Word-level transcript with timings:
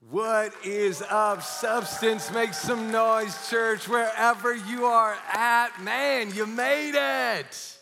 What 0.00 0.54
is 0.64 1.02
up, 1.02 1.42
substance? 1.42 2.30
Make 2.32 2.54
some 2.54 2.92
noise, 2.92 3.50
church, 3.50 3.88
wherever 3.88 4.54
you 4.54 4.84
are 4.84 5.18
at. 5.32 5.82
Man, 5.82 6.32
you 6.32 6.46
made 6.46 6.94
it. 6.94 7.76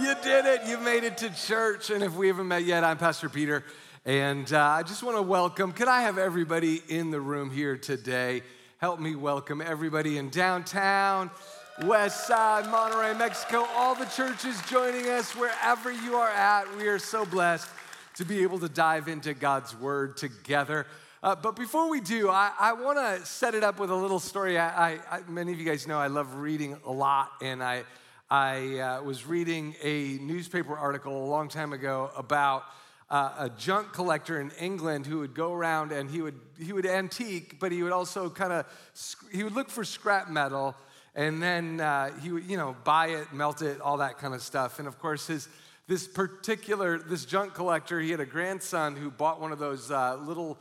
You 0.00 0.14
did 0.22 0.46
it. 0.46 0.60
You 0.66 0.78
made 0.78 1.02
it 1.02 1.18
to 1.18 1.34
church. 1.34 1.90
And 1.90 2.04
if 2.04 2.14
we 2.14 2.28
haven't 2.28 2.46
met 2.46 2.64
yet, 2.64 2.84
I'm 2.84 2.96
Pastor 2.96 3.28
Peter. 3.28 3.64
And 4.04 4.50
uh, 4.52 4.62
I 4.62 4.84
just 4.84 5.02
want 5.02 5.16
to 5.16 5.22
welcome, 5.22 5.72
could 5.72 5.88
I 5.88 6.02
have 6.02 6.16
everybody 6.16 6.80
in 6.88 7.10
the 7.10 7.20
room 7.20 7.50
here 7.50 7.76
today? 7.76 8.42
Help 8.78 9.00
me 9.00 9.16
welcome 9.16 9.60
everybody 9.60 10.16
in 10.16 10.30
downtown, 10.30 11.28
West 11.82 12.28
Side, 12.28 12.66
Monterrey, 12.66 13.18
Mexico, 13.18 13.66
all 13.74 13.96
the 13.96 14.06
churches 14.06 14.62
joining 14.70 15.08
us 15.08 15.34
wherever 15.34 15.90
you 15.90 16.14
are 16.14 16.30
at. 16.30 16.64
We 16.76 16.86
are 16.86 17.00
so 17.00 17.26
blessed 17.26 17.68
to 18.14 18.24
be 18.24 18.42
able 18.42 18.58
to 18.60 18.68
dive 18.68 19.08
into 19.08 19.34
God's 19.34 19.74
Word 19.76 20.16
together. 20.16 20.86
Uh, 21.22 21.34
but 21.34 21.56
before 21.56 21.88
we 21.88 22.00
do, 22.00 22.28
I, 22.28 22.52
I 22.60 22.72
want 22.74 22.98
to 22.98 23.26
set 23.26 23.54
it 23.54 23.64
up 23.64 23.80
with 23.80 23.90
a 23.90 23.94
little 23.94 24.20
story. 24.20 24.58
I, 24.58 24.94
I, 25.10 25.20
many 25.26 25.52
of 25.52 25.58
you 25.58 25.64
guys 25.64 25.86
know 25.86 25.98
I 25.98 26.06
love 26.06 26.34
reading 26.34 26.76
a 26.84 26.92
lot, 26.92 27.32
and 27.40 27.62
I, 27.62 27.84
I 28.30 28.78
uh, 28.78 29.02
was 29.02 29.26
reading 29.26 29.74
a 29.82 30.18
newspaper 30.20 30.76
article 30.76 31.24
a 31.24 31.28
long 31.28 31.48
time 31.48 31.72
ago 31.72 32.10
about 32.16 32.64
uh, 33.10 33.32
a 33.38 33.50
junk 33.50 33.92
collector 33.92 34.40
in 34.40 34.50
England 34.60 35.06
who 35.06 35.20
would 35.20 35.34
go 35.34 35.52
around 35.52 35.92
and 35.92 36.10
he 36.10 36.20
would 36.20 36.38
he 36.58 36.72
would 36.72 36.86
antique, 36.86 37.58
but 37.58 37.72
he 37.72 37.82
would 37.82 37.92
also 37.92 38.30
kind 38.30 38.52
of 38.52 38.66
he 39.32 39.44
would 39.44 39.54
look 39.54 39.70
for 39.70 39.84
scrap 39.84 40.30
metal, 40.30 40.74
and 41.14 41.42
then 41.42 41.80
uh, 41.80 42.10
he 42.20 42.32
would 42.32 42.44
you 42.44 42.56
know 42.56 42.76
buy 42.84 43.08
it, 43.08 43.32
melt 43.32 43.62
it, 43.62 43.80
all 43.80 43.98
that 43.98 44.18
kind 44.18 44.34
of 44.34 44.42
stuff. 44.42 44.78
And 44.78 44.86
of 44.88 44.98
course, 44.98 45.26
his 45.26 45.48
this 45.86 46.06
particular 46.06 46.98
this 46.98 47.24
junk 47.24 47.54
collector 47.54 48.00
he 48.00 48.10
had 48.10 48.20
a 48.20 48.26
grandson 48.26 48.96
who 48.96 49.10
bought 49.10 49.40
one 49.40 49.52
of 49.52 49.58
those 49.58 49.90
uh, 49.90 50.16
little 50.16 50.58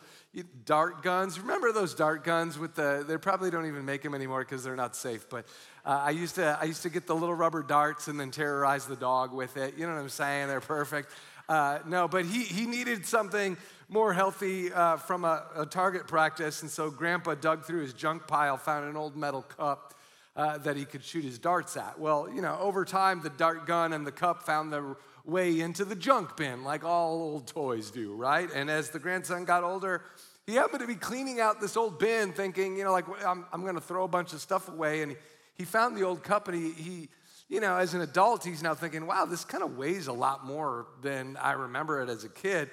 dart 0.65 1.03
guns. 1.03 1.39
Remember 1.39 1.71
those 1.71 1.93
dart 1.93 2.23
guns 2.23 2.57
with 2.57 2.75
the 2.75 3.05
they 3.07 3.17
probably 3.17 3.51
don't 3.51 3.67
even 3.67 3.85
make 3.85 4.02
them 4.02 4.15
anymore 4.15 4.39
because 4.39 4.63
they're 4.63 4.75
not 4.75 4.95
safe 4.95 5.30
but 5.30 5.45
uh, 5.85 6.02
i 6.03 6.09
used 6.09 6.35
to 6.35 6.57
i 6.59 6.65
used 6.65 6.83
to 6.83 6.89
get 6.89 7.07
the 7.07 7.15
little 7.15 7.35
rubber 7.35 7.63
darts 7.63 8.07
and 8.07 8.19
then 8.19 8.31
terrorize 8.31 8.85
the 8.85 8.95
dog 8.95 9.33
with 9.33 9.57
it. 9.57 9.75
You 9.77 9.85
know 9.85 9.93
what 9.93 10.02
i'm 10.02 10.09
saying? 10.09 10.47
They're 10.47 10.61
perfect. 10.61 11.11
Uh, 11.47 11.80
no 11.85 12.08
but 12.08 12.25
he 12.25 12.43
he 12.43 12.65
needed 12.65 13.05
something 13.05 13.58
more 13.89 14.13
healthy 14.13 14.73
uh, 14.73 14.97
from 14.97 15.23
a, 15.23 15.45
a 15.55 15.65
target 15.65 16.08
practice 16.08 16.61
and 16.63 16.71
so 16.71 16.89
grandpa 16.89 17.35
dug 17.35 17.63
through 17.65 17.81
his 17.81 17.93
junk 17.93 18.27
pile 18.27 18.58
found 18.58 18.89
an 18.89 18.97
old 18.97 19.15
metal 19.15 19.43
cup 19.43 19.93
uh, 20.35 20.58
that 20.58 20.75
he 20.75 20.83
could 20.83 21.03
shoot 21.03 21.23
his 21.23 21.37
darts 21.37 21.77
at. 21.77 21.99
Well 21.99 22.27
you 22.33 22.41
know 22.41 22.58
over 22.59 22.83
time 22.85 23.21
the 23.21 23.30
dart 23.30 23.67
gun 23.67 23.93
and 23.93 24.05
the 24.08 24.11
cup 24.11 24.43
found 24.43 24.73
the 24.73 24.95
way 25.25 25.61
into 25.61 25.85
the 25.85 25.95
junk 25.95 26.35
bin, 26.35 26.63
like 26.63 26.83
all 26.83 27.21
old 27.21 27.47
toys 27.47 27.91
do, 27.91 28.13
right? 28.13 28.49
And 28.53 28.69
as 28.69 28.89
the 28.89 28.99
grandson 28.99 29.45
got 29.45 29.63
older, 29.63 30.03
he 30.45 30.55
happened 30.55 30.81
to 30.81 30.88
be 30.88 30.95
cleaning 30.95 31.39
out 31.39 31.61
this 31.61 31.77
old 31.77 31.99
bin, 31.99 32.33
thinking, 32.33 32.77
you 32.77 32.83
know, 32.83 32.91
like, 32.91 33.05
I'm, 33.25 33.45
I'm 33.53 33.61
going 33.61 33.75
to 33.75 33.81
throw 33.81 34.03
a 34.03 34.09
bunch 34.09 34.33
of 34.33 34.41
stuff 34.41 34.67
away. 34.67 35.02
And 35.02 35.13
he, 35.13 35.17
he 35.55 35.63
found 35.63 35.95
the 35.95 36.03
old 36.03 36.23
cup, 36.23 36.49
and 36.49 36.57
he, 36.57 36.71
he, 36.71 37.09
you 37.47 37.61
know, 37.61 37.77
as 37.77 37.93
an 37.93 38.02
adult, 38.02 38.43
he's 38.43 38.61
now 38.61 38.73
thinking, 38.73 39.05
wow, 39.07 39.25
this 39.25 39.45
kind 39.45 39.63
of 39.63 39.77
weighs 39.77 40.07
a 40.07 40.13
lot 40.13 40.45
more 40.45 40.88
than 41.02 41.37
I 41.37 41.53
remember 41.53 42.02
it 42.02 42.09
as 42.09 42.25
a 42.25 42.30
kid. 42.30 42.71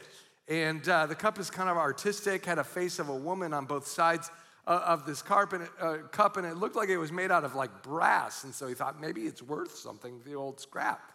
And 0.48 0.86
uh, 0.88 1.06
the 1.06 1.14
cup 1.14 1.38
is 1.38 1.48
kind 1.48 1.68
of 1.68 1.76
artistic, 1.76 2.44
had 2.44 2.58
a 2.58 2.64
face 2.64 2.98
of 2.98 3.08
a 3.08 3.14
woman 3.14 3.54
on 3.54 3.66
both 3.66 3.86
sides 3.86 4.30
uh, 4.66 4.82
of 4.86 5.06
this 5.06 5.22
uh, 5.22 5.98
cup, 6.10 6.36
and 6.36 6.46
it 6.46 6.56
looked 6.56 6.74
like 6.74 6.88
it 6.88 6.98
was 6.98 7.12
made 7.12 7.30
out 7.30 7.44
of 7.44 7.54
like 7.54 7.82
brass. 7.84 8.42
And 8.42 8.52
so 8.52 8.66
he 8.66 8.74
thought 8.74 9.00
maybe 9.00 9.22
it's 9.22 9.42
worth 9.42 9.76
something, 9.76 10.20
the 10.24 10.34
old 10.34 10.58
scrap. 10.58 11.12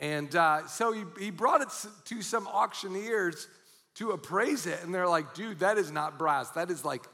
And 0.00 0.34
uh, 0.34 0.66
so 0.66 0.92
he, 0.92 1.04
he 1.20 1.30
brought 1.30 1.60
it 1.60 1.68
to 2.06 2.22
some 2.22 2.48
auctioneers 2.48 3.46
to 3.96 4.12
appraise 4.12 4.66
it. 4.66 4.82
And 4.82 4.94
they're 4.94 5.08
like, 5.08 5.34
dude, 5.34 5.60
that 5.60 5.76
is 5.76 5.92
not 5.92 6.18
brass. 6.18 6.50
That 6.50 6.70
is 6.70 6.84
like, 6.84 7.04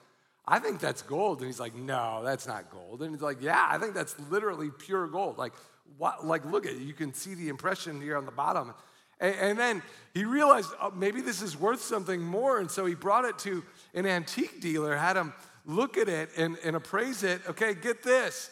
I 0.46 0.60
think 0.60 0.78
that's 0.78 1.02
gold. 1.02 1.38
And 1.38 1.48
he's 1.48 1.58
like, 1.58 1.74
no, 1.74 2.22
that's 2.22 2.46
not 2.46 2.70
gold. 2.70 3.02
And 3.02 3.10
he's 3.10 3.22
like, 3.22 3.42
yeah, 3.42 3.66
I 3.68 3.78
think 3.78 3.92
that's 3.92 4.18
literally 4.30 4.70
pure 4.70 5.08
gold. 5.08 5.36
Like, 5.36 5.52
what, 5.98 6.24
like 6.24 6.44
look 6.44 6.64
at 6.64 6.74
it. 6.74 6.82
You 6.82 6.94
can 6.94 7.12
see 7.12 7.34
the 7.34 7.48
impression 7.48 8.00
here 8.00 8.16
on 8.16 8.24
the 8.24 8.32
bottom. 8.32 8.72
And, 9.18 9.34
and 9.34 9.58
then 9.58 9.82
he 10.14 10.24
realized 10.24 10.70
oh, 10.80 10.92
maybe 10.92 11.20
this 11.20 11.42
is 11.42 11.58
worth 11.58 11.80
something 11.80 12.22
more. 12.22 12.60
And 12.60 12.70
so 12.70 12.86
he 12.86 12.94
brought 12.94 13.24
it 13.24 13.36
to 13.40 13.64
an 13.94 14.06
antique 14.06 14.60
dealer, 14.60 14.96
had 14.96 15.16
him 15.16 15.32
look 15.64 15.96
at 15.96 16.08
it 16.08 16.30
and, 16.36 16.56
and 16.62 16.76
appraise 16.76 17.24
it. 17.24 17.40
Okay, 17.48 17.74
get 17.74 18.04
this. 18.04 18.48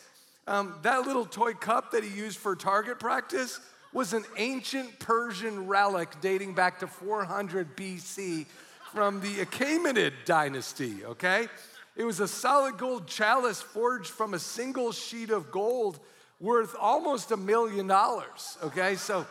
Um, 0.49 0.75
that 0.83 1.07
little 1.07 1.25
toy 1.25 1.53
cup 1.55 1.93
that 1.93 2.03
he 2.03 2.11
used 2.11 2.39
for 2.39 2.57
target 2.57 2.99
practice 2.99 3.61
was 3.95 4.13
an 4.13 4.25
ancient 4.37 4.99
Persian 4.99 5.67
relic 5.67 6.11
dating 6.21 6.53
back 6.53 6.81
to 6.81 6.87
400 6.87 7.77
BC 7.77 8.45
from 8.93 9.21
the 9.21 9.37
Achaemenid 9.37 10.13
dynasty, 10.25 11.05
okay? 11.05 11.49
It 11.97 12.05
was 12.05 12.19
a 12.19 12.27
solid 12.27 12.77
gold 12.77 13.07
chalice 13.07 13.63
forged 13.63 14.11
from 14.11 14.35
a 14.35 14.39
single 14.39 14.91
sheet 14.91 15.31
of 15.31 15.53
gold 15.53 16.01
worth 16.41 16.75
almost 16.79 17.31
a 17.31 17.37
million 17.37 17.87
dollars, 17.87 18.59
okay? 18.65 18.97
So, 18.97 19.27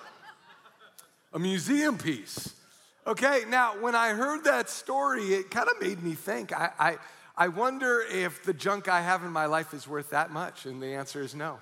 a 1.33 1.39
museum 1.39 1.97
piece. 1.97 2.55
Okay, 3.05 3.43
now 3.49 3.81
when 3.81 3.95
I 3.95 4.09
heard 4.09 4.45
that 4.45 4.69
story, 4.69 5.33
it 5.33 5.51
kind 5.51 5.67
of 5.67 5.81
made 5.81 6.01
me 6.01 6.13
think. 6.13 6.53
I, 6.53 6.71
I, 6.79 6.97
I 7.35 7.47
wonder 7.49 8.01
if 8.09 8.43
the 8.43 8.53
junk 8.53 8.87
I 8.87 9.01
have 9.01 9.25
in 9.25 9.31
my 9.31 9.45
life 9.45 9.73
is 9.73 9.89
worth 9.89 10.11
that 10.11 10.31
much, 10.31 10.65
and 10.65 10.81
the 10.81 10.93
answer 10.93 11.21
is 11.21 11.35
no. 11.35 11.59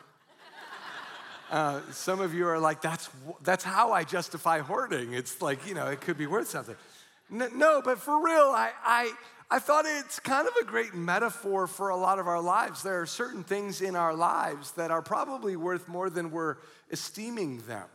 Uh, 1.51 1.81
some 1.91 2.21
of 2.21 2.33
you 2.33 2.47
are 2.47 2.59
like, 2.59 2.81
that's, 2.81 3.09
that's 3.43 3.63
how 3.63 3.91
I 3.91 4.05
justify 4.05 4.59
hoarding. 4.59 5.13
It's 5.13 5.41
like, 5.41 5.67
you 5.67 5.73
know, 5.73 5.87
it 5.87 5.99
could 5.99 6.17
be 6.17 6.25
worth 6.25 6.47
something. 6.47 6.77
No, 7.29 7.81
but 7.83 7.99
for 7.99 8.23
real, 8.23 8.53
I, 8.55 8.71
I, 8.85 9.11
I 9.49 9.59
thought 9.59 9.83
it's 9.85 10.17
kind 10.17 10.47
of 10.47 10.53
a 10.61 10.63
great 10.63 10.93
metaphor 10.93 11.67
for 11.67 11.89
a 11.89 11.97
lot 11.97 12.19
of 12.19 12.27
our 12.27 12.41
lives. 12.41 12.83
There 12.83 13.01
are 13.01 13.05
certain 13.05 13.43
things 13.43 13.81
in 13.81 13.97
our 13.97 14.15
lives 14.15 14.71
that 14.73 14.91
are 14.91 15.01
probably 15.01 15.57
worth 15.57 15.89
more 15.89 16.09
than 16.09 16.31
we're 16.31 16.55
esteeming 16.89 17.57
them. 17.67 17.87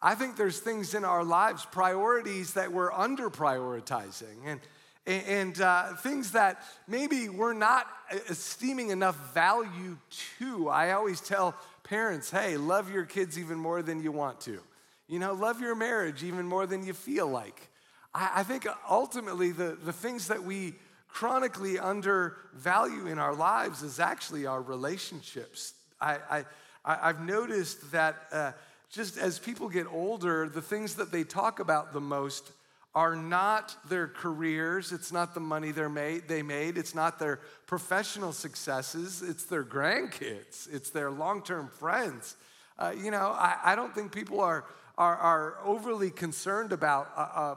I 0.00 0.14
think 0.14 0.36
there's 0.36 0.60
things 0.60 0.94
in 0.94 1.04
our 1.04 1.24
lives, 1.24 1.66
priorities 1.72 2.52
that 2.52 2.70
we're 2.70 2.92
under 2.92 3.28
prioritizing, 3.28 4.36
and, 4.46 4.60
and 5.04 5.60
uh, 5.60 5.94
things 5.94 6.32
that 6.32 6.62
maybe 6.86 7.28
we're 7.28 7.54
not 7.54 7.88
esteeming 8.28 8.90
enough 8.90 9.34
value 9.34 9.96
to. 10.38 10.68
I 10.68 10.92
always 10.92 11.20
tell 11.20 11.56
Parents, 11.86 12.32
hey, 12.32 12.56
love 12.56 12.90
your 12.90 13.04
kids 13.04 13.38
even 13.38 13.58
more 13.58 13.80
than 13.80 14.02
you 14.02 14.10
want 14.10 14.40
to. 14.40 14.60
You 15.06 15.20
know, 15.20 15.34
love 15.34 15.60
your 15.60 15.76
marriage 15.76 16.24
even 16.24 16.44
more 16.44 16.66
than 16.66 16.84
you 16.84 16.92
feel 16.92 17.28
like. 17.28 17.68
I, 18.12 18.30
I 18.36 18.42
think 18.42 18.66
ultimately 18.90 19.52
the, 19.52 19.78
the 19.84 19.92
things 19.92 20.26
that 20.26 20.42
we 20.42 20.74
chronically 21.06 21.78
undervalue 21.78 23.06
in 23.06 23.20
our 23.20 23.34
lives 23.34 23.84
is 23.84 24.00
actually 24.00 24.46
our 24.46 24.60
relationships. 24.60 25.74
I, 26.00 26.18
I, 26.28 26.44
I've 26.84 27.20
noticed 27.20 27.92
that 27.92 28.16
uh, 28.32 28.52
just 28.90 29.16
as 29.16 29.38
people 29.38 29.68
get 29.68 29.86
older, 29.86 30.48
the 30.48 30.62
things 30.62 30.96
that 30.96 31.12
they 31.12 31.22
talk 31.22 31.60
about 31.60 31.92
the 31.92 32.00
most 32.00 32.50
are 32.96 33.14
not 33.14 33.76
their 33.90 34.08
careers, 34.08 34.90
it's 34.90 35.12
not 35.12 35.34
the 35.34 35.40
money 35.40 35.70
they're 35.70 35.86
made, 35.86 36.26
they 36.28 36.42
made, 36.42 36.78
it's 36.78 36.94
not 36.94 37.18
their 37.18 37.40
professional 37.66 38.32
successes, 38.32 39.20
it's 39.20 39.44
their 39.44 39.62
grandkids, 39.62 40.66
it's 40.72 40.88
their 40.88 41.10
long 41.10 41.42
term 41.42 41.68
friends. 41.68 42.36
Uh, 42.78 42.94
you 42.96 43.10
know, 43.10 43.36
I, 43.38 43.58
I, 43.62 43.76
don't 43.76 43.94
think 43.94 44.12
people 44.12 44.40
are, 44.40 44.64
are, 44.96 45.14
are 45.14 45.58
overly 45.62 46.10
concerned 46.10 46.72
about. 46.72 47.10
Uh, 47.14 47.20
uh, 47.20 47.54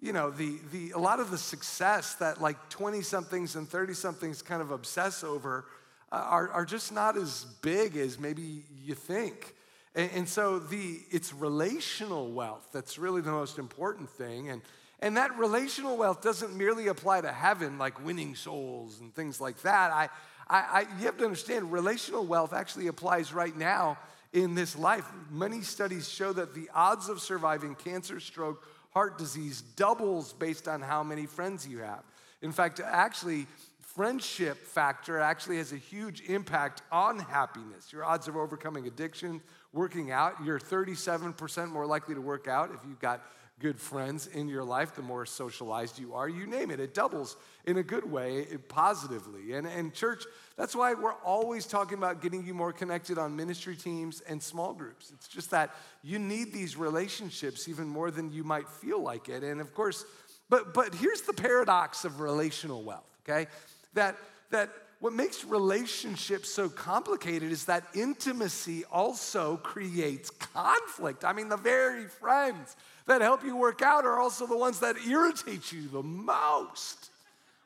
you 0.00 0.12
know, 0.12 0.30
the, 0.30 0.58
the, 0.72 0.90
a 0.90 0.98
lot 0.98 1.20
of 1.20 1.30
the 1.30 1.38
success 1.38 2.16
that 2.16 2.40
like 2.40 2.68
20 2.68 3.02
somethings 3.02 3.54
and 3.54 3.68
30 3.68 3.94
somethings 3.94 4.42
kind 4.42 4.60
of 4.60 4.72
obsess 4.72 5.22
over 5.22 5.64
uh, 6.10 6.16
are, 6.28 6.48
are 6.48 6.64
just 6.64 6.92
not 6.92 7.16
as 7.16 7.46
big 7.62 7.96
as 7.96 8.18
maybe 8.18 8.64
you 8.84 8.96
think. 8.96 9.54
And, 9.94 10.10
and 10.14 10.28
so 10.28 10.58
the, 10.58 11.00
it's 11.10 11.32
relational 11.32 12.32
wealth 12.32 12.68
that's 12.72 12.98
really 12.98 13.20
the 13.20 13.30
most 13.30 13.58
important 13.58 14.10
thing. 14.10 14.50
And, 14.50 14.62
and 15.00 15.16
that 15.16 15.36
relational 15.36 15.96
wealth 15.96 16.22
doesn't 16.22 16.56
merely 16.56 16.88
apply 16.88 17.22
to 17.22 17.32
heaven, 17.32 17.78
like 17.78 18.04
winning 18.04 18.34
souls 18.34 19.00
and 19.00 19.14
things 19.14 19.40
like 19.40 19.60
that. 19.62 19.90
I, 19.90 20.08
I, 20.48 20.58
I, 20.58 20.80
you 20.98 21.06
have 21.06 21.16
to 21.18 21.24
understand, 21.24 21.72
relational 21.72 22.24
wealth 22.24 22.52
actually 22.52 22.86
applies 22.86 23.32
right 23.32 23.56
now 23.56 23.98
in 24.32 24.54
this 24.54 24.76
life. 24.76 25.04
Many 25.30 25.62
studies 25.62 26.08
show 26.08 26.32
that 26.32 26.54
the 26.54 26.68
odds 26.74 27.08
of 27.08 27.20
surviving 27.20 27.74
cancer, 27.74 28.20
stroke, 28.20 28.64
heart 28.90 29.18
disease 29.18 29.62
doubles 29.76 30.32
based 30.32 30.68
on 30.68 30.82
how 30.82 31.02
many 31.02 31.26
friends 31.26 31.66
you 31.66 31.78
have. 31.78 32.02
In 32.42 32.52
fact, 32.52 32.80
actually, 32.84 33.46
friendship 33.80 34.58
factor 34.58 35.18
actually 35.18 35.58
has 35.58 35.72
a 35.72 35.76
huge 35.76 36.22
impact 36.28 36.82
on 36.90 37.18
happiness. 37.18 37.92
Your 37.92 38.04
odds 38.04 38.28
of 38.28 38.36
overcoming 38.36 38.86
addiction, 38.86 39.40
working 39.72 40.10
out, 40.10 40.34
you're 40.44 40.58
37% 40.58 41.70
more 41.70 41.86
likely 41.86 42.14
to 42.14 42.20
work 42.20 42.46
out 42.48 42.70
if 42.74 42.80
you've 42.86 43.00
got 43.00 43.22
good 43.60 43.78
friends 43.78 44.26
in 44.26 44.48
your 44.48 44.64
life, 44.64 44.94
the 44.94 45.02
more 45.02 45.24
socialized 45.24 45.98
you 45.98 46.14
are. 46.14 46.28
You 46.28 46.46
name 46.46 46.70
it, 46.70 46.80
it 46.80 46.94
doubles 46.94 47.36
in 47.64 47.76
a 47.76 47.82
good 47.82 48.10
way, 48.10 48.44
positively. 48.68 49.52
And, 49.52 49.66
and 49.66 49.94
church, 49.94 50.24
that's 50.56 50.74
why 50.74 50.94
we're 50.94 51.14
always 51.24 51.64
talking 51.66 51.96
about 51.96 52.20
getting 52.20 52.44
you 52.44 52.54
more 52.54 52.72
connected 52.72 53.18
on 53.18 53.36
ministry 53.36 53.76
teams 53.76 54.20
and 54.22 54.42
small 54.42 54.72
groups. 54.72 55.12
It's 55.14 55.28
just 55.28 55.50
that 55.52 55.70
you 56.02 56.18
need 56.18 56.52
these 56.52 56.76
relationships 56.76 57.68
even 57.68 57.86
more 57.86 58.10
than 58.10 58.32
you 58.32 58.42
might 58.42 58.68
feel 58.68 59.00
like 59.00 59.28
it. 59.28 59.44
And 59.44 59.60
of 59.60 59.72
course, 59.74 60.04
But, 60.48 60.74
but 60.74 60.94
here's 60.94 61.22
the 61.22 61.32
paradox 61.32 62.04
of 62.04 62.20
relational 62.20 62.82
wealth, 62.82 63.08
okay? 63.22 63.48
That, 63.94 64.16
that 64.50 64.68
what 65.02 65.12
makes 65.12 65.44
relationships 65.44 66.48
so 66.48 66.68
complicated 66.68 67.50
is 67.50 67.64
that 67.64 67.82
intimacy 67.92 68.84
also 68.84 69.56
creates 69.56 70.30
conflict. 70.30 71.24
I 71.24 71.32
mean, 71.32 71.48
the 71.48 71.56
very 71.56 72.06
friends 72.06 72.76
that 73.08 73.20
help 73.20 73.42
you 73.42 73.56
work 73.56 73.82
out 73.82 74.04
are 74.04 74.20
also 74.20 74.46
the 74.46 74.56
ones 74.56 74.78
that 74.78 74.94
irritate 75.04 75.72
you 75.72 75.88
the 75.88 76.04
most. 76.04 77.10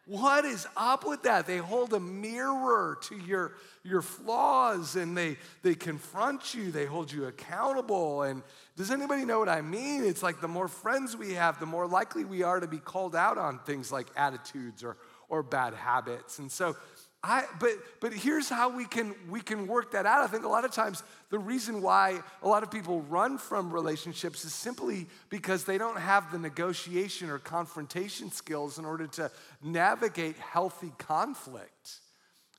What 0.06 0.46
is 0.46 0.66
up 0.78 1.06
with 1.06 1.24
that? 1.24 1.46
They 1.46 1.58
hold 1.58 1.92
a 1.92 2.00
mirror 2.00 2.96
to 3.02 3.18
your, 3.18 3.52
your 3.84 4.00
flaws 4.00 4.96
and 4.96 5.14
they, 5.14 5.36
they 5.62 5.74
confront 5.74 6.54
you, 6.54 6.70
they 6.70 6.86
hold 6.86 7.12
you 7.12 7.26
accountable. 7.26 8.22
And 8.22 8.42
does 8.78 8.90
anybody 8.90 9.26
know 9.26 9.40
what 9.40 9.50
I 9.50 9.60
mean? 9.60 10.04
It's 10.04 10.22
like 10.22 10.40
the 10.40 10.48
more 10.48 10.68
friends 10.68 11.14
we 11.14 11.34
have, 11.34 11.60
the 11.60 11.66
more 11.66 11.86
likely 11.86 12.24
we 12.24 12.42
are 12.44 12.60
to 12.60 12.66
be 12.66 12.78
called 12.78 13.14
out 13.14 13.36
on 13.36 13.58
things 13.58 13.92
like 13.92 14.06
attitudes 14.16 14.82
or, 14.82 14.96
or 15.28 15.42
bad 15.42 15.74
habits. 15.74 16.38
And 16.38 16.50
so 16.50 16.76
I, 17.26 17.44
but, 17.58 17.72
but 18.00 18.12
here's 18.12 18.48
how 18.48 18.68
we 18.68 18.84
can, 18.84 19.12
we 19.28 19.40
can 19.40 19.66
work 19.66 19.90
that 19.92 20.06
out. 20.06 20.22
I 20.22 20.28
think 20.28 20.44
a 20.44 20.48
lot 20.48 20.64
of 20.64 20.70
times 20.70 21.02
the 21.30 21.40
reason 21.40 21.82
why 21.82 22.20
a 22.40 22.48
lot 22.48 22.62
of 22.62 22.70
people 22.70 23.00
run 23.02 23.36
from 23.36 23.72
relationships 23.72 24.44
is 24.44 24.54
simply 24.54 25.06
because 25.28 25.64
they 25.64 25.76
don't 25.76 25.98
have 25.98 26.30
the 26.30 26.38
negotiation 26.38 27.28
or 27.28 27.38
confrontation 27.38 28.30
skills 28.30 28.78
in 28.78 28.84
order 28.84 29.08
to 29.08 29.30
navigate 29.60 30.36
healthy 30.36 30.92
conflict. 30.98 31.98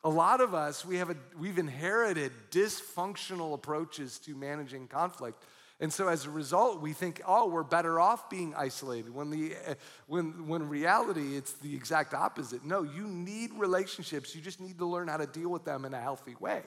A 0.04 0.10
lot 0.10 0.42
of 0.42 0.54
us, 0.54 0.84
we 0.84 0.98
have 0.98 1.12
a, 1.12 1.16
we've 1.40 1.58
inherited 1.58 2.34
dysfunctional 2.52 3.54
approaches 3.54 4.20
to 4.20 4.36
managing 4.36 4.88
conflict 4.88 5.42
and 5.80 5.94
so 5.94 6.08
as 6.08 6.26
a 6.26 6.32
result, 6.32 6.82
we 6.82 6.94
think, 6.94 7.22
oh, 7.28 7.48
we're 7.48 7.64
better 7.64 8.00
off 8.00 8.32
being 8.32 8.56
isolated. 8.56 9.14
When, 9.14 9.30
the, 9.30 9.54
uh, 9.68 9.74
when, 10.08 10.48
when 10.48 10.68
reality, 10.68 11.38
it's 11.38 11.54
the 11.54 11.76
exact 11.76 12.16
opposite. 12.16 12.66
No, 12.66 12.82
you 12.82 13.08
need 13.08 13.52
relationships. 13.54 14.34
You 14.34 14.42
just 14.42 14.60
need 14.60 14.80
to 14.80 14.88
learn 14.88 15.08
how 15.08 15.18
to 15.18 15.28
deal 15.28 15.50
with 15.50 15.66
them 15.66 15.86
in 15.86 15.94
a 15.94 16.02
healthy 16.02 16.36
way. 16.40 16.64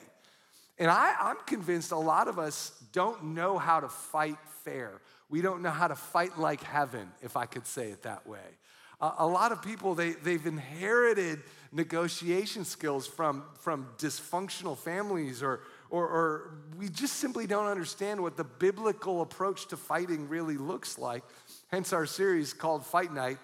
And 0.79 0.89
I, 0.89 1.13
I'm 1.19 1.35
convinced 1.45 1.91
a 1.91 1.97
lot 1.97 2.29
of 2.29 2.39
us 2.39 2.71
don't 2.93 3.35
know 3.35 3.57
how 3.57 3.81
to 3.81 3.89
fight 3.89 4.37
fair. 4.63 5.01
We 5.29 5.41
don't 5.41 5.61
know 5.61 5.71
how 5.71 5.89
to 5.89 5.95
fight 5.95 6.39
like 6.39 6.63
heaven, 6.63 7.11
if 7.21 7.35
I 7.35 7.45
could 7.45 7.67
say 7.67 7.91
it 7.91 8.03
that 8.03 8.25
way. 8.25 8.39
A 9.01 9.25
lot 9.25 9.51
of 9.51 9.63
people, 9.63 9.95
they, 9.95 10.11
they've 10.11 10.45
inherited 10.45 11.41
negotiation 11.71 12.63
skills 12.63 13.07
from, 13.07 13.43
from 13.59 13.87
dysfunctional 13.97 14.77
families 14.77 15.41
or, 15.41 15.61
or, 15.91 16.07
or 16.07 16.51
we 16.77 16.89
just 16.89 17.17
simply 17.17 17.45
don't 17.45 17.67
understand 17.67 18.21
what 18.21 18.37
the 18.37 18.45
biblical 18.45 19.21
approach 19.21 19.67
to 19.67 19.77
fighting 19.77 20.27
really 20.29 20.57
looks 20.57 20.97
like. 20.97 21.23
Hence 21.67 21.93
our 21.93 22.05
series 22.05 22.53
called 22.53 22.85
Fight 22.85 23.13
Night. 23.13 23.37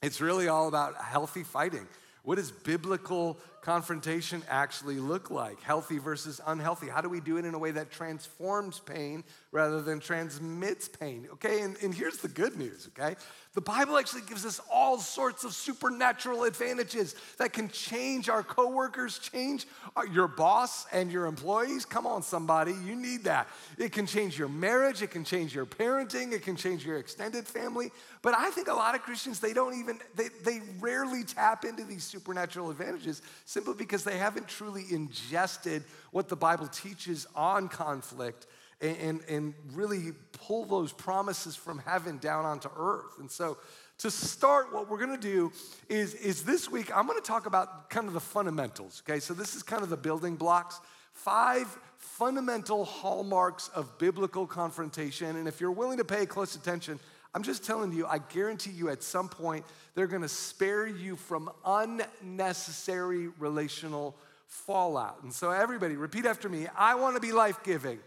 It's 0.00 0.20
really 0.20 0.48
all 0.48 0.68
about 0.68 0.94
healthy 1.02 1.42
fighting. 1.42 1.86
What 2.22 2.36
does 2.36 2.52
biblical 2.52 3.36
confrontation 3.62 4.42
actually 4.48 4.96
look 4.96 5.30
like? 5.30 5.62
Healthy 5.62 5.98
versus 5.98 6.40
unhealthy. 6.46 6.88
How 6.88 7.00
do 7.00 7.08
we 7.08 7.20
do 7.20 7.36
it 7.38 7.44
in 7.44 7.54
a 7.54 7.58
way 7.58 7.70
that 7.70 7.90
transforms 7.90 8.80
pain 8.80 9.22
rather 9.52 9.80
than 9.80 10.00
transmits 10.00 10.88
pain? 10.88 11.28
Okay, 11.34 11.62
and, 11.62 11.76
and 11.82 11.94
here's 11.94 12.18
the 12.18 12.28
good 12.28 12.58
news, 12.58 12.88
okay? 12.88 13.16
The 13.54 13.60
Bible 13.60 13.98
actually 13.98 14.22
gives 14.22 14.44
us 14.44 14.60
all 14.72 14.98
sorts 14.98 15.44
of 15.44 15.52
supernatural 15.52 16.44
advantages 16.44 17.14
that 17.38 17.52
can 17.52 17.68
change 17.68 18.28
our 18.28 18.42
coworkers, 18.42 19.18
change 19.18 19.66
your 20.10 20.26
boss 20.26 20.86
and 20.90 21.12
your 21.12 21.26
employees. 21.26 21.84
Come 21.84 22.06
on, 22.06 22.22
somebody, 22.22 22.72
you 22.84 22.96
need 22.96 23.24
that. 23.24 23.46
It 23.78 23.92
can 23.92 24.06
change 24.06 24.38
your 24.38 24.48
marriage, 24.48 25.02
it 25.02 25.10
can 25.10 25.22
change 25.22 25.54
your 25.54 25.66
parenting, 25.66 26.32
it 26.32 26.42
can 26.42 26.56
change 26.56 26.84
your 26.84 26.96
extended 26.96 27.46
family. 27.46 27.92
But 28.22 28.34
I 28.34 28.50
think 28.50 28.68
a 28.68 28.74
lot 28.74 28.94
of 28.94 29.02
Christians, 29.02 29.38
they 29.38 29.52
don't 29.52 29.78
even, 29.78 30.00
they, 30.16 30.28
they 30.44 30.62
rarely 30.80 31.22
tap 31.22 31.64
into 31.64 31.84
these 31.84 32.04
supernatural 32.04 32.70
advantages 32.70 33.22
simply 33.52 33.74
because 33.74 34.02
they 34.02 34.16
haven't 34.16 34.48
truly 34.48 34.86
ingested 34.90 35.84
what 36.10 36.26
the 36.26 36.36
Bible 36.36 36.66
teaches 36.68 37.26
on 37.36 37.68
conflict 37.68 38.46
and, 38.80 38.96
and, 38.96 39.20
and 39.28 39.54
really 39.74 40.12
pull 40.32 40.64
those 40.64 40.90
promises 40.90 41.54
from 41.54 41.78
heaven 41.80 42.16
down 42.16 42.46
onto 42.46 42.70
earth. 42.74 43.18
And 43.20 43.30
so, 43.30 43.58
to 43.98 44.10
start, 44.10 44.72
what 44.72 44.88
we're 44.88 44.98
gonna 44.98 45.18
do 45.18 45.52
is, 45.90 46.14
is 46.14 46.44
this 46.44 46.70
week, 46.70 46.90
I'm 46.96 47.06
gonna 47.06 47.20
talk 47.20 47.44
about 47.44 47.90
kind 47.90 48.08
of 48.08 48.14
the 48.14 48.20
fundamentals, 48.20 49.02
okay? 49.06 49.20
So, 49.20 49.34
this 49.34 49.54
is 49.54 49.62
kind 49.62 49.82
of 49.82 49.90
the 49.90 49.98
building 49.98 50.36
blocks. 50.36 50.80
Five 51.12 51.68
fundamental 51.98 52.86
hallmarks 52.86 53.68
of 53.74 53.98
biblical 53.98 54.46
confrontation. 54.46 55.36
And 55.36 55.46
if 55.46 55.60
you're 55.60 55.72
willing 55.72 55.98
to 55.98 56.04
pay 56.06 56.24
close 56.24 56.56
attention, 56.56 56.98
I'm 57.34 57.42
just 57.42 57.64
telling 57.64 57.92
you, 57.92 58.06
I 58.06 58.18
guarantee 58.18 58.72
you 58.72 58.90
at 58.90 59.02
some 59.02 59.28
point, 59.28 59.64
they're 59.94 60.06
gonna 60.06 60.28
spare 60.28 60.86
you 60.86 61.16
from 61.16 61.50
unnecessary 61.64 63.28
relational 63.38 64.14
fallout. 64.46 65.22
And 65.22 65.32
so, 65.32 65.50
everybody, 65.50 65.96
repeat 65.96 66.26
after 66.26 66.48
me 66.48 66.66
I 66.76 66.94
wanna 66.94 67.20
be 67.20 67.32
life 67.32 67.62
giving. 67.64 67.98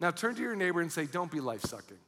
Now 0.00 0.10
turn 0.10 0.34
to 0.34 0.42
your 0.42 0.56
neighbor 0.56 0.80
and 0.80 0.90
say, 0.90 1.06
Don't 1.06 1.30
be 1.30 1.40
life 1.40 1.62
sucking. 1.62 1.98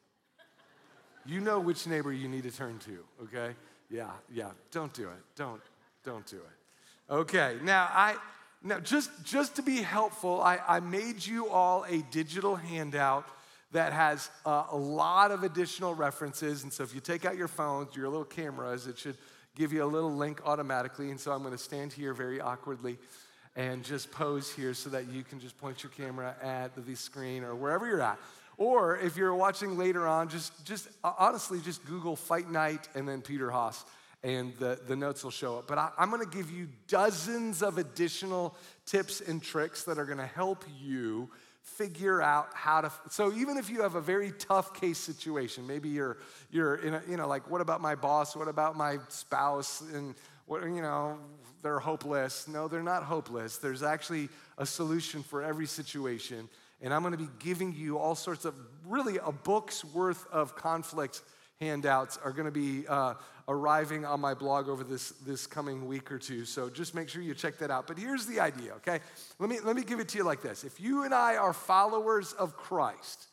You 1.26 1.40
know 1.40 1.60
which 1.60 1.86
neighbor 1.86 2.12
you 2.12 2.28
need 2.28 2.44
to 2.44 2.50
turn 2.50 2.78
to, 2.80 3.04
okay? 3.24 3.54
Yeah, 3.90 4.10
yeah, 4.32 4.50
don't 4.70 4.92
do 4.92 5.04
it. 5.04 5.22
Don't, 5.36 5.60
don't 6.04 6.26
do 6.26 6.36
it. 6.36 7.12
Okay, 7.12 7.58
now 7.62 7.88
I 7.92 8.16
now 8.62 8.78
just 8.78 9.10
just 9.24 9.56
to 9.56 9.62
be 9.62 9.82
helpful, 9.82 10.40
I, 10.40 10.60
I 10.66 10.80
made 10.80 11.24
you 11.24 11.48
all 11.48 11.84
a 11.88 12.02
digital 12.10 12.54
handout 12.54 13.26
that 13.72 13.92
has 13.92 14.30
uh, 14.44 14.64
a 14.70 14.76
lot 14.76 15.30
of 15.30 15.42
additional 15.42 15.94
references. 15.94 16.62
And 16.62 16.72
so 16.72 16.82
if 16.82 16.94
you 16.94 17.00
take 17.00 17.24
out 17.24 17.36
your 17.36 17.48
phones, 17.48 17.94
your 17.94 18.08
little 18.08 18.24
cameras, 18.24 18.86
it 18.86 18.98
should 18.98 19.16
give 19.54 19.72
you 19.72 19.84
a 19.84 19.86
little 19.86 20.12
link 20.12 20.40
automatically. 20.44 21.10
And 21.10 21.20
so 21.20 21.32
I'm 21.32 21.42
going 21.42 21.52
to 21.52 21.58
stand 21.58 21.92
here 21.92 22.14
very 22.14 22.40
awkwardly 22.40 22.98
and 23.56 23.84
just 23.84 24.10
pose 24.10 24.52
here 24.52 24.74
so 24.74 24.90
that 24.90 25.08
you 25.08 25.22
can 25.22 25.40
just 25.40 25.56
point 25.58 25.82
your 25.82 25.90
camera 25.90 26.34
at 26.42 26.74
the 26.86 26.94
screen 26.94 27.44
or 27.44 27.54
wherever 27.54 27.86
you're 27.86 28.00
at. 28.00 28.18
Or 28.56 28.98
if 28.98 29.16
you're 29.16 29.34
watching 29.34 29.78
later 29.78 30.06
on, 30.06 30.28
just, 30.28 30.64
just 30.66 30.88
uh, 31.02 31.12
honestly, 31.18 31.60
just 31.60 31.84
Google 31.84 32.14
Fight 32.14 32.50
Night 32.50 32.88
and 32.94 33.08
then 33.08 33.22
Peter 33.22 33.50
Haas, 33.50 33.84
and 34.22 34.52
the, 34.58 34.78
the 34.86 34.94
notes 34.94 35.24
will 35.24 35.30
show 35.30 35.58
up. 35.58 35.66
But 35.66 35.78
I, 35.78 35.90
I'm 35.96 36.10
gonna 36.10 36.26
give 36.26 36.50
you 36.50 36.68
dozens 36.86 37.62
of 37.62 37.78
additional 37.78 38.54
tips 38.84 39.22
and 39.22 39.42
tricks 39.42 39.84
that 39.84 39.98
are 39.98 40.04
gonna 40.04 40.26
help 40.26 40.64
you 40.78 41.30
figure 41.62 42.20
out 42.20 42.48
how 42.54 42.80
to 42.80 42.92
so 43.10 43.32
even 43.32 43.56
if 43.56 43.70
you 43.70 43.82
have 43.82 43.94
a 43.94 44.00
very 44.00 44.32
tough 44.32 44.74
case 44.74 44.98
situation 44.98 45.66
maybe 45.66 45.88
you're 45.88 46.16
you're 46.50 46.76
in 46.76 46.94
a 46.94 47.02
you 47.08 47.16
know 47.16 47.28
like 47.28 47.50
what 47.50 47.60
about 47.60 47.80
my 47.80 47.94
boss 47.94 48.34
what 48.34 48.48
about 48.48 48.76
my 48.76 48.98
spouse 49.08 49.82
and 49.92 50.14
what 50.46 50.62
you 50.62 50.82
know 50.82 51.18
they're 51.62 51.78
hopeless. 51.78 52.48
No, 52.48 52.68
they're 52.68 52.82
not 52.82 53.02
hopeless. 53.02 53.58
There's 53.58 53.82
actually 53.82 54.28
a 54.58 54.66
solution 54.66 55.22
for 55.22 55.42
every 55.42 55.66
situation. 55.66 56.48
And 56.82 56.94
I'm 56.94 57.02
going 57.02 57.12
to 57.12 57.18
be 57.18 57.28
giving 57.38 57.74
you 57.74 57.98
all 57.98 58.14
sorts 58.14 58.44
of 58.44 58.54
really 58.86 59.18
a 59.18 59.32
book's 59.32 59.84
worth 59.84 60.26
of 60.32 60.56
conflict 60.56 61.20
handouts 61.60 62.18
are 62.24 62.32
going 62.32 62.46
to 62.46 62.50
be 62.50 62.86
uh, 62.88 63.14
arriving 63.50 64.04
on 64.04 64.20
my 64.20 64.32
blog 64.32 64.68
over 64.68 64.84
this, 64.84 65.10
this 65.26 65.46
coming 65.46 65.86
week 65.86 66.10
or 66.10 66.18
two. 66.18 66.44
So 66.44 66.70
just 66.70 66.94
make 66.94 67.08
sure 67.08 67.20
you 67.20 67.34
check 67.34 67.58
that 67.58 67.70
out. 67.70 67.86
But 67.86 67.98
here's 67.98 68.24
the 68.24 68.40
idea, 68.40 68.72
okay? 68.76 69.00
Let 69.38 69.50
me, 69.50 69.58
let 69.60 69.76
me 69.76 69.82
give 69.82 70.00
it 70.00 70.08
to 70.10 70.18
you 70.18 70.24
like 70.24 70.40
this. 70.40 70.64
If 70.64 70.80
you 70.80 71.04
and 71.04 71.12
I 71.12 71.36
are 71.36 71.52
followers 71.52 72.32
of 72.32 72.56
Christ 72.56 73.26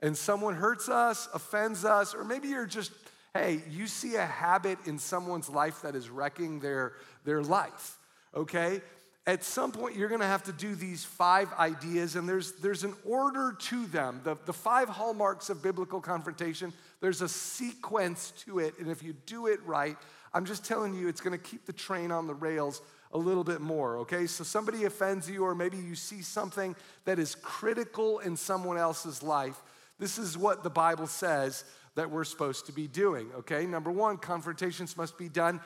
and 0.00 0.16
someone 0.16 0.54
hurts 0.54 0.88
us, 0.88 1.28
offends 1.34 1.84
us, 1.84 2.14
or 2.14 2.24
maybe 2.24 2.48
you're 2.48 2.66
just 2.66 2.92
hey, 3.34 3.60
you 3.68 3.88
see 3.88 4.14
a 4.14 4.24
habit 4.24 4.78
in 4.86 4.96
someone's 4.96 5.48
life 5.48 5.82
that 5.82 5.96
is 5.96 6.08
wrecking 6.08 6.60
their, 6.60 6.92
their 7.24 7.42
life, 7.42 7.98
okay? 8.32 8.80
At 9.26 9.42
some 9.42 9.72
point, 9.72 9.96
you're 9.96 10.08
gonna 10.08 10.26
have 10.26 10.44
to 10.44 10.52
do 10.52 10.76
these 10.76 11.04
five 11.04 11.52
ideas, 11.54 12.14
and 12.14 12.28
there's, 12.28 12.52
there's 12.52 12.84
an 12.84 12.94
order 13.04 13.56
to 13.58 13.86
them. 13.86 14.20
The, 14.22 14.36
the 14.46 14.52
five 14.52 14.88
hallmarks 14.88 15.50
of 15.50 15.64
biblical 15.64 16.00
confrontation, 16.00 16.72
there's 17.04 17.20
a 17.20 17.28
sequence 17.28 18.32
to 18.46 18.60
it, 18.60 18.78
and 18.78 18.90
if 18.90 19.02
you 19.02 19.12
do 19.26 19.46
it 19.46 19.60
right, 19.66 19.98
I'm 20.32 20.46
just 20.46 20.64
telling 20.64 20.94
you, 20.94 21.06
it's 21.06 21.20
gonna 21.20 21.36
keep 21.36 21.66
the 21.66 21.72
train 21.74 22.10
on 22.10 22.26
the 22.26 22.32
rails 22.32 22.80
a 23.12 23.18
little 23.18 23.44
bit 23.44 23.60
more, 23.60 23.98
okay? 23.98 24.26
So 24.26 24.42
somebody 24.42 24.84
offends 24.84 25.28
you, 25.28 25.44
or 25.44 25.54
maybe 25.54 25.76
you 25.76 25.96
see 25.96 26.22
something 26.22 26.74
that 27.04 27.18
is 27.18 27.34
critical 27.34 28.20
in 28.20 28.38
someone 28.38 28.78
else's 28.78 29.22
life. 29.22 29.62
This 29.98 30.16
is 30.16 30.38
what 30.38 30.62
the 30.62 30.70
Bible 30.70 31.06
says 31.06 31.64
that 31.94 32.10
we're 32.10 32.24
supposed 32.24 32.64
to 32.66 32.72
be 32.72 32.86
doing, 32.86 33.30
okay? 33.36 33.66
Number 33.66 33.92
one, 33.92 34.16
confrontations 34.16 34.96
must 34.96 35.18
be 35.18 35.28
done 35.28 35.60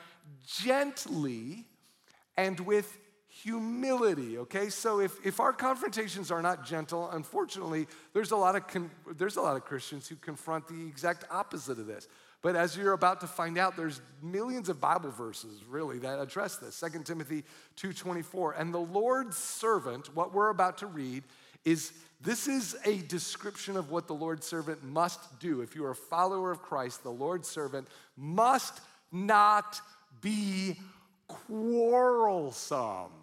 gently 0.45 1.67
and 2.37 2.59
with 2.59 2.99
humility, 3.43 4.39
okay? 4.39 4.69
So 4.69 5.01
if, 5.01 5.25
if 5.25 5.41
our 5.41 5.53
confrontations 5.53 6.31
are 6.31 6.43
not 6.43 6.67
gentle, 6.67 7.11
unfortunately, 7.11 7.87
there's 8.13 8.33
a, 8.33 8.37
lot 8.37 8.57
of 8.57 8.67
con- 8.67 8.91
there's 9.17 9.37
a 9.37 9.41
lot 9.41 9.57
of 9.57 9.65
Christians 9.65 10.09
who 10.09 10.17
confront 10.17 10.67
the 10.67 10.87
exact 10.87 11.25
opposite 11.31 11.79
of 11.79 11.87
this. 11.87 12.09
But 12.41 12.57
as 12.57 12.77
you're 12.77 12.93
about 12.93 13.21
to 13.23 13.27
find 13.27 13.59
out, 13.59 13.77
there's 13.77 14.01
millions 14.23 14.69
of 14.69 14.81
Bible 14.81 15.11
verses 15.11 15.65
really 15.69 15.99
that 16.01 16.21
address 16.21 16.57
this. 16.57 16.79
2 16.81 17.05
Timothy 17.05 17.45
2:24. 17.77 18.55
And 18.59 18.73
the 18.73 18.79
Lord's 18.79 19.37
servant, 19.37 20.15
what 20.15 20.33
we're 20.33 20.51
about 20.51 20.79
to 20.79 20.87
read, 20.87 21.25
is 21.65 21.93
this 22.21 22.47
is 22.47 22.77
a 22.85 22.99
description 22.99 23.77
of 23.77 23.91
what 23.91 24.07
the 24.07 24.15
Lord's 24.15 24.47
servant 24.47 24.85
must 24.85 25.39
do. 25.41 25.61
If 25.63 25.75
you 25.75 25.85
are 25.85 25.91
a 25.91 25.97
follower 25.97 26.51
of 26.51 26.63
Christ, 26.63 27.03
the 27.03 27.11
Lord's 27.11 27.49
servant 27.49 27.89
must 28.17 28.81
not 29.13 29.81
be 30.21 30.77
quarrelsome. 31.29 33.18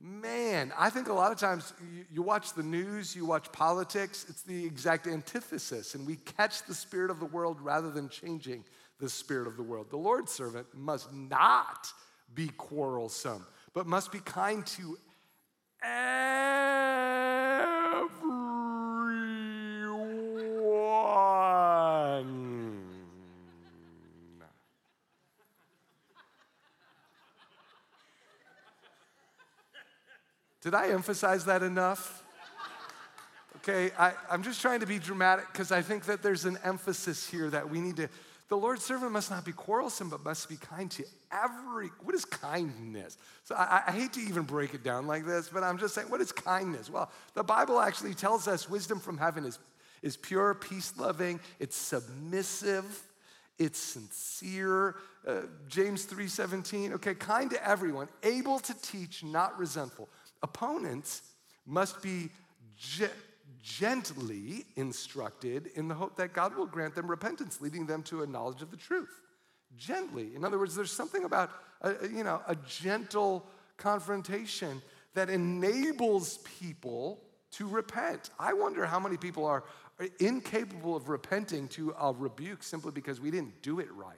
Man, 0.00 0.72
I 0.78 0.90
think 0.90 1.08
a 1.08 1.12
lot 1.12 1.32
of 1.32 1.38
times 1.38 1.72
you, 2.12 2.22
watch 2.22 2.52
the 2.54 2.62
news, 2.62 3.16
you 3.16 3.26
watch 3.26 3.50
politics, 3.50 4.26
it's 4.28 4.42
the 4.42 4.64
exact 4.64 5.08
antithesis, 5.08 5.96
and 5.96 6.06
we 6.06 6.16
catch 6.16 6.64
the 6.66 6.74
spirit 6.74 7.10
of 7.10 7.18
the 7.18 7.26
world 7.26 7.60
rather 7.60 7.90
than 7.90 8.08
changing 8.08 8.64
the 9.00 9.08
spirit 9.08 9.48
of 9.48 9.56
the 9.56 9.62
world. 9.62 9.90
The 9.90 9.96
Lord's 9.96 10.30
servant 10.30 10.68
must 10.72 11.12
not 11.12 11.92
be 12.32 12.48
quarrelsome, 12.56 13.44
but 13.74 13.86
must 13.88 14.12
be 14.12 14.20
kind 14.20 14.64
to 14.66 14.98
everyone. 15.82 16.87
Did 30.68 30.74
I 30.74 30.88
emphasize 30.90 31.46
that 31.46 31.62
enough? 31.62 32.22
Okay, 33.56 33.90
I, 33.98 34.12
am 34.28 34.42
just 34.42 34.60
trying 34.60 34.80
to 34.80 34.86
be 34.86 34.98
dramatic 34.98 35.46
because 35.50 35.72
I 35.72 35.80
think 35.80 36.04
that 36.04 36.22
there's 36.22 36.44
an 36.44 36.58
emphasis 36.62 37.26
here 37.26 37.48
that 37.48 37.70
we 37.70 37.80
need 37.80 37.96
to. 37.96 38.10
The 38.50 38.56
Lord's 38.58 38.84
servant 38.84 39.12
must 39.12 39.30
not 39.30 39.46
be 39.46 39.52
quarrelsome, 39.52 40.10
but 40.10 40.22
must 40.22 40.46
be 40.46 40.56
kind 40.56 40.90
to 40.90 41.04
every. 41.32 41.88
What 42.02 42.14
is 42.14 42.26
kindness? 42.26 43.16
So 43.44 43.54
I, 43.54 43.82
I 43.86 43.92
hate 43.92 44.12
to 44.12 44.20
even 44.20 44.42
break 44.42 44.74
it 44.74 44.84
down 44.84 45.06
like 45.06 45.24
this, 45.24 45.48
but 45.48 45.62
I'm 45.62 45.78
just 45.78 45.94
saying, 45.94 46.10
what 46.10 46.20
is 46.20 46.32
kindness? 46.32 46.90
Well, 46.90 47.10
the 47.32 47.42
Bible 47.42 47.80
actually 47.80 48.12
tells 48.12 48.46
us 48.46 48.68
wisdom 48.68 49.00
from 49.00 49.16
heaven 49.16 49.46
is, 49.46 49.58
is 50.02 50.18
pure, 50.18 50.52
peace 50.52 50.92
loving, 50.98 51.40
it's 51.60 51.76
submissive, 51.76 52.84
it's 53.58 53.78
sincere. 53.78 54.96
Uh, 55.26 55.40
James 55.68 56.04
3:17. 56.04 56.92
Okay, 56.92 57.14
kind 57.14 57.50
to 57.52 57.66
everyone, 57.66 58.08
able 58.22 58.58
to 58.60 58.74
teach, 58.82 59.24
not 59.24 59.58
resentful. 59.58 60.10
Opponents 60.42 61.22
must 61.66 62.02
be 62.02 62.30
ge- 62.78 63.10
gently 63.62 64.64
instructed 64.76 65.68
in 65.74 65.88
the 65.88 65.94
hope 65.94 66.16
that 66.16 66.32
God 66.32 66.56
will 66.56 66.66
grant 66.66 66.94
them 66.94 67.08
repentance, 67.10 67.60
leading 67.60 67.86
them 67.86 68.02
to 68.04 68.22
a 68.22 68.26
knowledge 68.26 68.62
of 68.62 68.70
the 68.70 68.76
truth. 68.76 69.20
Gently. 69.76 70.34
In 70.34 70.44
other 70.44 70.58
words, 70.58 70.74
there's 70.74 70.92
something 70.92 71.24
about 71.24 71.50
a, 71.82 71.94
you 72.08 72.24
know, 72.24 72.40
a 72.46 72.56
gentle 72.56 73.46
confrontation 73.76 74.82
that 75.14 75.28
enables 75.28 76.38
people 76.38 77.20
to 77.52 77.66
repent. 77.66 78.30
I 78.38 78.52
wonder 78.52 78.86
how 78.86 78.98
many 78.98 79.16
people 79.16 79.44
are 79.44 79.64
incapable 80.20 80.96
of 80.96 81.08
repenting 81.08 81.68
to 81.68 81.94
a 81.98 82.12
rebuke 82.12 82.62
simply 82.62 82.92
because 82.92 83.20
we 83.20 83.30
didn't 83.30 83.62
do 83.62 83.80
it 83.80 83.92
right. 83.92 84.16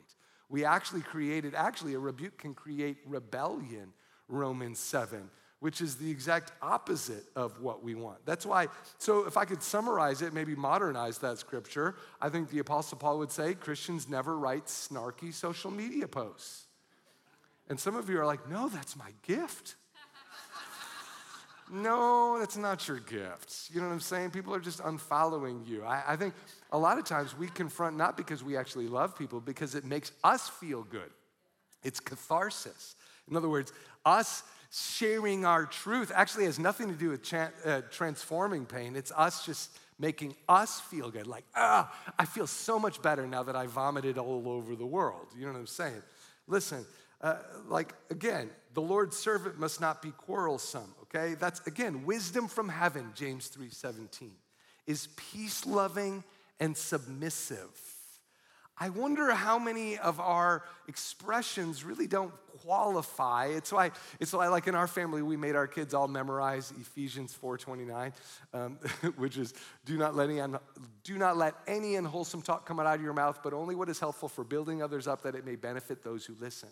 We 0.49 0.65
actually 0.65 1.03
created, 1.03 1.55
actually, 1.55 1.95
a 1.95 1.99
rebuke 1.99 2.39
can 2.39 2.55
create 2.55 2.99
rebellion, 3.07 3.93
Romans 4.29 4.79
7 4.79 5.31
which 5.61 5.83
is 5.83 5.97
the 5.97 6.11
exact 6.11 6.53
opposite 6.63 7.25
of 7.37 7.61
what 7.61 7.85
we 7.85 7.95
want. 7.95 8.19
That's 8.25 8.47
why, 8.47 8.69
so 8.99 9.27
if 9.27 9.37
I 9.37 9.45
could 9.45 9.63
summarize 9.63 10.23
it, 10.23 10.33
maybe 10.33 10.55
modernize 10.55 11.19
that 11.19 11.39
scripture, 11.39 11.95
I 12.21 12.31
think 12.31 12.51
the 12.51 12.59
Apostle 12.61 12.97
Paul 12.97 13.19
would 13.19 13.31
say 13.31 13.55
Christians 13.55 14.09
never 14.09 14.39
write 14.39 14.67
snarky 14.67 15.33
social 15.33 15.71
media 15.71 16.09
posts. 16.09 16.67
And 17.69 17.79
some 17.79 17.95
of 17.95 18.09
you 18.09 18.19
are 18.19 18.27
like, 18.27 18.49
no, 18.49 18.69
that's 18.69 18.97
my 18.97 19.11
gift. 19.23 19.77
no, 21.71 22.39
that's 22.39 22.57
not 22.57 22.89
your 22.89 22.99
gift. 22.99 23.71
You 23.71 23.83
know 23.83 23.89
what 23.89 23.93
I'm 23.93 24.01
saying? 24.01 24.31
People 24.31 24.55
are 24.55 24.61
just 24.61 24.81
unfollowing 24.81 25.69
you. 25.69 25.85
I, 25.85 26.03
I 26.09 26.17
think 26.17 26.33
a 26.73 26.79
lot 26.79 26.99
of 26.99 27.05
times 27.05 27.37
we 27.37 27.49
confront 27.49 27.99
not 27.99 28.17
because 28.17 28.43
we 28.43 28.57
actually 28.57 28.89
love 28.89 29.17
people, 29.17 29.41
because 29.41 29.75
it 29.75 29.85
makes 29.85 30.11
us 30.25 30.49
feel 30.49 30.85
good. 30.85 31.11
It's 31.85 32.01
catharsis. 32.01 32.97
In 33.31 33.37
other 33.37 33.49
words, 33.49 33.73
us 34.05 34.43
sharing 34.71 35.45
our 35.45 35.67
truth 35.67 36.13
actually 36.15 36.45
has 36.45 36.59
nothing 36.59 36.89
to 36.89 36.95
do 36.95 37.11
with 37.11 37.35
uh, 37.35 37.83
transforming 37.91 38.65
pain. 38.65 38.95
It's 38.97 39.13
us 39.17 39.45
just 39.45 39.77
making 39.99 40.35
us 40.49 40.81
feel 40.81 41.11
good. 41.11 41.27
Like, 41.27 41.45
ah, 41.55 41.93
I 42.19 42.25
feel 42.25 42.47
so 42.47 42.79
much 42.79 43.03
better 43.03 43.27
now 43.27 43.43
that 43.43 43.57
I 43.57 43.67
vomited 43.67 44.17
all 44.17 44.49
over 44.49 44.75
the 44.75 44.87
world. 44.87 45.27
You 45.37 45.47
know 45.47 45.53
what 45.53 45.59
I'm 45.59 45.67
saying? 45.67 46.03
Listen, 46.47 46.87
uh, 47.21 47.37
like, 47.69 47.95
again, 48.11 48.51
the 48.75 48.81
Lord's 48.81 49.17
servant 49.17 49.59
must 49.59 49.81
not 49.81 50.01
be 50.01 50.11
quarrelsome, 50.13 50.95
okay? 51.03 51.35
That's, 51.35 51.61
again, 51.67 52.07
wisdom 52.07 52.49
from 52.49 52.69
heaven, 52.69 53.11
James 53.15 53.51
3.17, 53.51 54.31
is 54.87 55.09
peace-loving 55.17 56.25
and 56.61 56.77
submissive. 56.77 57.90
I 58.83 58.89
wonder 58.89 59.31
how 59.33 59.59
many 59.59 59.99
of 59.99 60.21
our 60.21 60.65
expressions 60.89 61.85
really 61.85 62.07
don't 62.07 62.33
qualify. 62.63 63.49
It's 63.49 63.71
why, 63.71 63.91
it's 64.19 64.33
why 64.33 64.49
like 64.49 64.69
in 64.69 64.75
our 64.75 64.87
family, 64.87 65.21
we 65.21 65.37
made 65.37 65.55
our 65.55 65.67
kids 65.67 65.93
all 65.93 66.09
memorize 66.09 66.73
Ephesians 66.81 67.37
4.29, 67.43 68.13
um, 68.55 68.79
which 69.17 69.37
is, 69.37 69.53
do 69.85 69.99
not, 69.99 70.17
let 70.17 70.31
any 70.31 70.41
do 71.05 71.19
not 71.19 71.37
let 71.37 71.57
any 71.67 71.97
unwholesome 71.97 72.41
talk 72.41 72.65
come 72.65 72.81
out 72.81 72.87
of 72.87 73.03
your 73.03 73.13
mouth, 73.13 73.41
but 73.43 73.53
only 73.53 73.75
what 73.75 73.91
is 73.91 74.01
helpful 74.01 74.31
for 74.31 74.45
building 74.45 74.83
others 74.83 75.07
up 75.07 75.23
that 75.25 75.35
it 75.35 75.45
may 75.45 75.57
benefit 75.57 76.03
those 76.03 76.25
who 76.25 76.35
listen. 76.41 76.71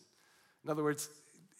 In 0.64 0.70
other 0.70 0.82
words, 0.82 1.10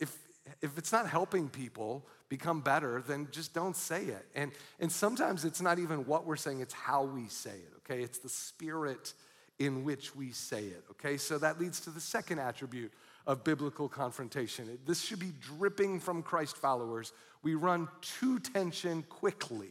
if, 0.00 0.17
if 0.62 0.78
it's 0.78 0.93
not 0.93 1.11
helping 1.11 1.50
people 1.50 2.07
become 2.31 2.62
better, 2.62 3.02
then 3.07 3.28
just 3.31 3.52
don't 3.52 3.76
say 3.76 4.05
it. 4.05 4.26
And, 4.35 4.52
and 4.81 4.90
sometimes 4.90 5.45
it's 5.45 5.61
not 5.61 5.78
even 5.78 6.07
what 6.07 6.25
we're 6.25 6.37
saying, 6.37 6.61
it's 6.61 6.75
how 6.75 7.05
we 7.05 7.28
say 7.28 7.50
it, 7.50 7.73
okay? 7.78 8.02
It's 8.02 8.19
the 8.19 8.31
spirit 8.31 9.12
in 9.59 9.85
which 9.85 10.15
we 10.15 10.31
say 10.31 10.65
it, 10.65 10.85
okay? 10.91 11.17
So 11.17 11.38
that 11.38 11.61
leads 11.61 11.81
to 11.81 11.91
the 11.91 12.00
second 12.00 12.38
attribute 12.38 12.93
of 13.27 13.45
biblical 13.45 13.88
confrontation. 13.88 14.79
This 14.87 15.03
should 15.03 15.19
be 15.19 15.33
dripping 15.41 16.00
from 16.00 16.23
Christ 16.23 16.57
followers. 16.57 17.12
We 17.43 17.55
run 17.55 17.88
to 18.21 18.38
tension 18.38 19.03
quickly. 19.09 19.71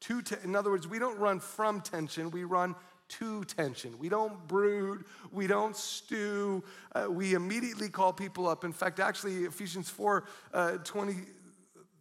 To 0.00 0.22
te- 0.22 0.36
in 0.44 0.54
other 0.54 0.70
words, 0.70 0.86
we 0.86 0.98
don't 0.98 1.18
run 1.18 1.40
from 1.40 1.80
tension, 1.80 2.30
we 2.30 2.44
run 2.44 2.74
to 3.08 3.44
tension. 3.44 3.98
We 3.98 4.08
don't 4.08 4.46
brood, 4.48 5.04
we 5.30 5.46
don't 5.46 5.76
stew, 5.76 6.64
uh, 6.94 7.06
we 7.10 7.34
immediately 7.34 7.88
call 7.88 8.12
people 8.12 8.48
up. 8.48 8.64
In 8.64 8.72
fact, 8.72 9.00
actually, 9.00 9.44
Ephesians 9.44 9.90
4 9.90 10.24
uh, 10.52 10.70
20, 10.78 11.16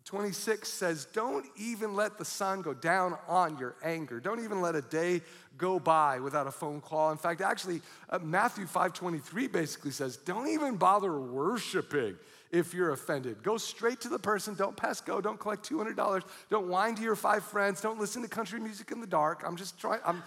26 0.05 0.67
says, 0.67 1.05
Don't 1.13 1.45
even 1.55 1.95
let 1.95 2.17
the 2.17 2.25
sun 2.25 2.61
go 2.61 2.73
down 2.73 3.17
on 3.27 3.57
your 3.57 3.75
anger. 3.83 4.19
Don't 4.19 4.43
even 4.43 4.61
let 4.61 4.75
a 4.75 4.81
day 4.81 5.21
go 5.57 5.79
by 5.79 6.19
without 6.19 6.47
a 6.47 6.51
phone 6.51 6.81
call. 6.81 7.11
In 7.11 7.17
fact, 7.17 7.41
actually, 7.41 7.81
uh, 8.09 8.19
Matthew 8.19 8.65
5:23 8.65 9.47
basically 9.47 9.91
says, 9.91 10.17
"Don't 10.17 10.47
even 10.49 10.77
bother 10.77 11.17
worshiping 11.19 12.17
if 12.53 12.71
you're 12.73 12.91
offended. 12.91 13.41
Go 13.41 13.57
straight 13.57 13.99
to 14.01 14.09
the 14.09 14.19
person. 14.19 14.53
Don't 14.53 14.77
pass 14.77 15.01
go. 15.01 15.19
Don't 15.19 15.39
collect 15.39 15.63
$200. 15.63 16.23
Don't 16.49 16.67
whine 16.67 16.95
to 16.95 17.01
your 17.01 17.15
five 17.15 17.43
friends. 17.43 17.81
Don't 17.81 17.99
listen 17.99 18.21
to 18.21 18.27
country 18.27 18.59
music 18.59 18.91
in 18.91 19.01
the 19.01 19.07
dark. 19.07 19.43
I'm 19.45 19.57
just 19.57 19.79
trying. 19.79 19.99
I'm, 20.05 20.21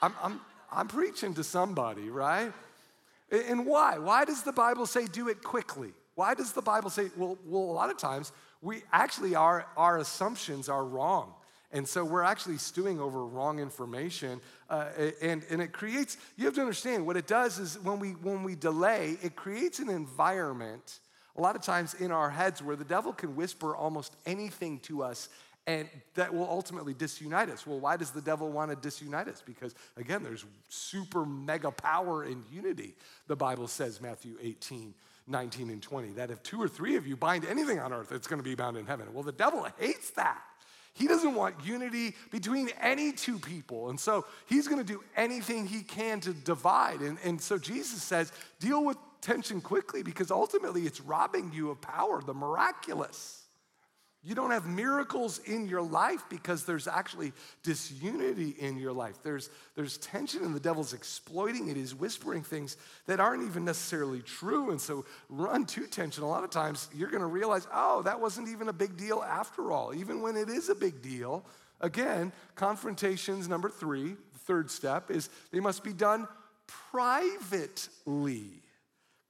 I'm, 0.00 0.14
I'm, 0.22 0.40
I'm 0.70 0.86
preaching 0.86 1.34
to 1.34 1.42
somebody, 1.42 2.10
right? 2.10 2.52
And 3.30 3.66
why? 3.66 3.98
Why 3.98 4.24
does 4.24 4.42
the 4.44 4.52
Bible 4.52 4.86
say 4.86 5.06
do 5.06 5.28
it 5.28 5.42
quickly? 5.42 5.92
Why 6.14 6.34
does 6.34 6.52
the 6.52 6.62
Bible 6.62 6.90
say, 6.90 7.10
well, 7.16 7.36
well 7.44 7.62
a 7.62 7.74
lot 7.74 7.90
of 7.90 7.96
times 7.96 8.32
we 8.60 8.82
actually, 8.92 9.34
our, 9.34 9.66
our 9.76 9.98
assumptions 9.98 10.68
are 10.68 10.84
wrong. 10.84 11.32
And 11.70 11.86
so 11.86 12.04
we're 12.04 12.22
actually 12.22 12.56
stewing 12.56 12.98
over 12.98 13.26
wrong 13.26 13.58
information. 13.58 14.40
Uh, 14.70 14.86
and, 15.20 15.44
and 15.50 15.60
it 15.60 15.72
creates, 15.72 16.16
you 16.36 16.46
have 16.46 16.54
to 16.54 16.60
understand, 16.60 17.06
what 17.06 17.16
it 17.16 17.26
does 17.26 17.58
is 17.58 17.78
when 17.80 17.98
we, 17.98 18.10
when 18.10 18.42
we 18.42 18.54
delay, 18.54 19.18
it 19.22 19.36
creates 19.36 19.78
an 19.78 19.90
environment, 19.90 21.00
a 21.36 21.40
lot 21.40 21.56
of 21.56 21.62
times 21.62 21.94
in 21.94 22.10
our 22.10 22.30
heads, 22.30 22.62
where 22.62 22.76
the 22.76 22.84
devil 22.84 23.12
can 23.12 23.36
whisper 23.36 23.76
almost 23.76 24.16
anything 24.24 24.78
to 24.80 25.02
us 25.02 25.28
and 25.66 25.86
that 26.14 26.32
will 26.32 26.48
ultimately 26.48 26.94
disunite 26.94 27.50
us. 27.50 27.66
Well, 27.66 27.78
why 27.78 27.98
does 27.98 28.10
the 28.10 28.22
devil 28.22 28.50
want 28.50 28.70
to 28.70 28.76
disunite 28.76 29.28
us? 29.28 29.42
Because 29.44 29.74
again, 29.98 30.22
there's 30.22 30.46
super 30.70 31.26
mega 31.26 31.70
power 31.70 32.24
in 32.24 32.42
unity, 32.50 32.94
the 33.26 33.36
Bible 33.36 33.68
says, 33.68 34.00
Matthew 34.00 34.36
18. 34.40 34.94
19 35.28 35.70
and 35.70 35.82
20, 35.82 36.12
that 36.12 36.30
if 36.30 36.42
two 36.42 36.60
or 36.60 36.68
three 36.68 36.96
of 36.96 37.06
you 37.06 37.16
bind 37.16 37.44
anything 37.44 37.78
on 37.78 37.92
earth, 37.92 38.12
it's 38.12 38.26
going 38.26 38.40
to 38.40 38.44
be 38.44 38.54
bound 38.54 38.76
in 38.76 38.86
heaven. 38.86 39.06
Well, 39.12 39.22
the 39.22 39.32
devil 39.32 39.66
hates 39.78 40.10
that. 40.10 40.42
He 40.94 41.06
doesn't 41.06 41.34
want 41.34 41.54
unity 41.64 42.16
between 42.32 42.70
any 42.80 43.12
two 43.12 43.38
people. 43.38 43.90
And 43.90 44.00
so 44.00 44.26
he's 44.46 44.66
going 44.66 44.84
to 44.84 44.92
do 44.92 45.02
anything 45.16 45.66
he 45.66 45.82
can 45.82 46.20
to 46.20 46.32
divide. 46.32 47.00
And, 47.00 47.18
and 47.22 47.40
so 47.40 47.56
Jesus 47.56 48.02
says, 48.02 48.32
deal 48.58 48.84
with 48.84 48.96
tension 49.20 49.60
quickly 49.60 50.02
because 50.02 50.30
ultimately 50.30 50.82
it's 50.82 51.00
robbing 51.00 51.52
you 51.52 51.70
of 51.70 51.80
power, 51.80 52.20
the 52.20 52.34
miraculous. 52.34 53.47
You 54.24 54.34
don't 54.34 54.50
have 54.50 54.66
miracles 54.66 55.38
in 55.38 55.68
your 55.68 55.80
life 55.80 56.24
because 56.28 56.64
there's 56.64 56.88
actually 56.88 57.32
disunity 57.62 58.54
in 58.58 58.76
your 58.76 58.92
life. 58.92 59.16
There's, 59.22 59.48
there's 59.76 59.96
tension, 59.98 60.44
and 60.44 60.54
the 60.54 60.60
devil's 60.60 60.92
exploiting 60.92 61.68
it. 61.68 61.76
He's 61.76 61.94
whispering 61.94 62.42
things 62.42 62.76
that 63.06 63.20
aren't 63.20 63.48
even 63.48 63.64
necessarily 63.64 64.20
true. 64.20 64.70
And 64.70 64.80
so, 64.80 65.04
run 65.28 65.66
to 65.66 65.86
tension. 65.86 66.24
A 66.24 66.28
lot 66.28 66.44
of 66.44 66.50
times, 66.50 66.88
you're 66.94 67.10
going 67.10 67.20
to 67.20 67.26
realize, 67.26 67.68
oh, 67.72 68.02
that 68.02 68.20
wasn't 68.20 68.48
even 68.48 68.68
a 68.68 68.72
big 68.72 68.96
deal 68.96 69.22
after 69.22 69.70
all. 69.70 69.94
Even 69.94 70.20
when 70.20 70.36
it 70.36 70.48
is 70.48 70.68
a 70.68 70.74
big 70.74 71.00
deal, 71.00 71.44
Again, 71.80 72.32
confrontations, 72.54 73.48
number 73.48 73.68
three, 73.68 74.16
the 74.32 74.38
third 74.40 74.70
step, 74.70 75.10
is 75.10 75.30
they 75.52 75.60
must 75.60 75.84
be 75.84 75.92
done 75.92 76.26
privately. 76.90 78.62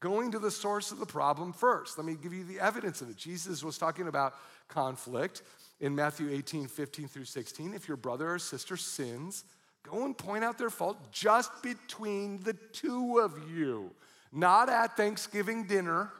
Going 0.00 0.30
to 0.33 0.38
the 0.38 0.50
source 0.50 0.92
of 0.92 0.99
the 0.99 1.07
problem 1.07 1.52
first. 1.52 1.99
Let 1.99 2.07
me 2.07 2.16
give 2.21 2.33
you 2.33 2.45
the 2.45 2.61
evidence 2.61 3.02
of 3.02 3.11
it. 3.11 3.16
Jesus 3.16 3.64
was 3.64 3.76
talking 3.76 4.07
about 4.07 4.35
conflict 4.69 5.43
in 5.81 5.95
Matthew 5.95 6.31
18, 6.31 6.69
15 6.69 7.09
through 7.09 7.25
16. 7.25 7.75
If 7.75 7.89
your 7.89 7.97
brother 7.97 8.35
or 8.35 8.39
sister 8.39 8.77
sins, 8.77 9.45
go 9.83 10.05
and 10.05 10.17
point 10.17 10.45
out 10.45 10.59
their 10.59 10.71
fault 10.71 11.13
just 11.13 11.63
between 11.63 12.41
the 12.43 12.55
two 12.73 13.19
of 13.19 13.51
you, 13.51 13.91
not 14.33 14.69
at 14.69 14.97
Thanksgiving 14.97 15.65
dinner 15.65 16.11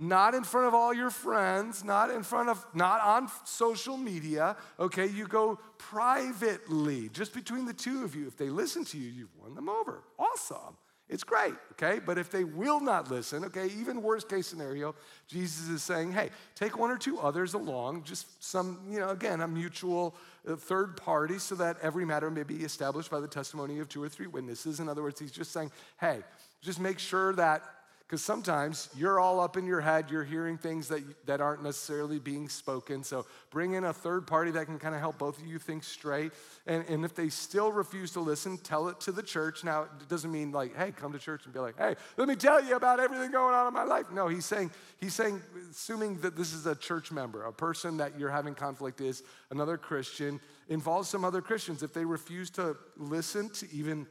not 0.00 0.34
in 0.34 0.44
front 0.44 0.66
of 0.66 0.74
all 0.74 0.94
your 0.94 1.10
friends, 1.10 1.84
not 1.84 2.10
in 2.10 2.22
front 2.22 2.48
of, 2.48 2.64
not 2.74 3.02
on 3.02 3.28
social 3.44 3.98
media, 3.98 4.56
okay? 4.78 5.06
You 5.06 5.26
go 5.26 5.58
privately, 5.76 7.10
just 7.10 7.34
between 7.34 7.66
the 7.66 7.74
two 7.74 8.02
of 8.02 8.16
you. 8.16 8.26
If 8.26 8.38
they 8.38 8.48
listen 8.48 8.84
to 8.86 8.98
you, 8.98 9.10
you've 9.10 9.36
won 9.36 9.54
them 9.54 9.68
over. 9.68 10.02
Awesome. 10.18 10.76
It's 11.10 11.24
great, 11.24 11.54
okay? 11.72 11.98
But 11.98 12.18
if 12.18 12.30
they 12.30 12.44
will 12.44 12.78
not 12.78 13.10
listen, 13.10 13.44
okay, 13.46 13.66
even 13.80 14.00
worst 14.00 14.28
case 14.28 14.46
scenario, 14.46 14.94
Jesus 15.26 15.68
is 15.68 15.82
saying, 15.82 16.12
hey, 16.12 16.30
take 16.54 16.78
one 16.78 16.88
or 16.88 16.96
two 16.96 17.18
others 17.18 17.54
along, 17.54 18.04
just 18.04 18.42
some, 18.42 18.78
you 18.88 19.00
know, 19.00 19.08
again, 19.08 19.40
a 19.40 19.48
mutual 19.48 20.14
uh, 20.48 20.54
third 20.54 20.96
party 20.96 21.38
so 21.38 21.56
that 21.56 21.78
every 21.82 22.04
matter 22.04 22.30
may 22.30 22.44
be 22.44 22.58
established 22.58 23.10
by 23.10 23.18
the 23.18 23.26
testimony 23.26 23.80
of 23.80 23.88
two 23.88 24.00
or 24.00 24.08
three 24.08 24.28
witnesses. 24.28 24.78
In 24.78 24.88
other 24.88 25.02
words, 25.02 25.18
he's 25.18 25.32
just 25.32 25.50
saying, 25.50 25.72
hey, 26.00 26.20
just 26.62 26.78
make 26.78 27.00
sure 27.00 27.32
that 27.32 27.64
because 28.10 28.24
sometimes 28.24 28.88
you're 28.96 29.20
all 29.20 29.38
up 29.38 29.56
in 29.56 29.64
your 29.66 29.80
head, 29.80 30.10
you're 30.10 30.24
hearing 30.24 30.58
things 30.58 30.88
that, 30.88 31.00
that 31.26 31.40
aren't 31.40 31.62
necessarily 31.62 32.18
being 32.18 32.48
spoken. 32.48 33.04
So 33.04 33.24
bring 33.50 33.74
in 33.74 33.84
a 33.84 33.92
third 33.92 34.26
party 34.26 34.50
that 34.50 34.66
can 34.66 34.80
kind 34.80 34.96
of 34.96 35.00
help 35.00 35.16
both 35.16 35.38
of 35.38 35.46
you 35.46 35.60
think 35.60 35.84
straight. 35.84 36.32
And, 36.66 36.84
and 36.88 37.04
if 37.04 37.14
they 37.14 37.28
still 37.28 37.70
refuse 37.70 38.10
to 38.14 38.20
listen, 38.20 38.58
tell 38.58 38.88
it 38.88 38.98
to 39.02 39.12
the 39.12 39.22
church. 39.22 39.62
Now, 39.62 39.82
it 39.82 40.08
doesn't 40.08 40.32
mean 40.32 40.50
like, 40.50 40.74
hey, 40.74 40.90
come 40.90 41.12
to 41.12 41.20
church 41.20 41.44
and 41.44 41.54
be 41.54 41.60
like, 41.60 41.78
hey, 41.78 41.94
let 42.16 42.26
me 42.26 42.34
tell 42.34 42.60
you 42.64 42.74
about 42.74 42.98
everything 42.98 43.30
going 43.30 43.54
on 43.54 43.68
in 43.68 43.72
my 43.72 43.84
life. 43.84 44.06
No, 44.12 44.26
he's 44.26 44.44
saying, 44.44 44.72
he's 44.98 45.14
saying, 45.14 45.40
assuming 45.70 46.18
that 46.22 46.34
this 46.34 46.52
is 46.52 46.66
a 46.66 46.74
church 46.74 47.12
member, 47.12 47.44
a 47.44 47.52
person 47.52 47.98
that 47.98 48.18
you're 48.18 48.28
having 48.28 48.56
conflict 48.56 49.00
is 49.00 49.22
another 49.52 49.78
Christian, 49.78 50.40
involves 50.68 51.08
some 51.08 51.24
other 51.24 51.40
Christians. 51.40 51.84
If 51.84 51.94
they 51.94 52.04
refuse 52.04 52.50
to 52.50 52.76
listen 52.96 53.50
to 53.50 53.72
even 53.72 54.08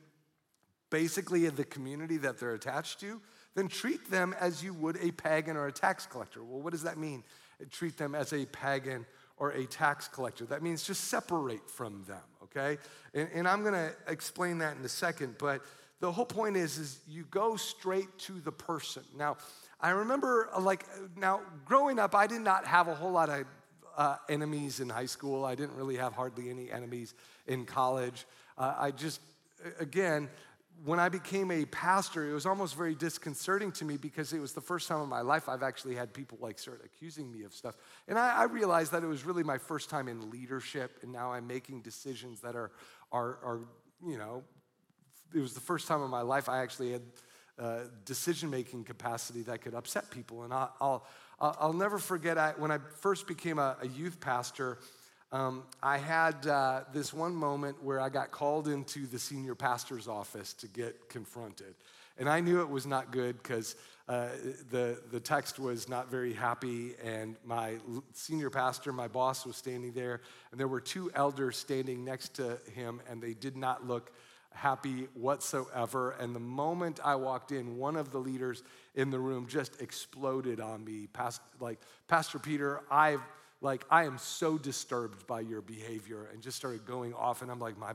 basically 0.89 1.50
the 1.50 1.65
community 1.65 2.15
that 2.15 2.39
they're 2.39 2.53
attached 2.53 3.01
to, 3.01 3.20
then 3.56 3.68
treat 3.68 4.10
them 4.10 4.36
as 4.39 4.63
you 4.63 4.74
would 4.74 4.98
a 4.98 5.12
pagan 5.12 5.58
or 5.58 5.68
a 5.68 5.72
tax 5.72 6.06
collector. 6.06 6.44
Well, 6.44 6.62
what 6.62 6.72
does 6.72 6.84
that 6.84 6.98
mean? 6.98 7.24
Treat 7.72 7.98
them 7.98 8.15
as 8.15 8.34
a 8.34 8.46
pagan 8.46 9.06
or 9.38 9.51
a 9.51 9.65
tax 9.65 10.08
collector. 10.08 10.46
That 10.46 10.62
means 10.62 10.84
just 10.84 11.06
separate 11.06 11.70
from 11.70 12.03
them, 12.08 12.24
okay? 12.44 12.77
And, 13.13 13.29
and 13.34 13.48
I'm 13.48 13.63
gonna 13.63 13.91
explain 14.08 14.60
that 14.60 14.77
in 14.77 14.84
a 14.84 14.89
second, 14.89 15.36
but 15.38 15.62
the 16.00 16.12
whole 16.12 16.25
point 16.25 16.56
is, 16.56 16.77
is 16.77 17.00
you 17.08 17.25
go 17.29 17.56
straight 17.56 18.18
to 18.20 18.34
the 18.39 18.51
person. 18.51 19.03
Now, 19.18 19.38
I 19.82 19.91
remember, 19.91 20.50
uh, 20.53 20.60
like, 20.60 20.86
now 21.18 21.41
growing 21.65 22.00
up, 22.00 22.15
I 22.15 22.27
did 22.27 22.41
not 22.41 22.65
have 22.65 22.88
a 22.88 22.96
whole 22.96 23.12
lot 23.12 23.29
of 23.29 23.46
uh, 23.98 24.15
enemies 24.29 24.79
in 24.79 24.89
high 24.89 25.06
school. 25.06 25.44
I 25.44 25.56
didn't 25.56 25.75
really 25.75 25.98
have 25.98 26.13
hardly 26.13 26.50
any 26.50 26.72
enemies 26.72 27.13
in 27.48 27.65
college. 27.65 28.25
Uh, 28.58 28.75
I 28.77 28.91
just, 28.91 29.22
again, 29.79 30.29
when 30.86 31.00
I 31.00 31.09
became 31.09 31.51
a 31.51 31.65
pastor, 31.65 32.29
it 32.29 32.33
was 32.33 32.45
almost 32.45 32.75
very 32.75 32.95
disconcerting 32.95 33.71
to 33.74 33.86
me 33.86 33.98
because 33.98 34.33
it 34.33 34.39
was 34.39 34.53
the 34.53 34.62
first 34.62 34.88
time 34.88 35.01
in 35.01 35.09
my 35.09 35.21
life 35.21 35.50
I've 35.50 35.63
actually 35.63 35.95
had 35.95 36.13
people 36.13 36.38
like 36.41 36.59
start 36.59 36.81
accusing 36.86 37.31
me 37.31 37.43
of 37.43 37.53
stuff. 37.53 37.75
And 38.07 38.17
I, 38.17 38.41
I, 38.41 38.43
realized 38.43 38.91
that 38.93 39.03
it 39.03 39.07
was 39.07 39.25
really 39.25 39.43
my 39.43 39.57
first 39.57 39.89
time 39.89 40.07
in 40.07 40.29
leadership, 40.29 41.00
and 41.01 41.12
now 41.12 41.33
I'm 41.33 41.48
making 41.48 41.81
decisions 41.81 42.41
that 42.41 42.55
are, 42.55 42.71
are, 43.12 43.39
are 43.43 43.59
you 44.05 44.17
know, 44.17 44.43
it 45.33 45.39
was 45.39 45.53
the 45.53 45.59
first 45.59 45.88
time 45.88 46.01
in 46.01 46.09
my 46.09 46.21
life 46.21 46.50
I 46.50 46.59
actually 46.59 46.93
had 46.93 47.01
uh, 47.59 47.79
decision 48.05 48.50
making 48.50 48.86
capacity 48.86 49.41
that 49.43 49.62
could 49.62 49.75
upset 49.75 50.09
people. 50.09 50.43
And 50.43 50.53
I, 50.53 50.69
will 50.79 51.05
I'll, 51.39 51.57
I'll 51.59 51.74
never 51.74 51.98
forget 51.98 52.37
I, 52.37 52.53
when 52.57 52.72
I 52.72 52.79
first 53.00 53.27
became 53.27 53.59
a, 53.59 53.77
a 53.81 53.87
youth 53.87 54.20
pastor. 54.20 54.79
Um, 55.31 55.63
I 55.83 56.00
had 56.00 56.48
uh, 56.48 56.81
this 56.92 57.13
one 57.13 57.35
moment 57.35 57.83
where 57.83 58.00
I 58.00 58.09
got 58.09 58.31
called 58.31 58.68
into 58.68 59.05
the 59.05 59.20
senior 59.20 59.53
pastor's 59.53 60.07
office 60.07 60.53
to 60.53 60.68
get 60.68 61.07
confronted. 61.07 61.75
And 62.18 62.27
I 62.27 62.42
knew 62.42 62.61
it 62.61 62.70
was 62.70 62.87
not 62.87 63.11
good 63.11 63.42
because 63.42 63.75
uh, 64.07 64.29
the, 64.72 65.00
the 65.11 65.20
text 65.20 65.59
was 65.59 65.87
not 65.87 66.09
very 66.09 66.33
happy. 66.33 66.96
And 67.03 67.35
my 67.46 67.75
senior 68.13 68.50
pastor, 68.50 68.92
my 68.92 69.07
boss, 69.07 69.46
was 69.46 69.55
standing 69.55 69.94
there. 69.94 70.22
And 70.51 70.59
there 70.59 70.68
were 70.68 70.81
two 70.81 71.11
elders 71.13 71.57
standing 71.57 72.03
next 72.03 72.33
to 72.35 72.59
him, 72.74 73.00
and 73.07 73.22
they 73.22 73.35
did 73.35 73.55
not 73.55 73.87
look 73.87 74.11
happy 74.51 75.07
whatsoever. 75.13 76.11
And 76.20 76.35
the 76.35 76.39
moment 76.39 77.00
I 77.05 77.15
walked 77.15 77.51
in, 77.51 77.77
one 77.77 77.96
of 77.96 78.11
the 78.11 78.18
leaders 78.18 78.63
in 78.96 79.11
the 79.11 79.20
room 79.20 79.46
just 79.48 79.79
exploded 79.79 80.59
on 80.59 80.83
me. 80.83 81.07
Past, 81.13 81.39
like, 81.59 81.79
Pastor 82.07 82.39
Peter, 82.39 82.81
I've 82.89 83.22
like, 83.61 83.85
I 83.89 84.05
am 84.05 84.17
so 84.17 84.57
disturbed 84.57 85.27
by 85.27 85.41
your 85.41 85.61
behavior, 85.61 86.29
and 86.31 86.41
just 86.41 86.57
started 86.57 86.85
going 86.85 87.13
off. 87.13 87.41
And 87.41 87.51
I'm 87.51 87.59
like, 87.59 87.77
my, 87.77 87.93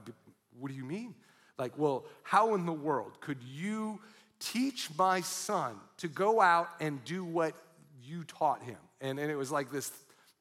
what 0.59 0.69
do 0.69 0.75
you 0.75 0.85
mean? 0.85 1.15
Like, 1.59 1.79
well, 1.79 2.05
how 2.23 2.55
in 2.55 2.67
the 2.67 2.73
world 2.73 3.21
could 3.21 3.43
you 3.43 4.01
teach 4.41 4.91
my 4.99 5.21
son 5.21 5.77
to 5.99 6.09
go 6.09 6.41
out 6.41 6.69
and 6.81 7.03
do 7.05 7.25
what 7.25 7.55
you 8.03 8.25
taught 8.25 8.63
him? 8.63 8.77
And, 9.01 9.19
and 9.19 9.31
it 9.31 9.37
was 9.37 9.51
like 9.51 9.71
this 9.71 9.91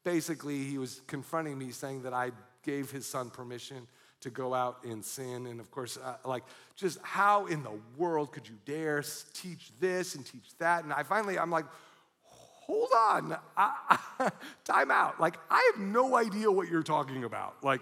basically, 0.04 0.64
he 0.64 0.78
was 0.78 1.02
confronting 1.08 1.58
me 1.58 1.72
saying 1.72 2.04
that 2.04 2.14
I 2.14 2.32
gave 2.64 2.92
his 2.92 3.06
son 3.06 3.30
permission 3.30 3.88
to 4.22 4.30
go 4.30 4.54
out 4.54 4.84
and 4.84 5.04
sin. 5.04 5.48
And 5.48 5.60
of 5.60 5.70
course, 5.72 5.98
uh, 5.98 6.16
like, 6.26 6.44
just 6.76 7.00
how 7.04 7.46
in 7.46 7.64
the 7.64 7.78
world 7.98 8.32
could 8.32 8.48
you 8.48 8.56
dare 8.66 9.04
teach 9.34 9.72
this 9.80 10.16
and 10.16 10.26
teach 10.26 10.58
that? 10.60 10.84
And 10.84 10.94
I 10.94 11.04
finally, 11.04 11.38
I'm 11.38 11.52
like, 11.52 11.66
hold 12.66 12.90
on, 12.96 13.38
I, 13.58 13.98
I, 14.20 14.32
time 14.64 14.92
out. 14.92 15.20
Like, 15.20 15.36
I 15.50 15.72
have 15.74 15.82
no 15.82 16.16
idea 16.16 16.52
what 16.52 16.70
you're 16.70 16.84
talking 16.84 17.24
about. 17.24 17.64
Like, 17.64 17.82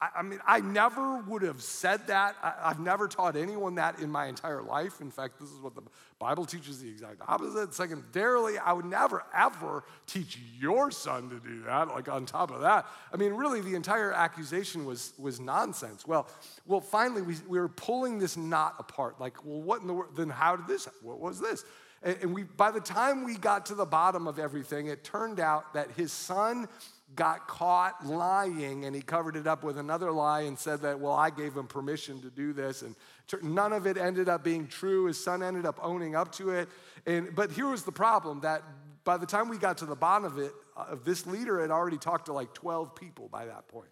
I, 0.00 0.08
I 0.18 0.22
mean, 0.22 0.40
I 0.46 0.60
never 0.60 1.18
would 1.22 1.42
have 1.42 1.62
said 1.62 2.06
that. 2.08 2.36
I, 2.42 2.68
have 2.68 2.80
never 2.80 3.08
taught 3.08 3.36
anyone 3.36 3.76
that 3.76 4.00
in 4.00 4.10
my 4.10 4.26
entire 4.26 4.62
life. 4.62 5.00
In 5.00 5.10
fact, 5.10 5.40
this 5.40 5.50
is 5.50 5.60
what 5.60 5.74
the 5.74 5.82
Bible 6.18 6.44
teaches 6.44 6.80
the 6.80 6.88
exact 6.88 7.22
opposite. 7.26 7.74
Secondarily, 7.74 8.58
I 8.58 8.72
would 8.72 8.84
never, 8.84 9.24
ever 9.34 9.84
teach 10.06 10.38
your 10.58 10.90
son 10.90 11.30
to 11.30 11.40
do 11.40 11.62
that. 11.62 11.88
Like, 11.88 12.08
on 12.08 12.26
top 12.26 12.50
of 12.50 12.60
that, 12.60 12.86
I 13.12 13.16
mean, 13.16 13.32
really, 13.32 13.60
the 13.60 13.74
entire 13.74 14.12
accusation 14.12 14.84
was, 14.84 15.14
was 15.18 15.40
nonsense. 15.40 16.06
Well, 16.06 16.28
well, 16.66 16.80
finally, 16.80 17.22
we, 17.22 17.36
we 17.48 17.58
were 17.58 17.68
pulling 17.68 18.18
this 18.18 18.36
knot 18.36 18.74
apart. 18.78 19.20
Like, 19.20 19.44
well, 19.44 19.62
what 19.62 19.80
in 19.80 19.86
the 19.86 19.94
world? 19.94 20.16
Then 20.16 20.28
how 20.28 20.56
did 20.56 20.66
this? 20.66 20.86
What 21.02 21.18
was 21.18 21.40
this? 21.40 21.64
And 22.02 22.32
we, 22.32 22.44
by 22.44 22.70
the 22.70 22.80
time 22.80 23.24
we 23.24 23.36
got 23.36 23.66
to 23.66 23.74
the 23.74 23.84
bottom 23.84 24.28
of 24.28 24.38
everything, 24.38 24.86
it 24.86 25.02
turned 25.02 25.40
out 25.40 25.74
that 25.74 25.90
his 25.92 26.12
son 26.12 26.68
got 27.16 27.48
caught 27.48 28.06
lying 28.06 28.84
and 28.84 28.94
he 28.94 29.02
covered 29.02 29.34
it 29.34 29.46
up 29.46 29.64
with 29.64 29.78
another 29.78 30.12
lie 30.12 30.42
and 30.42 30.58
said 30.58 30.82
that, 30.82 31.00
well, 31.00 31.14
I 31.14 31.30
gave 31.30 31.56
him 31.56 31.66
permission 31.66 32.20
to 32.22 32.30
do 32.30 32.52
this. 32.52 32.82
And 32.82 32.94
none 33.42 33.72
of 33.72 33.86
it 33.86 33.96
ended 33.96 34.28
up 34.28 34.44
being 34.44 34.68
true. 34.68 35.06
His 35.06 35.22
son 35.22 35.42
ended 35.42 35.66
up 35.66 35.80
owning 35.82 36.14
up 36.14 36.30
to 36.32 36.50
it. 36.50 36.68
And, 37.06 37.34
but 37.34 37.50
here 37.50 37.68
was 37.68 37.82
the 37.82 37.92
problem 37.92 38.40
that 38.40 38.62
by 39.04 39.16
the 39.16 39.26
time 39.26 39.48
we 39.48 39.58
got 39.58 39.78
to 39.78 39.86
the 39.86 39.96
bottom 39.96 40.24
of 40.24 40.38
it, 40.38 40.52
uh, 40.76 40.94
this 41.04 41.26
leader 41.26 41.60
had 41.60 41.70
already 41.70 41.98
talked 41.98 42.26
to 42.26 42.32
like 42.32 42.54
12 42.54 42.94
people 42.94 43.28
by 43.28 43.46
that 43.46 43.66
point 43.66 43.88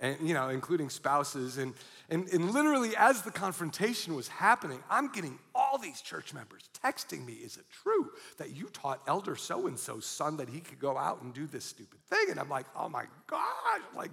and 0.00 0.16
you 0.26 0.34
know 0.34 0.48
including 0.48 0.88
spouses 0.88 1.58
and, 1.58 1.74
and 2.08 2.28
and 2.28 2.50
literally 2.50 2.96
as 2.96 3.22
the 3.22 3.30
confrontation 3.30 4.14
was 4.14 4.28
happening 4.28 4.82
i'm 4.90 5.12
getting 5.12 5.38
all 5.70 5.78
these 5.78 6.00
church 6.00 6.34
members 6.34 6.68
texting 6.84 7.24
me 7.24 7.34
is 7.34 7.56
it 7.56 7.64
true 7.70 8.10
that 8.38 8.54
you 8.54 8.66
taught 8.72 9.00
elder 9.06 9.36
so 9.36 9.66
and 9.66 9.78
so's 9.78 10.04
son 10.04 10.36
that 10.36 10.48
he 10.48 10.60
could 10.60 10.78
go 10.78 10.96
out 10.96 11.22
and 11.22 11.32
do 11.32 11.46
this 11.46 11.64
stupid 11.64 12.00
thing? 12.08 12.26
And 12.30 12.40
i'm 12.40 12.48
like 12.48 12.66
oh 12.76 12.88
my 12.88 13.04
gosh 13.26 13.80
like 13.96 14.10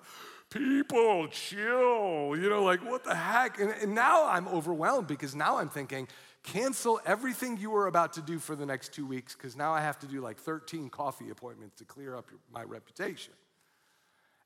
people 0.50 1.28
chill 1.30 2.36
you 2.36 2.50
know 2.50 2.64
like 2.64 2.84
what 2.86 3.04
the 3.04 3.16
heck? 3.16 3.60
And, 3.60 3.72
and 3.82 3.96
now 3.96 4.28
i'm 4.28 4.48
overwhelmed 4.48 5.08
because 5.08 5.36
now 5.36 5.58
i'm 5.58 5.70
thinking 5.70 6.08
cancel 6.44 7.02
everything 7.06 7.58
you 7.58 7.72
were 7.72 7.88
about 7.88 8.14
to 8.14 8.22
do 8.22 8.40
for 8.40 8.56
the 8.56 8.66
next 8.66 8.94
two 8.94 9.06
weeks 9.06 9.36
because 9.36 9.56
now 9.56 9.74
i 9.74 9.82
have 9.82 10.00
to 10.00 10.08
do 10.08 10.22
like 10.22 10.38
13 10.38 10.90
coffee 10.90 11.30
appointments 11.30 11.78
to 11.78 11.86
clear 11.86 12.16
up 12.16 12.30
your, 12.30 12.40
my 12.54 12.64
reputation 12.64 13.34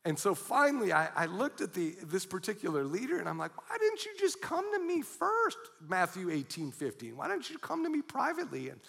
and 0.04 0.18
so 0.18 0.34
finally, 0.34 0.92
I, 0.92 1.10
I, 1.16 1.26
looked 1.28 1.62
at 1.62 1.74
the, 1.74 1.96
this 2.04 2.26
particular 2.26 2.84
leader 2.84 3.20
and 3.20 3.30
I'm 3.30 3.38
like, 3.38 3.56
why 3.56 3.78
didn't 3.78 4.04
you 4.04 4.12
just 4.20 4.42
come 4.42 4.66
to 4.74 4.80
me 4.80 5.04
first? 5.04 5.58
Matthew 5.88 6.32
18, 6.32 6.72
15. 6.72 7.16
Why 7.16 7.28
didn't 7.28 7.52
you 7.52 7.60
come 7.60 7.84
to 7.84 7.90
me 7.90 8.02
privately? 8.02 8.70
And, 8.70 8.80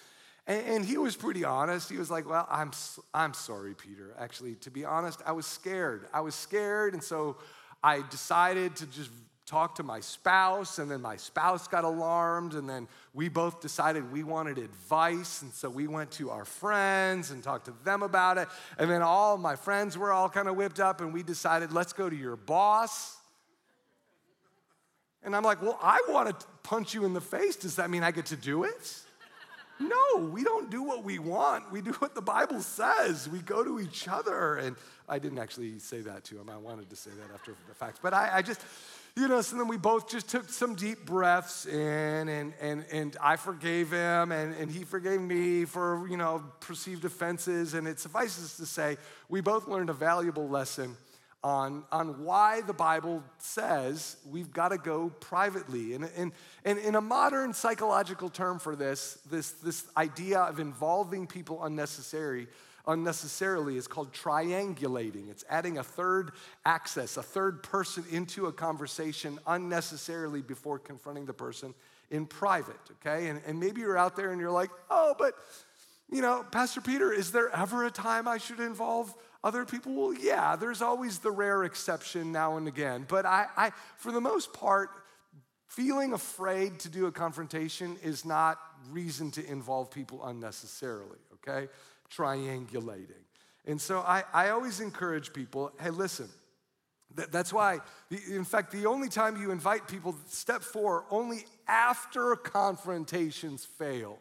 and, 0.47 0.67
and 0.67 0.85
he 0.85 0.97
was 0.97 1.15
pretty 1.15 1.45
honest. 1.45 1.91
He 1.91 1.99
was 1.99 2.11
like, 2.11 2.27
well, 2.27 2.47
I'm, 2.51 2.71
I'm 3.13 3.35
sorry, 3.35 3.75
Peter. 3.75 4.15
Actually, 4.19 4.55
to 4.57 4.71
be 4.71 4.87
honest, 4.87 5.21
I 5.27 5.33
was 5.33 5.45
scared. 5.45 6.07
I 6.15 6.21
was 6.21 6.35
scared. 6.35 6.95
And 6.95 7.03
so 7.03 7.37
I 7.85 8.01
decided 8.09 8.77
to 8.77 8.87
just 8.87 9.11
talk 9.53 9.75
to 9.75 9.83
my 9.83 10.01
spouse, 10.01 10.79
and 10.79 10.91
then 10.91 11.03
my 11.03 11.15
spouse 11.17 11.69
got 11.69 11.85
alarmed, 11.85 12.55
and 12.55 12.67
then 12.67 12.89
we 13.13 13.29
both 13.29 13.61
decided 13.61 14.11
we 14.11 14.25
wanted 14.25 14.57
advice, 14.57 15.43
and 15.43 15.53
so 15.53 15.69
we 15.69 15.87
went 15.87 16.11
to 16.11 16.31
our 16.31 16.47
friends 16.47 17.31
and 17.31 17.45
talked 17.45 17.67
to 17.67 17.75
them 17.85 18.03
about 18.03 18.39
it. 18.39 18.49
And 18.79 18.91
then 18.91 19.03
all 19.03 19.37
my 19.37 19.57
friends 19.57 19.99
were 19.99 20.11
all 20.11 20.31
kind 20.31 20.49
of 20.49 20.57
whipped 20.57 20.81
up, 20.81 21.03
and 21.03 21.13
we 21.13 21.23
decided, 21.23 21.71
let's 21.71 21.93
go 21.93 22.09
to 22.09 22.17
your 22.17 22.35
boss. 22.35 23.19
And 25.23 25.37
I'm 25.37 25.43
like, 25.43 25.61
well, 25.61 25.79
I 25.83 26.03
want 26.09 26.31
to 26.31 26.47
punch 26.63 26.95
you 26.95 27.05
in 27.05 27.13
the 27.13 27.21
face. 27.21 27.57
Does 27.57 27.77
that 27.77 27.91
mean 27.91 28.03
I 28.03 28.11
get 28.11 28.27
to 28.27 28.37
do 28.37 28.65
it? 28.65 29.01
No, 29.79 30.31
we 30.33 30.45
don't 30.45 30.71
do 30.71 30.83
what 30.83 31.05
we 31.05 31.19
want. 31.19 31.71
We 31.71 31.83
do 31.83 31.93
what 31.93 32.15
the 32.15 32.23
Bible 32.23 32.61
says. 32.61 33.29
We 33.29 33.41
go 33.41 33.63
to 33.63 33.81
each 33.81 34.09
other. 34.09 34.57
And 34.57 34.77
I 35.09 35.19
didn't 35.19 35.39
actually 35.39 35.79
say 35.79 36.01
that 36.01 36.25
to 36.25 36.41
him. 36.41 36.49
I 36.49 36.57
wanted 36.57 36.89
to 36.91 36.97
say 36.97 37.11
that 37.11 37.35
after 37.35 37.55
the 37.69 37.75
fact. 37.75 37.99
But 38.03 38.15
I, 38.15 38.39
I 38.39 38.43
just, 38.43 38.61
you 39.15 39.29
know, 39.29 39.43
so 39.43 39.57
then 39.57 39.69
we 39.69 39.77
both 39.77 40.09
just 40.09 40.29
took 40.29 40.49
some 40.49 40.75
deep 40.75 41.05
breaths 41.05 41.67
in, 41.67 42.29
and, 42.29 42.55
and, 42.61 42.85
and 42.91 43.17
I 43.21 43.37
forgave 43.37 43.91
him, 43.91 44.33
and, 44.33 44.55
and 44.55 44.71
he 44.71 44.85
forgave 44.85 45.21
me 45.21 45.67
for, 45.67 46.09
you 46.09 46.17
know, 46.17 46.43
perceived 46.61 47.05
offenses. 47.05 47.75
And 47.75 47.87
it 47.87 48.01
suffices 48.01 48.57
to 48.57 48.65
say, 48.65 48.97
we 49.29 49.43
both 49.43 49.69
learned 49.69 49.91
a 49.91 49.95
valuable 49.95 50.49
lesson 50.49 50.97
on, 51.45 51.85
on 51.91 52.25
why 52.25 52.63
the 52.63 52.73
Bible 52.73 53.23
says 53.39 54.17
we've 54.31 54.53
got 54.53 54.69
to 54.69 54.79
go 54.79 55.11
privately. 55.21 55.95
And, 55.95 56.09
and, 56.17 56.33
and 56.65 56.79
in 56.79 56.95
a 56.95 57.01
modern 57.01 57.53
psychological 57.53 58.29
term 58.29 58.59
for 58.59 58.77
this, 58.77 59.19
this, 59.31 59.51
this 59.53 59.85
idea 59.97 60.41
of 60.41 60.61
involving 60.61 61.27
people 61.27 61.65
unnecessary, 61.65 62.47
unnecessarily 62.87 63.77
is 63.77 63.87
called 63.87 64.13
triangulating. 64.13 65.31
It's 65.31 65.45
adding 65.49 65.79
a 65.79 65.85
third 65.85 66.33
access, 66.65 67.17
a 67.17 67.23
third 67.23 67.63
person 67.63 68.05
into 68.11 68.47
a 68.47 68.53
conversation 68.53 69.39
unnecessarily 69.47 70.43
before 70.43 70.79
confronting 70.79 71.27
the 71.27 71.33
person 71.33 71.75
in 72.11 72.27
private, 72.27 72.81
okay? 73.01 73.29
And, 73.29 73.41
and 73.47 73.59
maybe 73.59 73.81
you're 73.81 73.99
out 73.99 74.17
there 74.17 74.33
and 74.33 74.41
you're 74.41 74.51
like, 74.51 74.71
oh, 74.91 75.15
but, 75.19 75.35
you 76.11 76.21
know, 76.21 76.45
Pastor 76.51 76.81
Peter, 76.81 77.13
is 77.13 77.33
there 77.33 77.49
ever 77.57 77.85
a 77.85 77.91
time 77.91 78.29
I 78.29 78.39
should 78.39 78.61
involve 78.61 79.15
other 79.45 79.65
people, 79.65 79.95
well, 79.95 80.15
yeah, 80.15 80.55
there's 80.55 80.83
always 80.83 81.19
the 81.19 81.31
rare 81.31 81.65
exception 81.65 82.31
now 82.31 82.57
and 82.57 82.69
again. 82.69 83.05
But 83.09 83.27
I, 83.27 83.47
I, 83.57 83.73
for 83.97 84.13
the 84.13 84.21
most 84.21 84.53
part, 84.53 84.91
feeling 85.67 86.13
afraid 86.13 86.79
to 86.81 86.89
do 86.89 87.07
a 87.07 87.13
confrontation 87.13 87.97
is 88.05 88.25
not 88.25 88.59
reason 88.91 89.31
to 89.33 89.51
involve 89.51 89.91
people 89.91 90.25
unnecessarily, 90.25 91.19
okay? 91.35 91.69
Triangulating. 92.17 93.25
And 93.65 93.81
so 93.81 94.01
I, 94.01 94.25
I 94.33 94.51
always 94.51 94.81
encourage 94.81 95.33
people 95.33 95.73
hey, 95.81 95.91
listen, 95.91 96.29
that's 97.15 97.53
why, 97.53 97.79
in 98.31 98.45
fact, 98.45 98.73
the 98.73 98.87
only 98.87 99.09
time 99.09 99.37
you 99.37 99.51
invite 99.51 99.87
people, 99.87 100.17
step 100.29 100.63
four, 100.63 101.05
only 101.11 101.45
after 101.69 102.35
confrontations 102.37 103.65
fail 103.65 104.19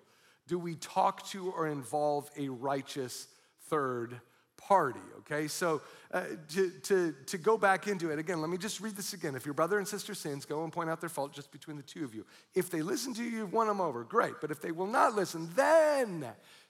do 0.47 0.59
we 0.59 0.75
talk 0.75 1.25
to 1.27 1.49
or 1.51 1.67
involve 1.67 2.29
a 2.37 2.49
righteous 2.49 3.27
third 3.69 4.19
party, 4.57 4.99
okay? 5.19 5.47
So 5.47 5.81
uh, 6.13 6.23
to, 6.49 6.69
to, 6.83 7.15
to 7.27 7.37
go 7.37 7.57
back 7.57 7.87
into 7.87 8.11
it, 8.11 8.19
again, 8.19 8.41
let 8.41 8.49
me 8.49 8.57
just 8.57 8.81
read 8.81 8.95
this 8.95 9.13
again. 9.13 9.35
If 9.35 9.45
your 9.45 9.53
brother 9.53 9.77
and 9.77 9.87
sister 9.87 10.13
sins, 10.13 10.43
go 10.43 10.63
and 10.63 10.73
point 10.73 10.89
out 10.89 10.99
their 10.99 11.09
fault 11.09 11.33
just 11.33 11.51
between 11.51 11.77
the 11.77 11.83
two 11.83 12.03
of 12.03 12.13
you. 12.13 12.25
If 12.53 12.69
they 12.69 12.81
listen 12.81 13.13
to 13.13 13.23
you, 13.23 13.29
you've 13.29 13.53
won 13.53 13.67
them 13.67 13.79
over, 13.79 14.03
great. 14.03 14.35
But 14.41 14.51
if 14.51 14.61
they 14.61 14.71
will 14.71 14.87
not 14.87 15.15
listen, 15.15 15.49
then 15.55 16.25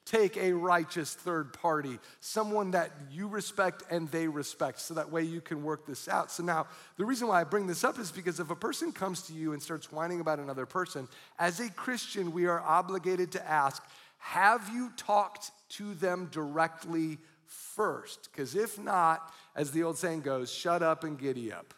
take 0.06 0.38
a 0.38 0.52
righteous 0.52 1.14
third 1.14 1.54
party, 1.54 2.00
someone 2.20 2.72
that 2.72 2.92
you 3.12 3.28
respect 3.28 3.84
and 3.90 4.10
they 4.10 4.28
respect, 4.28 4.80
so 4.80 4.94
that 4.94 5.12
way 5.12 5.24
you 5.24 5.42
can 5.42 5.64
work 5.64 5.86
this 5.86 6.08
out. 6.08 6.32
So 6.32 6.44
now, 6.44 6.68
the 6.98 7.06
reason 7.06 7.28
why 7.28 7.42
I 7.42 7.44
bring 7.44 7.68
this 7.68 7.84
up 7.84 8.00
is 8.00 8.12
because 8.12 8.40
if 8.40 8.50
a 8.50 8.56
person 8.56 8.92
comes 8.92 9.22
to 9.24 9.34
you 9.34 9.54
and 9.54 9.62
starts 9.62 9.92
whining 9.92 10.20
about 10.20 10.40
another 10.40 10.66
person, 10.66 11.08
as 11.40 11.60
a 11.60 11.70
Christian, 11.70 12.32
we 12.32 12.46
are 12.48 12.62
obligated 12.62 13.32
to 13.34 13.50
ask, 13.50 13.84
have 14.18 14.70
you 14.74 14.92
talked 14.98 15.52
to 15.70 15.94
them 15.96 16.28
directly 16.32 17.18
first. 17.52 18.30
Because 18.32 18.56
if 18.56 18.80
not, 18.80 19.32
as 19.56 19.72
the 19.72 19.84
old 19.84 19.98
saying 19.98 20.22
goes, 20.22 20.52
shut 20.52 20.82
up 20.82 21.04
and 21.04 21.18
giddy 21.18 21.52
up. 21.52 21.74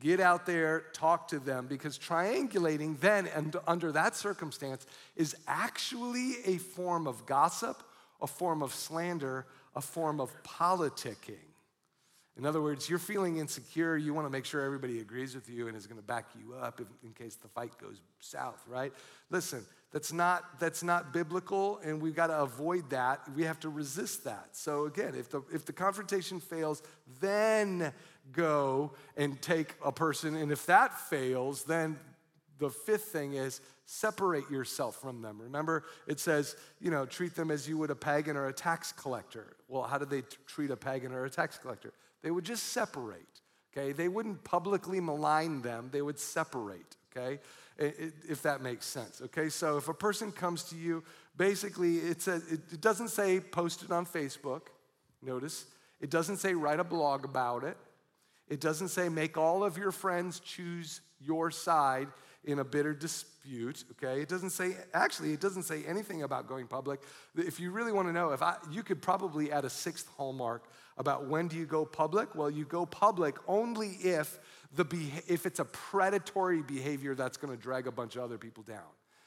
Get 0.00 0.20
out 0.20 0.44
there, 0.44 0.84
talk 0.92 1.28
to 1.28 1.38
them, 1.38 1.66
because 1.66 1.98
triangulating 1.98 3.00
then, 3.00 3.28
and 3.28 3.56
under 3.66 3.92
that 3.92 4.14
circumstance, 4.14 4.86
is 5.16 5.34
actually 5.46 6.34
a 6.44 6.58
form 6.58 7.06
of 7.06 7.24
gossip, 7.24 7.82
a 8.20 8.26
form 8.26 8.62
of 8.62 8.74
slander, 8.74 9.46
a 9.74 9.80
form 9.80 10.20
of 10.20 10.30
politicking. 10.42 11.36
In 12.36 12.44
other 12.44 12.60
words, 12.60 12.90
you're 12.90 12.98
feeling 12.98 13.38
insecure, 13.38 13.96
you 13.96 14.12
want 14.12 14.26
to 14.26 14.30
make 14.30 14.44
sure 14.44 14.62
everybody 14.62 15.00
agrees 15.00 15.34
with 15.34 15.48
you 15.48 15.68
and 15.68 15.76
is 15.76 15.86
going 15.86 16.00
to 16.00 16.06
back 16.06 16.26
you 16.38 16.54
up 16.54 16.80
in, 17.02 17.12
case 17.14 17.36
the 17.36 17.48
fight 17.48 17.72
goes 17.80 18.02
south, 18.20 18.62
right? 18.68 18.92
Listen, 19.30 19.64
that's 19.90 20.12
not, 20.12 20.60
that's 20.60 20.82
not 20.82 21.14
biblical, 21.14 21.78
and 21.82 22.02
we've 22.02 22.14
got 22.14 22.26
to 22.26 22.38
avoid 22.40 22.90
that. 22.90 23.22
We 23.34 23.44
have 23.44 23.58
to 23.60 23.70
resist 23.70 24.24
that. 24.24 24.48
So, 24.52 24.84
again, 24.84 25.14
if 25.16 25.30
the, 25.30 25.42
if 25.50 25.64
the 25.64 25.72
confrontation 25.72 26.38
fails, 26.38 26.82
then 27.20 27.92
go 28.32 28.92
and 29.16 29.40
take 29.40 29.74
a 29.84 29.92
person. 29.92 30.36
And 30.36 30.50
if 30.52 30.66
that 30.66 30.98
fails, 30.98 31.64
then 31.64 31.98
the 32.58 32.70
fifth 32.70 33.04
thing 33.04 33.34
is 33.34 33.60
separate 33.84 34.50
yourself 34.50 34.96
from 34.96 35.22
them. 35.22 35.40
Remember, 35.40 35.84
it 36.06 36.18
says, 36.18 36.56
you 36.80 36.90
know, 36.90 37.06
treat 37.06 37.34
them 37.34 37.50
as 37.50 37.68
you 37.68 37.78
would 37.78 37.90
a 37.90 37.94
pagan 37.94 38.36
or 38.36 38.48
a 38.48 38.52
tax 38.52 38.92
collector. 38.92 39.56
Well, 39.68 39.82
how 39.84 39.98
did 39.98 40.10
they 40.10 40.22
t- 40.22 40.36
treat 40.46 40.70
a 40.70 40.76
pagan 40.76 41.12
or 41.12 41.24
a 41.24 41.30
tax 41.30 41.58
collector? 41.58 41.92
They 42.22 42.30
would 42.30 42.44
just 42.44 42.64
separate, 42.64 43.40
okay? 43.76 43.92
They 43.92 44.08
wouldn't 44.08 44.42
publicly 44.42 45.00
malign 45.00 45.62
them, 45.62 45.90
they 45.92 46.02
would 46.02 46.18
separate, 46.18 46.96
okay? 47.16 47.38
if 47.78 48.42
that 48.42 48.62
makes 48.62 48.86
sense. 48.86 49.20
Okay, 49.20 49.48
so 49.48 49.76
if 49.76 49.88
a 49.88 49.94
person 49.94 50.32
comes 50.32 50.62
to 50.64 50.76
you, 50.76 51.04
basically 51.36 51.98
it 51.98 52.22
says 52.22 52.42
it 52.50 52.80
doesn't 52.80 53.08
say 53.08 53.40
post 53.40 53.82
it 53.82 53.90
on 53.90 54.06
Facebook. 54.06 54.62
Notice 55.22 55.66
it 56.00 56.10
doesn't 56.10 56.38
say 56.38 56.54
write 56.54 56.80
a 56.80 56.84
blog 56.84 57.24
about 57.24 57.64
it. 57.64 57.76
It 58.48 58.60
doesn't 58.60 58.88
say 58.88 59.08
make 59.08 59.36
all 59.36 59.64
of 59.64 59.76
your 59.76 59.92
friends 59.92 60.40
choose 60.40 61.00
your 61.20 61.50
side 61.50 62.08
in 62.44 62.60
a 62.60 62.64
bitter 62.64 62.94
dispute. 62.94 63.84
Okay, 63.92 64.20
it 64.22 64.28
doesn't 64.28 64.50
say 64.50 64.76
actually 64.94 65.32
it 65.32 65.40
doesn't 65.40 65.64
say 65.64 65.84
anything 65.84 66.22
about 66.22 66.48
going 66.48 66.66
public. 66.66 67.00
If 67.36 67.58
you 67.58 67.70
really 67.70 67.92
want 67.92 68.08
to 68.08 68.12
know, 68.12 68.30
if 68.30 68.42
I 68.42 68.56
you 68.70 68.82
could 68.82 69.02
probably 69.02 69.50
add 69.52 69.64
a 69.64 69.70
sixth 69.70 70.08
hallmark 70.16 70.64
about 70.96 71.26
when 71.28 71.48
do 71.48 71.56
you 71.56 71.66
go 71.66 71.84
public. 71.84 72.34
Well, 72.34 72.50
you 72.50 72.64
go 72.64 72.86
public 72.86 73.36
only 73.46 73.90
if 74.00 74.38
the, 74.74 74.86
if 75.26 75.46
it's 75.46 75.58
a 75.58 75.64
predatory 75.64 76.62
behavior 76.62 77.14
that's 77.14 77.36
going 77.36 77.54
to 77.54 77.60
drag 77.60 77.86
a 77.86 77.92
bunch 77.92 78.16
of 78.16 78.22
other 78.22 78.38
people 78.38 78.62
down. 78.62 78.80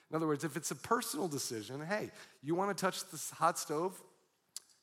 In 0.10 0.15
other 0.15 0.27
words, 0.27 0.43
if 0.43 0.58
it's 0.58 0.71
a 0.71 0.75
personal 0.75 1.27
decision, 1.27 1.86
hey, 1.86 2.10
you 2.41 2.55
want 2.55 2.75
to 2.75 2.82
touch 2.82 3.08
this 3.12 3.29
hot 3.29 3.60
stove? 3.60 4.01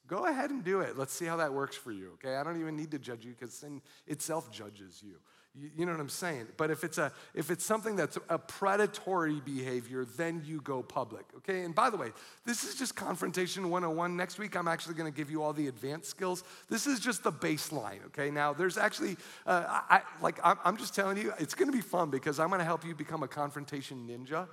Go 0.07 0.27
ahead 0.27 0.51
and 0.51 0.62
do 0.62 0.81
it. 0.81 0.97
Let's 0.97 1.12
see 1.12 1.25
how 1.25 1.37
that 1.37 1.53
works 1.53 1.77
for 1.77 1.92
you, 1.92 2.12
okay? 2.14 2.37
I 2.37 2.45
don't 2.45 2.61
even 2.61 2.77
need 2.77 2.90
to 2.92 2.99
judge 2.99 3.25
you 3.25 3.33
because 3.33 3.55
sin 3.55 3.83
itself 4.07 4.51
judges 4.51 5.03
you. 5.05 5.16
You, 5.77 5.87
know 5.87 5.92
what 5.92 6.01
I'm 6.01 6.11
saying? 6.11 6.49
But 6.59 6.71
if 6.71 6.85
it's, 6.85 6.99
a, 6.99 7.11
if 7.33 7.51
it's 7.51 7.64
something 7.64 7.97
that's 7.97 8.19
a 8.29 8.38
predatory 8.38 9.40
behavior, 9.40 10.05
then 10.05 10.42
you 10.45 10.61
go 10.61 10.83
public, 10.83 11.25
okay? 11.38 11.62
And 11.62 11.75
by 11.75 11.88
the 11.88 11.97
way, 11.97 12.12
this 12.45 12.62
is 12.62 12.75
just 12.75 12.95
Confrontation 12.95 13.71
101. 13.71 14.16
Next 14.16 14.38
week, 14.38 14.55
I'm 14.55 14.69
actually 14.69 14.97
gonna 14.97 15.11
give 15.11 15.31
you 15.31 15.42
all 15.42 15.55
the 15.55 15.69
advanced 15.69 16.11
skills. 16.11 16.45
This 16.69 16.87
is 16.87 17.01
just 17.01 17.25
the 17.25 17.33
baseline, 17.33 18.05
okay? 18.07 18.31
Now, 18.31 18.53
there's 18.53 18.77
actually, 18.77 19.16
uh, 19.47 19.81
I, 19.88 20.03
like, 20.21 20.38
I'm, 20.45 20.59
I'm, 20.62 20.77
just 20.77 20.95
telling 20.95 21.16
you, 21.16 21.33
it's 21.38 21.55
gonna 21.55 21.73
be 21.73 21.81
fun 21.81 22.11
because 22.11 22.38
I'm 22.38 22.51
gonna 22.51 22.62
help 22.62 22.85
you 22.85 22.95
become 22.95 23.23
a 23.23 23.29
confrontation 23.29 24.07
ninja. 24.07 24.49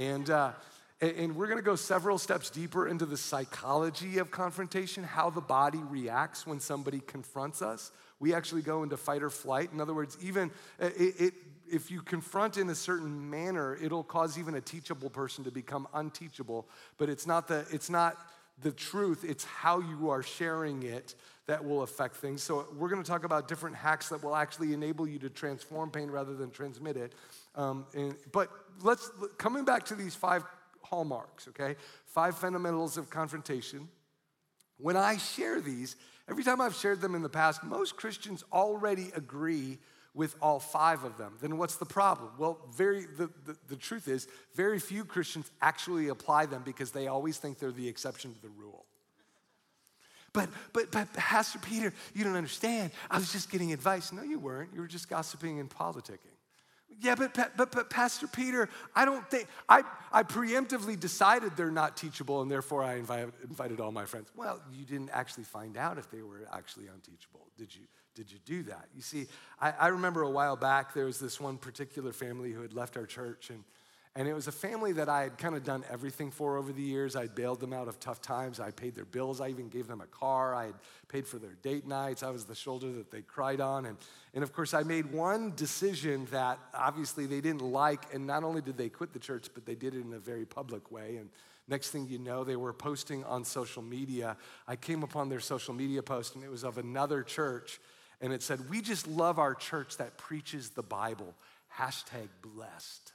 And, 0.00 0.28
uh, 0.30 0.50
and 1.00 1.36
we're 1.36 1.48
gonna 1.48 1.62
go 1.62 1.76
several 1.76 2.18
steps 2.18 2.50
deeper 2.50 2.88
into 2.88 3.06
the 3.06 3.16
psychology 3.16 4.18
of 4.18 4.30
confrontation, 4.30 5.04
how 5.04 5.30
the 5.30 5.40
body 5.40 5.80
reacts 5.90 6.46
when 6.46 6.60
somebody 6.60 7.00
confronts 7.00 7.62
us 7.62 7.90
we 8.20 8.32
actually 8.32 8.62
go 8.62 8.82
into 8.82 8.96
fight 8.96 9.22
or 9.22 9.30
flight. 9.30 9.70
In 9.72 9.80
other 9.80 9.94
words, 9.94 10.16
even 10.22 10.50
uh, 10.80 10.86
it, 10.96 11.20
it, 11.20 11.34
if 11.70 11.90
you 11.90 12.00
confront 12.00 12.56
in 12.56 12.70
a 12.70 12.74
certain 12.74 13.28
manner, 13.30 13.76
it'll 13.82 14.02
cause 14.02 14.38
even 14.38 14.54
a 14.54 14.60
teachable 14.60 15.10
person 15.10 15.44
to 15.44 15.50
become 15.50 15.86
unteachable. 15.92 16.66
But 16.96 17.08
it's 17.08 17.26
not 17.26 17.48
the, 17.48 17.66
it's 17.70 17.90
not 17.90 18.16
the 18.62 18.72
truth, 18.72 19.24
it's 19.28 19.44
how 19.44 19.80
you 19.80 20.10
are 20.10 20.22
sharing 20.22 20.84
it 20.84 21.14
that 21.46 21.62
will 21.62 21.82
affect 21.82 22.16
things. 22.16 22.42
So 22.42 22.66
we're 22.78 22.88
going 22.88 23.02
to 23.02 23.06
talk 23.06 23.24
about 23.24 23.48
different 23.48 23.76
hacks 23.76 24.08
that 24.08 24.22
will 24.22 24.36
actually 24.36 24.72
enable 24.72 25.06
you 25.06 25.18
to 25.18 25.28
transform 25.28 25.90
pain 25.90 26.10
rather 26.10 26.34
than 26.34 26.50
transmit 26.50 26.96
it. 26.96 27.12
Um, 27.56 27.84
and, 27.94 28.14
but 28.32 28.48
let's 28.80 29.10
coming 29.36 29.64
back 29.64 29.84
to 29.86 29.94
these 29.94 30.14
five 30.14 30.44
hallmarks, 30.84 31.48
okay? 31.48 31.76
Five 32.06 32.36
fundamentals 32.38 32.96
of 32.96 33.10
confrontation. 33.10 33.88
When 34.78 34.96
I 34.96 35.16
share 35.16 35.60
these, 35.60 35.96
Every 36.28 36.42
time 36.42 36.60
I've 36.60 36.74
shared 36.74 37.00
them 37.00 37.14
in 37.14 37.22
the 37.22 37.28
past, 37.28 37.62
most 37.62 37.96
Christians 37.96 38.44
already 38.52 39.10
agree 39.14 39.78
with 40.14 40.36
all 40.40 40.58
five 40.60 41.04
of 41.04 41.18
them. 41.18 41.34
Then 41.40 41.58
what's 41.58 41.76
the 41.76 41.84
problem? 41.84 42.30
Well, 42.38 42.58
very 42.74 43.04
the, 43.04 43.28
the, 43.44 43.56
the, 43.68 43.76
truth 43.76 44.08
is, 44.08 44.28
very 44.54 44.78
few 44.78 45.04
Christians 45.04 45.50
actually 45.60 46.08
apply 46.08 46.46
them 46.46 46.62
because 46.64 46.92
they 46.92 47.08
always 47.08 47.36
think 47.36 47.58
they're 47.58 47.72
the 47.72 47.88
exception 47.88 48.32
to 48.32 48.40
the 48.40 48.48
rule. 48.48 48.86
But, 50.32 50.48
but, 50.72 50.90
but, 50.90 51.12
Pastor 51.12 51.58
Peter, 51.58 51.92
you 52.14 52.24
don't 52.24 52.36
understand. 52.36 52.90
I 53.10 53.18
was 53.18 53.30
just 53.30 53.50
getting 53.50 53.72
advice. 53.72 54.12
No, 54.12 54.22
you 54.22 54.38
weren't. 54.38 54.70
You 54.74 54.80
were 54.80 54.86
just 54.86 55.08
gossiping 55.08 55.60
and 55.60 55.68
politicking. 55.68 56.33
Yeah, 57.00 57.14
but, 57.14 57.34
but, 57.56 57.72
but 57.72 57.90
Pastor 57.90 58.26
Peter, 58.26 58.68
I 58.94 59.04
don't 59.04 59.28
think, 59.30 59.48
I, 59.68 59.82
I 60.12 60.22
preemptively 60.22 60.98
decided 60.98 61.56
they're 61.56 61.70
not 61.70 61.96
teachable 61.96 62.42
and 62.42 62.50
therefore 62.50 62.82
I 62.82 62.94
invited, 62.96 63.32
invited 63.42 63.80
all 63.80 63.92
my 63.92 64.04
friends. 64.04 64.28
Well, 64.36 64.60
you 64.72 64.84
didn't 64.84 65.10
actually 65.10 65.44
find 65.44 65.76
out 65.76 65.98
if 65.98 66.10
they 66.10 66.22
were 66.22 66.46
actually 66.52 66.86
unteachable. 66.86 67.48
Did 67.56 67.74
you, 67.74 67.82
did 68.14 68.30
you 68.30 68.38
do 68.44 68.62
that? 68.64 68.86
You 68.94 69.02
see, 69.02 69.26
I, 69.60 69.72
I 69.72 69.88
remember 69.88 70.22
a 70.22 70.30
while 70.30 70.56
back 70.56 70.94
there 70.94 71.06
was 71.06 71.18
this 71.18 71.40
one 71.40 71.58
particular 71.58 72.12
family 72.12 72.52
who 72.52 72.62
had 72.62 72.72
left 72.72 72.96
our 72.96 73.06
church 73.06 73.50
and 73.50 73.64
and 74.16 74.28
it 74.28 74.32
was 74.32 74.46
a 74.46 74.52
family 74.52 74.92
that 74.92 75.08
I 75.08 75.22
had 75.22 75.38
kind 75.38 75.56
of 75.56 75.64
done 75.64 75.82
everything 75.90 76.30
for 76.30 76.56
over 76.56 76.72
the 76.72 76.82
years. 76.82 77.16
I 77.16 77.26
bailed 77.26 77.58
them 77.58 77.72
out 77.72 77.88
of 77.88 77.98
tough 77.98 78.22
times. 78.22 78.60
I 78.60 78.70
paid 78.70 78.94
their 78.94 79.04
bills. 79.04 79.40
I 79.40 79.48
even 79.48 79.68
gave 79.68 79.88
them 79.88 80.00
a 80.00 80.06
car. 80.06 80.54
I 80.54 80.66
had 80.66 80.74
paid 81.08 81.26
for 81.26 81.38
their 81.38 81.56
date 81.62 81.84
nights. 81.84 82.22
I 82.22 82.30
was 82.30 82.44
the 82.44 82.54
shoulder 82.54 82.92
that 82.92 83.10
they 83.10 83.22
cried 83.22 83.60
on. 83.60 83.86
And, 83.86 83.98
and 84.32 84.44
of 84.44 84.52
course, 84.52 84.72
I 84.72 84.84
made 84.84 85.06
one 85.06 85.52
decision 85.56 86.28
that 86.30 86.60
obviously 86.72 87.26
they 87.26 87.40
didn't 87.40 87.62
like. 87.62 88.14
And 88.14 88.24
not 88.24 88.44
only 88.44 88.60
did 88.60 88.76
they 88.76 88.88
quit 88.88 89.12
the 89.12 89.18
church, 89.18 89.48
but 89.52 89.66
they 89.66 89.74
did 89.74 89.94
it 89.94 90.02
in 90.02 90.12
a 90.12 90.20
very 90.20 90.46
public 90.46 90.92
way. 90.92 91.16
And 91.16 91.28
next 91.66 91.90
thing 91.90 92.06
you 92.06 92.20
know, 92.20 92.44
they 92.44 92.56
were 92.56 92.72
posting 92.72 93.24
on 93.24 93.44
social 93.44 93.82
media. 93.82 94.36
I 94.68 94.76
came 94.76 95.02
upon 95.02 95.28
their 95.28 95.40
social 95.40 95.74
media 95.74 96.04
post, 96.04 96.36
and 96.36 96.44
it 96.44 96.50
was 96.52 96.62
of 96.62 96.78
another 96.78 97.24
church. 97.24 97.80
And 98.20 98.32
it 98.32 98.44
said, 98.44 98.70
We 98.70 98.80
just 98.80 99.08
love 99.08 99.40
our 99.40 99.56
church 99.56 99.96
that 99.96 100.18
preaches 100.18 100.70
the 100.70 100.84
Bible. 100.84 101.34
Hashtag 101.76 102.28
blessed. 102.42 103.13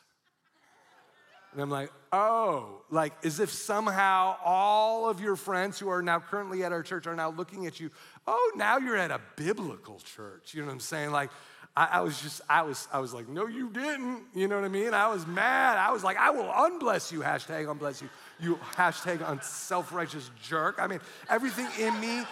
And 1.51 1.61
I'm 1.61 1.69
like, 1.69 1.91
oh, 2.11 2.81
like 2.91 3.13
as 3.25 3.39
if 3.39 3.51
somehow 3.51 4.37
all 4.43 5.09
of 5.09 5.19
your 5.19 5.35
friends 5.35 5.79
who 5.79 5.89
are 5.89 6.01
now 6.01 6.19
currently 6.19 6.63
at 6.63 6.71
our 6.71 6.83
church 6.83 7.07
are 7.07 7.15
now 7.15 7.31
looking 7.31 7.65
at 7.65 7.79
you. 7.79 7.89
Oh, 8.27 8.51
now 8.55 8.77
you're 8.77 8.97
at 8.97 9.11
a 9.11 9.19
biblical 9.35 9.99
church. 9.99 10.53
You 10.53 10.61
know 10.61 10.67
what 10.67 10.73
I'm 10.73 10.79
saying? 10.79 11.11
Like, 11.11 11.31
I, 11.75 11.85
I, 11.85 12.01
was 12.01 12.21
just, 12.21 12.41
I 12.49 12.61
was, 12.63 12.87
I 12.91 12.99
was 12.99 13.13
like, 13.13 13.29
no, 13.29 13.47
you 13.47 13.69
didn't. 13.69 14.23
You 14.35 14.47
know 14.47 14.57
what 14.57 14.65
I 14.65 14.69
mean? 14.69 14.93
I 14.93 15.07
was 15.07 15.25
mad. 15.25 15.77
I 15.77 15.91
was 15.91 16.03
like, 16.03 16.17
I 16.17 16.29
will 16.29 16.51
unbless 16.51 17.11
you. 17.11 17.21
Hashtag 17.21 17.67
unbless 17.67 18.01
you. 18.01 18.09
You 18.39 18.55
hashtag 18.75 19.27
unself-righteous 19.27 20.29
jerk. 20.43 20.75
I 20.77 20.87
mean, 20.87 20.99
everything 21.29 21.67
in 21.79 21.99
me 21.99 22.23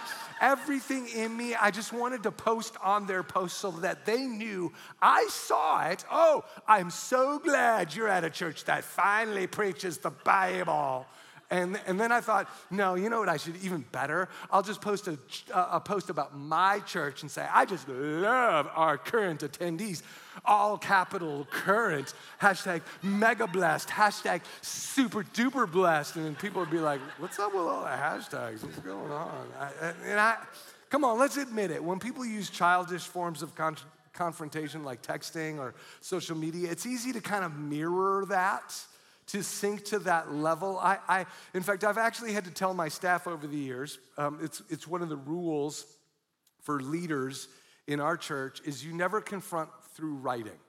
everything 0.41 1.07
in 1.07 1.35
me, 1.35 1.55
I 1.55 1.71
just 1.71 1.93
wanted 1.93 2.23
to 2.23 2.31
post 2.31 2.75
on 2.83 3.05
their 3.05 3.23
post 3.23 3.57
so 3.57 3.71
that 3.71 4.05
they 4.05 4.21
knew 4.25 4.73
I 5.01 5.27
saw 5.29 5.87
it. 5.87 6.05
Oh, 6.11 6.43
I'm 6.67 6.89
so 6.89 7.39
glad 7.39 7.95
you're 7.95 8.07
at 8.07 8.23
a 8.23 8.29
church 8.29 8.65
that 8.65 8.83
finally 8.83 9.47
preaches 9.47 9.97
the 9.97 10.11
Bible. 10.11 11.05
And, 11.49 11.79
and 11.87 11.99
then 11.99 12.11
I 12.11 12.19
thought, 12.19 12.49
no, 12.69 12.95
you 12.95 13.09
know 13.09 13.19
what 13.19 13.29
I 13.29 13.37
should 13.37 13.55
even 13.63 13.85
better? 13.91 14.27
I'll 14.51 14.63
just 14.63 14.81
post 14.81 15.07
a, 15.07 15.17
a 15.53 15.79
post 15.79 16.09
about 16.09 16.37
my 16.37 16.79
church 16.81 17.21
and 17.21 17.31
say, 17.31 17.47
I 17.49 17.63
just 17.65 17.87
love 17.87 18.69
our 18.75 18.97
current 18.97 19.41
attendees. 19.41 20.01
All 20.45 20.77
capital 20.77 21.47
current, 21.49 22.13
hashtag 22.41 22.81
mega 23.01 23.47
blessed, 23.47 23.89
hashtag 23.89 24.41
super 24.61 25.23
duper 25.23 25.69
blessed. 25.69 26.15
And 26.15 26.25
then 26.25 26.35
people 26.35 26.61
would 26.61 26.71
be 26.71 26.79
like, 26.79 27.01
what's 27.19 27.39
up 27.39 27.53
with 27.53 27.63
all 27.63 27.81
the 27.81 27.87
hashtags? 27.87 28.63
What's 28.63 28.79
going 28.79 29.11
on? 29.11 29.47
I, 29.59 29.93
and 30.05 30.19
I, 30.19 30.37
come 30.89 31.03
on, 31.03 31.17
let's 31.17 31.37
admit 31.37 31.71
it. 31.71 31.83
When 31.83 31.99
people 31.99 32.25
use 32.25 32.49
childish 32.49 33.03
forms 33.03 33.41
of 33.41 33.55
con- 33.55 33.77
confrontation 34.13 34.83
like 34.83 35.01
texting 35.01 35.59
or 35.59 35.73
social 36.01 36.35
media, 36.35 36.71
it's 36.71 36.85
easy 36.85 37.13
to 37.13 37.21
kind 37.21 37.43
of 37.43 37.57
mirror 37.57 38.25
that 38.29 38.73
to 39.27 39.43
sink 39.43 39.83
to 39.83 39.99
that 39.99 40.33
level. 40.33 40.79
I, 40.79 40.97
I, 41.07 41.25
in 41.53 41.61
fact, 41.61 41.83
I've 41.83 41.97
actually 41.97 42.31
had 42.31 42.45
to 42.45 42.51
tell 42.51 42.73
my 42.73 42.87
staff 42.87 43.27
over 43.27 43.45
the 43.45 43.57
years, 43.57 43.99
um, 44.17 44.39
it's, 44.41 44.61
it's 44.69 44.87
one 44.87 45.01
of 45.01 45.09
the 45.09 45.17
rules 45.17 45.85
for 46.61 46.79
leaders 46.79 47.47
in 47.87 47.99
our 47.99 48.17
church 48.17 48.61
is 48.65 48.83
you 48.85 48.93
never 48.93 49.21
confront 49.21 49.69
through 49.97 50.13
writing. 50.13 50.59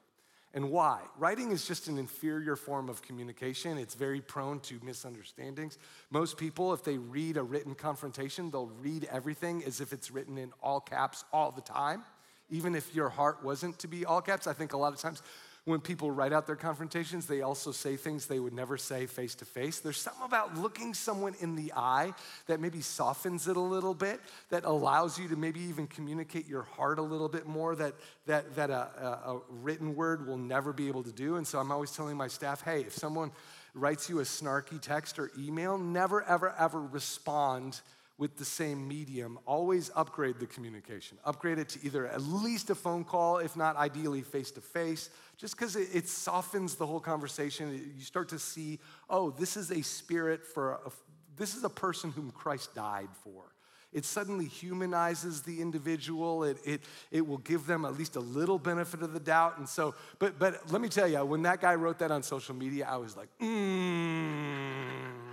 And 0.55 0.71
why? 0.71 1.03
Writing 1.19 1.53
is 1.53 1.69
just 1.69 1.89
an 1.89 1.99
inferior 1.99 2.57
form 2.57 2.89
of 2.89 3.03
communication. 3.03 3.77
It's 3.77 3.95
very 3.95 4.23
prone 4.23 4.61
to 4.61 4.81
misunderstandings. 4.83 5.77
Most 6.11 6.39
people, 6.39 6.73
if 6.73 6.83
they 6.83 6.97
read 6.97 7.37
a 7.37 7.43
written 7.43 7.75
confrontation, 7.75 8.51
they'll 8.51 8.73
read 8.81 9.07
everything 9.13 9.63
as 9.65 9.83
if 9.83 9.93
it's 9.93 10.11
written 10.11 10.39
in 10.39 10.53
all 10.63 10.81
caps 10.81 11.25
all 11.33 11.53
the 11.53 11.61
time. 11.61 12.03
Even 12.51 12.75
if 12.75 12.95
your 12.95 13.11
heart 13.11 13.45
wasn't 13.45 13.79
to 13.81 13.89
be 13.89 14.07
all 14.07 14.23
caps, 14.23 14.47
I 14.47 14.55
think 14.55 14.73
a 14.73 14.79
lot 14.79 14.95
of 14.95 14.99
times 14.99 15.23
when 15.69 15.81
people 15.81 16.11
write 16.11 16.33
out 16.33 16.47
their 16.47 16.57
confrontations, 16.57 17.27
they 17.27 17.43
also 17.43 17.73
say 17.73 17.97
things 17.97 18.27
they 18.27 18.41
would 18.41 18.55
never 18.55 18.79
say 18.79 19.07
face 19.07 19.35
to 19.37 19.45
face. 19.45 19.81
There's 19.81 20.01
something 20.01 20.25
about 20.25 20.57
looking 20.57 20.95
someone 20.95 21.35
in 21.41 21.55
the 21.55 21.73
eye 21.77 22.15
that 22.47 22.59
maybe 22.59 22.81
softens 22.81 23.47
it 23.47 23.57
a 23.57 23.61
little 23.61 23.93
bit, 23.93 24.21
that 24.49 24.65
allows 24.65 25.19
you 25.19 25.29
to 25.29 25.37
maybe 25.37 25.61
even 25.61 25.87
communicate 25.87 26.49
your 26.49 26.63
heart 26.63 26.99
a 26.99 27.03
little 27.03 27.29
bit 27.29 27.47
more 27.47 27.77
that, 27.77 27.95
that, 28.27 28.57
that 28.57 28.71
a, 28.71 28.89
a, 28.99 29.35
a 29.35 29.41
written 29.51 29.95
word 29.95 30.27
will 30.27 30.39
never 30.39 30.73
be 30.73 30.89
able 30.89 31.03
to 31.03 31.13
do. 31.13 31.37
And 31.37 31.47
so 31.47 31.59
I'm 31.59 31.71
always 31.71 31.93
telling 31.93 32.17
my 32.17 32.29
staff 32.29 32.63
hey, 32.63 32.81
if 32.81 32.95
someone 32.95 33.31
writes 33.75 34.09
you 34.09 34.21
a 34.21 34.25
snarky 34.25 34.81
text 34.81 35.19
or 35.19 35.31
email, 35.39 35.77
never, 35.77 36.23
ever, 36.23 36.55
ever 36.59 36.81
respond 36.81 37.81
with 38.19 38.37
the 38.37 38.45
same 38.45 38.87
medium, 38.87 39.39
always 39.47 39.93
upgrade 39.95 40.41
the 40.41 40.47
communication. 40.47 41.17
Upgrade 41.25 41.59
it 41.59 41.69
to 41.71 41.79
either 41.85 42.07
at 42.09 42.21
least 42.21 42.69
a 42.69 42.75
phone 42.75 43.05
call, 43.05 43.39
if 43.39 43.57
not 43.57 43.77
ideally 43.77 44.23
face 44.23 44.51
to 44.51 44.61
face, 44.61 45.09
just 45.37 45.57
because 45.57 45.77
it, 45.77 45.89
it, 45.95 46.09
softens 46.09 46.75
the 46.75 46.85
whole 46.85 46.99
conversation. 46.99 47.93
You 47.97 48.05
start 48.05 48.29
to 48.31 48.39
see, 48.41 48.81
oh, 49.09 49.31
this 49.31 49.57
is 49.57 49.71
a 49.71 49.83
spirit 49.83 50.45
for, 50.45 50.73
a, 50.73 50.91
this 51.37 51.55
is 51.55 51.63
a 51.63 51.69
person 51.71 52.11
whom 52.11 52.33
Christ 52.33 52.75
died 52.75 53.09
for. 53.23 53.45
It 53.93 54.05
suddenly 54.05 54.47
humanizes 54.47 55.43
the 55.43 55.63
individual. 55.63 56.43
It, 56.43 56.59
it, 56.65 56.81
it 57.13 57.27
will 57.27 57.39
give 57.39 57.67
them 57.67 57.85
at 57.85 57.97
least 57.97 58.17
a 58.17 58.21
little 58.21 58.59
benefit 58.59 59.01
of 59.01 59.13
the 59.13 59.21
doubt. 59.21 59.59
And 59.59 59.69
so, 59.69 59.95
but, 60.19 60.41
but 60.41 60.73
let 60.73 60.83
me 60.83 60.89
tell 60.89 61.09
you, 61.09 61.25
when 61.25 61.43
that 61.43 61.61
guy 61.61 61.77
wrote 61.77 62.01
that 62.01 62.11
on 62.11 62.25
social 62.25 62.55
media, 62.55 62.87
I 62.91 62.97
was 62.97 63.17
like, 63.17 63.29
mmm 63.41 65.28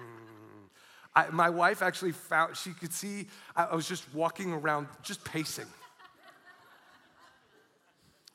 I, 1.15 1.29
my 1.29 1.49
wife 1.49 1.81
actually 1.81 2.11
found, 2.11 2.57
she 2.57 2.71
could 2.71 2.91
see 2.91 3.27
I, 3.55 3.65
I 3.65 3.75
was 3.75 3.87
just 3.87 4.03
walking 4.13 4.51
around, 4.51 4.87
just 5.01 5.23
pacing. 5.23 5.67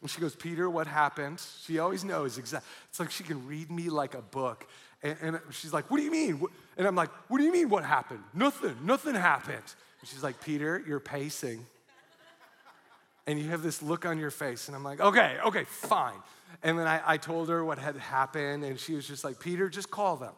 And 0.01 0.11
she 0.11 0.21
goes, 0.21 0.35
Peter, 0.35 0.71
what 0.71 0.87
happened? 0.87 1.43
She 1.65 1.79
always 1.79 2.05
knows 2.05 2.39
exactly. 2.39 2.67
It's 2.89 2.99
like 2.99 3.11
she 3.11 3.23
can 3.23 3.47
read 3.47 3.71
me 3.71 3.91
like 3.91 4.15
a 4.15 4.23
book. 4.23 4.67
And, 5.03 5.17
and, 5.21 5.41
she's 5.51 5.73
like, 5.73 5.91
What 5.91 5.99
do 5.99 6.03
you 6.05 6.11
mean? 6.11 6.43
And 6.79 6.87
I'm 6.87 6.95
like, 6.95 7.11
What 7.29 7.39
do 7.39 7.45
you 7.45 7.53
mean, 7.53 7.69
what 7.69 7.85
happened? 7.85 8.21
Nothing, 8.33 8.77
nothing 8.83 9.15
happened. 9.15 9.57
And 9.57 10.09
she's 10.09 10.23
like, 10.23 10.41
Peter, 10.43 10.83
you're 10.87 11.01
pacing. 11.01 11.67
And 13.27 13.39
you 13.39 13.51
have 13.51 13.63
this 13.63 13.83
look 13.83 14.07
on 14.07 14.19
your 14.19 14.31
face. 14.31 14.69
And 14.69 14.77
I'm 14.77 14.85
like, 14.85 15.01
Okay, 15.01 15.37
okay, 15.45 15.65
fine. 15.65 16.17
And 16.63 16.79
then 16.79 16.87
I, 16.87 17.01
I 17.05 17.17
told 17.19 17.51
her 17.51 17.63
what 17.63 17.79
had 17.79 17.97
happened. 17.97 18.65
And 18.65 18.81
she 18.81 18.95
was 18.95 19.07
just 19.07 19.23
like, 19.23 19.39
Peter, 19.39 19.69
just 19.69 19.91
call 19.91 20.17
them. 20.17 20.33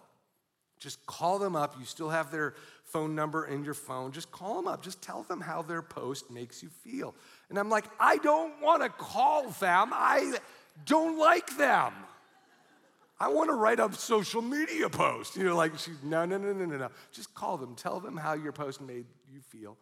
Just 0.82 1.04
call 1.06 1.38
them 1.38 1.54
up. 1.54 1.76
You 1.78 1.84
still 1.84 2.10
have 2.10 2.32
their 2.32 2.54
phone 2.86 3.14
number 3.14 3.46
in 3.46 3.64
your 3.64 3.74
phone. 3.74 4.10
Just 4.10 4.32
call 4.32 4.56
them 4.56 4.66
up. 4.66 4.82
Just 4.82 5.00
tell 5.00 5.22
them 5.22 5.40
how 5.40 5.62
their 5.62 5.80
post 5.80 6.28
makes 6.28 6.60
you 6.60 6.68
feel. 6.68 7.14
And 7.50 7.58
I'm 7.58 7.70
like, 7.70 7.84
I 8.00 8.16
don't 8.16 8.60
want 8.60 8.82
to 8.82 8.88
call 8.88 9.48
them. 9.48 9.90
I 9.92 10.34
don't 10.84 11.18
like 11.18 11.56
them. 11.56 11.92
I 13.20 13.28
want 13.28 13.50
to 13.50 13.54
write 13.54 13.78
a 13.78 13.92
social 13.92 14.42
media 14.42 14.88
post. 14.90 15.36
You 15.36 15.44
know, 15.44 15.56
like, 15.56 15.78
she, 15.78 15.92
no, 16.02 16.24
no, 16.24 16.36
no, 16.36 16.52
no, 16.52 16.64
no, 16.64 16.76
no. 16.76 16.88
Just 17.12 17.32
call 17.32 17.56
them. 17.56 17.76
Tell 17.76 18.00
them 18.00 18.16
how 18.16 18.32
your 18.32 18.50
post 18.50 18.80
made 18.80 19.06
you 19.32 19.40
feel. 19.40 19.76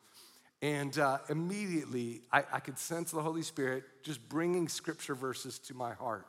And 0.60 0.98
uh, 0.98 1.18
immediately, 1.30 2.20
I, 2.30 2.44
I 2.52 2.60
could 2.60 2.78
sense 2.78 3.10
the 3.10 3.22
Holy 3.22 3.40
Spirit 3.40 3.84
just 4.02 4.28
bringing 4.28 4.68
scripture 4.68 5.14
verses 5.14 5.58
to 5.60 5.74
my 5.74 5.94
heart. 5.94 6.26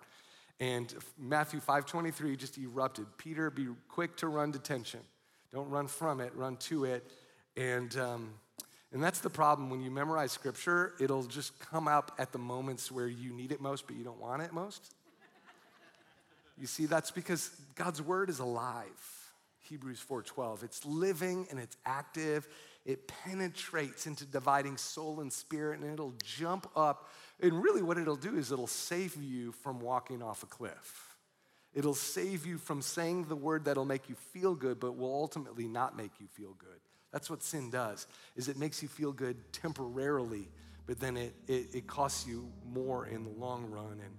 And 0.61 0.93
Matthew 1.17 1.59
5:23 1.59 2.37
just 2.37 2.57
erupted. 2.59 3.07
Peter, 3.17 3.49
be 3.49 3.67
quick 3.89 4.15
to 4.17 4.27
run 4.27 4.51
to 4.51 4.59
tension. 4.59 5.01
Don't 5.51 5.69
run 5.71 5.87
from 5.87 6.21
it, 6.21 6.33
run 6.35 6.55
to 6.57 6.85
it. 6.85 7.11
And 7.57 7.97
um, 7.97 8.33
and 8.93 9.01
that's 9.01 9.21
the 9.21 9.29
problem 9.29 9.71
when 9.71 9.81
you 9.81 9.89
memorize 9.89 10.31
scripture, 10.31 10.93
it'll 10.99 11.23
just 11.23 11.59
come 11.59 11.87
up 11.87 12.13
at 12.19 12.31
the 12.31 12.37
moments 12.37 12.91
where 12.91 13.07
you 13.07 13.33
need 13.33 13.51
it 13.51 13.59
most, 13.59 13.87
but 13.87 13.95
you 13.95 14.03
don't 14.03 14.19
want 14.19 14.43
it 14.43 14.53
most. 14.53 14.93
You 16.59 16.67
see, 16.67 16.85
that's 16.85 17.09
because 17.09 17.49
God's 17.73 18.01
word 18.01 18.29
is 18.29 18.37
alive. 18.37 19.31
Hebrews 19.61 19.99
4:12. 19.99 20.61
It's 20.61 20.85
living 20.85 21.47
and 21.49 21.59
it's 21.59 21.77
active. 21.87 22.47
It 22.85 23.07
penetrates 23.07 24.05
into 24.05 24.25
dividing 24.25 24.77
soul 24.77 25.21
and 25.21 25.33
spirit, 25.33 25.79
and 25.79 25.91
it'll 25.91 26.13
jump 26.23 26.67
up 26.75 27.09
and 27.41 27.63
really, 27.63 27.81
what 27.81 27.97
it'll 27.97 28.15
do 28.15 28.35
is 28.37 28.51
it'll 28.51 28.67
save 28.67 29.15
you 29.21 29.51
from 29.51 29.79
walking 29.79 30.21
off 30.21 30.43
a 30.43 30.45
cliff. 30.45 31.17
It'll 31.73 31.95
save 31.95 32.45
you 32.45 32.57
from 32.57 32.81
saying 32.81 33.25
the 33.25 33.35
word 33.35 33.65
that'll 33.65 33.85
make 33.85 34.09
you 34.09 34.15
feel 34.15 34.55
good, 34.55 34.79
but 34.79 34.97
will 34.97 35.13
ultimately 35.13 35.67
not 35.67 35.95
make 35.95 36.11
you 36.19 36.27
feel 36.27 36.53
good. 36.59 36.79
That's 37.11 37.29
what 37.29 37.43
sin 37.43 37.69
does, 37.69 38.07
is 38.35 38.47
it 38.47 38.57
makes 38.57 38.81
you 38.81 38.87
feel 38.87 39.11
good 39.11 39.37
temporarily, 39.53 40.47
but 40.85 40.99
then 40.99 41.17
it, 41.17 41.33
it, 41.47 41.67
it 41.73 41.87
costs 41.87 42.27
you 42.27 42.51
more 42.73 43.07
in 43.07 43.23
the 43.23 43.31
long 43.31 43.69
run. 43.69 43.99
And, 44.03 44.13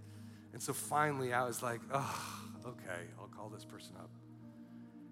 and 0.52 0.62
so 0.62 0.72
finally, 0.72 1.32
I 1.32 1.44
was 1.44 1.62
like, 1.62 1.80
oh, 1.92 2.42
okay, 2.66 3.08
I'll 3.18 3.28
call 3.28 3.48
this 3.48 3.64
person 3.64 3.94
up. 3.98 4.10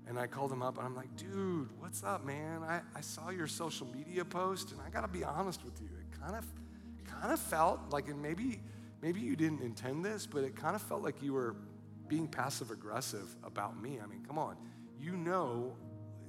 And 0.06 0.18
I 0.18 0.26
called 0.26 0.50
him 0.50 0.62
up 0.62 0.76
and 0.76 0.86
I'm 0.86 0.96
like, 0.96 1.14
dude, 1.16 1.68
what's 1.78 2.02
up, 2.02 2.24
man? 2.24 2.62
I, 2.62 2.80
I 2.96 3.00
saw 3.00 3.30
your 3.30 3.46
social 3.46 3.86
media 3.94 4.24
post 4.24 4.72
and 4.72 4.80
I 4.80 4.90
gotta 4.90 5.08
be 5.08 5.22
honest 5.22 5.64
with 5.64 5.80
you. 5.80 5.88
It 5.88 6.20
kind 6.20 6.34
of 6.34 6.44
kind 7.20 7.32
of 7.32 7.40
felt 7.40 7.80
like, 7.90 8.08
and 8.08 8.20
maybe 8.20 8.60
maybe 9.02 9.20
you 9.20 9.36
didn't 9.36 9.62
intend 9.62 10.04
this, 10.04 10.26
but 10.26 10.44
it 10.44 10.56
kind 10.56 10.74
of 10.74 10.82
felt 10.82 11.02
like 11.02 11.22
you 11.22 11.32
were 11.32 11.56
being 12.08 12.26
passive 12.26 12.70
aggressive 12.70 13.34
about 13.44 13.80
me. 13.80 13.98
I 14.02 14.06
mean, 14.06 14.24
come 14.26 14.38
on. 14.38 14.56
You 14.98 15.16
know, 15.16 15.74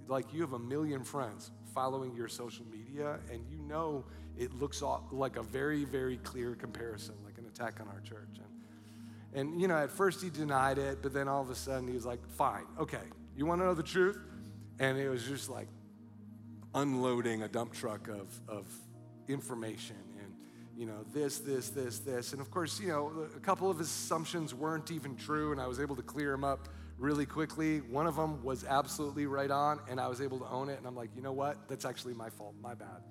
like 0.08 0.34
you 0.34 0.42
have 0.42 0.54
a 0.54 0.60
million 0.60 1.04
friends 1.04 1.52
following 1.74 2.16
your 2.16 2.28
social 2.28 2.66
media, 2.72 3.20
and 3.32 3.42
you 3.50 3.58
know 3.58 4.06
it 4.38 4.54
looks 4.54 4.82
like 5.12 5.38
a 5.38 5.44
very, 5.44 5.84
very 5.84 6.18
clear 6.18 6.56
comparison, 6.56 7.16
like 7.26 7.38
an 7.38 7.46
attack 7.46 7.80
on 7.82 7.88
our 7.88 8.00
church. 8.02 8.40
And, 9.34 9.52
and 9.52 9.62
you 9.62 9.68
know, 9.68 9.78
at 9.78 9.92
first 9.92 10.22
he 10.22 10.30
denied 10.30 10.78
it, 10.78 11.00
but 11.02 11.14
then 11.14 11.28
all 11.28 11.42
of 11.42 11.50
a 11.50 11.56
sudden 11.56 11.88
he 11.88 11.94
was 11.94 12.06
like, 12.06 12.26
fine, 12.30 12.66
okay, 12.80 13.04
you 13.36 13.46
want 13.46 13.62
to 13.62 13.66
know 13.66 13.74
the 13.74 13.84
truth? 13.84 14.18
And 14.80 14.98
it 14.98 15.10
was 15.10 15.24
just 15.26 15.50
like 15.50 15.68
unloading 16.74 17.44
a 17.44 17.48
dump 17.48 17.74
truck 17.74 18.08
of, 18.08 18.40
of 18.48 18.66
information 19.28 19.98
you 20.78 20.86
know, 20.86 21.06
this, 21.14 21.40
this, 21.40 21.70
this, 21.70 22.00
this. 22.00 22.32
And 22.32 22.42
of 22.42 22.52
course, 22.52 22.80
you 22.80 22.88
know, 22.88 23.12
a 23.36 23.40
couple 23.40 23.70
of 23.70 23.80
assumptions 23.80 24.54
weren't 24.54 24.92
even 24.92 25.16
true, 25.16 25.52
and 25.52 25.62
I 25.62 25.68
was 25.68 25.80
able 25.80 25.96
to 25.96 26.02
clear 26.02 26.32
them 26.32 26.44
up 26.44 26.70
really 26.98 27.26
quickly. 27.26 27.80
One 27.80 28.08
of 28.08 28.16
them 28.16 28.44
was 28.44 28.64
absolutely 28.64 29.26
right 29.26 29.52
on, 29.52 29.80
and 29.90 30.00
I 30.00 30.08
was 30.08 30.22
able 30.22 30.40
to 30.40 30.48
own 30.48 30.70
it. 30.70 30.78
And 30.78 30.88
I'm 30.88 30.96
like, 30.96 31.10
you 31.16 31.22
know 31.22 31.34
what? 31.34 31.68
That's 31.68 31.86
actually 31.86 32.14
my 32.14 32.30
fault. 32.30 32.56
My 32.62 32.74
bad. 32.74 33.04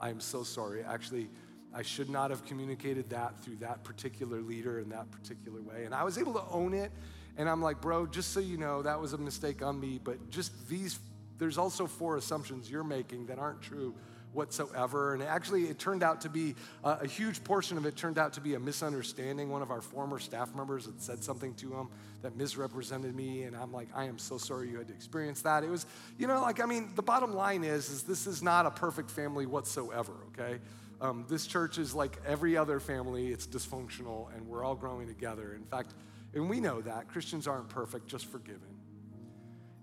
I 0.00 0.10
am 0.10 0.20
so 0.20 0.42
sorry. 0.42 0.82
Actually, 0.84 1.28
I 1.74 1.82
should 1.82 2.10
not 2.10 2.30
have 2.30 2.44
communicated 2.44 3.10
that 3.10 3.38
through 3.40 3.56
that 3.56 3.84
particular 3.84 4.40
leader 4.40 4.80
in 4.80 4.88
that 4.90 5.10
particular 5.10 5.60
way. 5.62 5.84
And 5.84 5.94
I 5.94 6.04
was 6.04 6.18
able 6.18 6.34
to 6.34 6.44
own 6.50 6.74
it 6.74 6.90
and 7.36 7.48
I'm 7.48 7.62
like, 7.62 7.80
bro, 7.80 8.06
just 8.06 8.32
so 8.32 8.40
you 8.40 8.56
know, 8.56 8.82
that 8.82 9.00
was 9.00 9.12
a 9.12 9.18
mistake 9.18 9.62
on 9.62 9.80
me, 9.80 9.98
but 10.02 10.30
just 10.30 10.68
these, 10.68 10.98
there's 11.38 11.58
also 11.58 11.86
four 11.86 12.16
assumptions 12.16 12.70
you're 12.70 12.84
making 12.84 13.26
that 13.26 13.38
aren't 13.38 13.62
true 13.62 13.94
whatsoever. 14.32 15.14
And 15.14 15.22
actually, 15.22 15.64
it 15.64 15.78
turned 15.78 16.02
out 16.02 16.20
to 16.22 16.28
be 16.28 16.54
uh, 16.84 16.98
a 17.00 17.06
huge 17.06 17.42
portion 17.44 17.76
of 17.76 17.86
it 17.86 17.96
turned 17.96 18.18
out 18.18 18.32
to 18.34 18.40
be 18.40 18.54
a 18.54 18.60
misunderstanding. 18.60 19.50
One 19.50 19.62
of 19.62 19.70
our 19.70 19.80
former 19.80 20.18
staff 20.18 20.54
members 20.54 20.86
had 20.86 21.00
said 21.00 21.24
something 21.24 21.54
to 21.54 21.72
him 21.72 21.88
that 22.22 22.36
misrepresented 22.36 23.14
me, 23.14 23.44
and 23.44 23.56
I'm 23.56 23.72
like, 23.72 23.88
I 23.94 24.04
am 24.04 24.18
so 24.18 24.38
sorry 24.38 24.68
you 24.68 24.78
had 24.78 24.88
to 24.88 24.94
experience 24.94 25.42
that. 25.42 25.64
It 25.64 25.70
was, 25.70 25.86
you 26.18 26.26
know, 26.26 26.40
like 26.40 26.60
I 26.60 26.66
mean, 26.66 26.90
the 26.94 27.02
bottom 27.02 27.34
line 27.34 27.64
is, 27.64 27.90
is 27.90 28.02
this 28.02 28.26
is 28.26 28.42
not 28.42 28.66
a 28.66 28.70
perfect 28.70 29.10
family 29.10 29.46
whatsoever. 29.46 30.12
Okay. 30.28 30.58
Um, 31.00 31.24
this 31.30 31.46
church 31.46 31.78
is 31.78 31.94
like 31.94 32.20
every 32.26 32.58
other 32.58 32.78
family, 32.78 33.28
it's 33.28 33.46
dysfunctional, 33.46 34.34
and 34.36 34.46
we're 34.46 34.62
all 34.62 34.74
growing 34.74 35.06
together. 35.06 35.54
In 35.54 35.64
fact, 35.64 35.94
and 36.34 36.48
we 36.48 36.60
know 36.60 36.80
that. 36.82 37.08
Christians 37.08 37.46
aren't 37.46 37.68
perfect, 37.68 38.06
just 38.06 38.26
forgiven. 38.26 38.76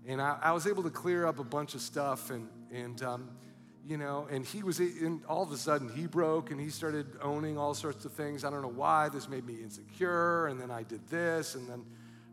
And 0.06 0.22
I, 0.22 0.38
I 0.40 0.52
was 0.52 0.66
able 0.66 0.82
to 0.84 0.90
clear 0.90 1.26
up 1.26 1.38
a 1.38 1.44
bunch 1.44 1.74
of 1.74 1.80
stuff, 1.80 2.30
and, 2.30 2.48
and 2.72 3.02
um, 3.02 3.30
you 3.88 3.96
know, 3.96 4.28
and 4.30 4.44
he 4.44 4.62
was, 4.62 4.80
in, 4.80 5.22
all 5.26 5.42
of 5.42 5.50
a 5.50 5.56
sudden 5.56 5.88
he 5.88 6.06
broke 6.06 6.50
and 6.50 6.60
he 6.60 6.68
started 6.68 7.06
owning 7.22 7.56
all 7.56 7.72
sorts 7.72 8.04
of 8.04 8.12
things. 8.12 8.44
I 8.44 8.50
don't 8.50 8.60
know 8.60 8.68
why. 8.68 9.08
This 9.08 9.30
made 9.30 9.46
me 9.46 9.54
insecure, 9.54 10.48
and 10.48 10.60
then 10.60 10.70
I 10.70 10.82
did 10.82 11.08
this, 11.08 11.54
and 11.54 11.66
then 11.66 11.86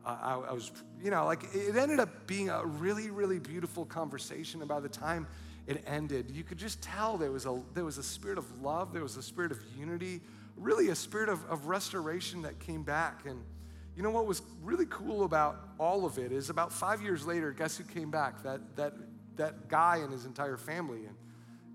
uh, 0.05 0.17
I, 0.21 0.33
I 0.49 0.51
was, 0.51 0.69
you 1.01 1.11
know, 1.11 1.23
like 1.23 1.43
it 1.53 1.77
ended 1.77 2.01
up 2.01 2.27
being 2.27 2.49
a 2.49 2.65
really, 2.65 3.09
really 3.09 3.39
beautiful 3.39 3.85
conversation. 3.85 4.59
And 4.59 4.67
by 4.67 4.81
the 4.81 4.89
time 4.89 5.27
it 5.65 5.81
ended, 5.87 6.29
you 6.29 6.43
could 6.43 6.57
just 6.57 6.81
tell 6.81 7.15
there 7.15 7.31
was 7.31 7.45
a, 7.45 7.61
there 7.73 7.85
was 7.85 7.97
a 7.97 8.03
spirit 8.03 8.37
of 8.37 8.61
love, 8.61 8.91
there 8.91 9.03
was 9.03 9.15
a 9.15 9.23
spirit 9.23 9.53
of 9.53 9.59
unity, 9.79 10.19
really 10.57 10.89
a 10.89 10.95
spirit 10.95 11.29
of, 11.29 11.45
of 11.49 11.67
restoration 11.67 12.41
that 12.41 12.59
came 12.59 12.83
back. 12.83 13.25
And, 13.25 13.41
you 13.95 14.03
know 14.03 14.11
what 14.11 14.27
was 14.27 14.41
really 14.61 14.87
cool 14.89 15.23
about 15.23 15.69
all 15.79 16.05
of 16.05 16.17
it 16.17 16.33
is 16.33 16.49
about 16.49 16.73
five 16.73 17.01
years 17.01 17.25
later, 17.25 17.53
guess 17.53 17.77
who 17.77 17.85
came 17.85 18.11
back? 18.11 18.43
That, 18.43 18.75
that, 18.75 18.93
that 19.37 19.69
guy 19.69 19.99
and 20.03 20.11
his 20.11 20.25
entire 20.25 20.57
family. 20.57 21.05
And, 21.05 21.15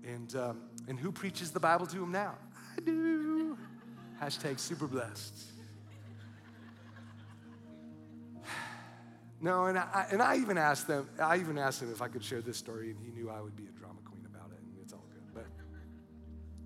and, 0.05 0.35
um, 0.35 0.61
and 0.87 0.99
who 0.99 1.11
preaches 1.11 1.51
the 1.51 1.59
Bible 1.59 1.85
to 1.87 2.03
him 2.03 2.11
now? 2.11 2.35
I 2.77 2.81
do. 2.81 3.57
Hashtag 4.21 4.59
super 4.59 4.87
blessed. 4.87 5.33
No, 9.43 9.65
and 9.65 9.75
I, 9.75 10.05
and 10.11 10.21
I 10.21 10.37
even 10.37 10.59
asked 10.59 10.87
them, 10.87 11.09
I 11.19 11.37
even 11.37 11.57
asked 11.57 11.81
him 11.81 11.91
if 11.91 11.99
I 12.03 12.09
could 12.09 12.23
share 12.23 12.41
this 12.41 12.57
story, 12.57 12.91
and 12.91 12.99
he 13.03 13.09
knew 13.09 13.27
I 13.27 13.41
would 13.41 13.55
be 13.55 13.63
a 13.63 13.71
drama 13.71 13.97
queen 14.05 14.23
about 14.29 14.51
it, 14.51 14.59
and 14.59 14.75
it's 14.79 14.93
all 14.93 15.03
good. 15.11 15.23
But 15.33 15.45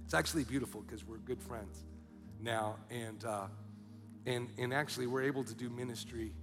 it's 0.04 0.14
actually 0.14 0.44
beautiful 0.44 0.82
because 0.82 1.06
we're 1.06 1.20
good 1.20 1.42
friends 1.42 1.86
now, 2.42 2.76
and 2.92 3.24
uh, 3.24 3.48
and, 4.26 4.50
and 4.58 4.74
actually, 4.74 5.08
we're 5.08 5.24
able 5.24 5.44
to 5.44 5.54
do 5.54 5.70
ministry 5.70 6.34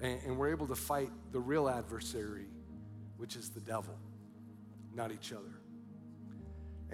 and, 0.00 0.20
and 0.26 0.38
we're 0.38 0.50
able 0.50 0.66
to 0.66 0.74
fight 0.74 1.10
the 1.32 1.40
real 1.40 1.68
adversary, 1.68 2.46
which 3.16 3.36
is 3.36 3.50
the 3.50 3.60
devil, 3.60 3.96
not 4.92 5.12
each 5.12 5.32
other. 5.32 5.60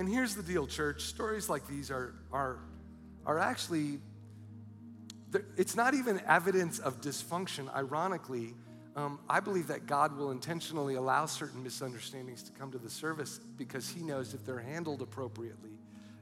And 0.01 0.09
here's 0.09 0.35
the 0.35 0.43
deal, 0.43 0.67
church 0.67 1.03
stories 1.03 1.51
like 1.51 1.69
these 1.69 1.91
are, 1.91 2.15
are, 2.33 2.57
are 3.27 3.39
actually, 3.39 3.99
it's 5.59 5.77
not 5.77 5.93
even 5.93 6.23
evidence 6.27 6.79
of 6.79 7.03
dysfunction. 7.03 7.71
Ironically, 7.75 8.55
um, 8.97 9.19
I 9.29 9.41
believe 9.41 9.67
that 9.67 9.85
God 9.85 10.17
will 10.17 10.31
intentionally 10.31 10.95
allow 10.95 11.27
certain 11.27 11.63
misunderstandings 11.63 12.43
to 12.45 12.53
come 12.53 12.73
to 12.73 12.79
the 12.79 12.89
service 12.89 13.41
because 13.59 13.91
He 13.91 14.01
knows 14.01 14.33
if 14.33 14.47
they're 14.47 14.59
handled 14.59 15.03
appropriately, 15.03 15.73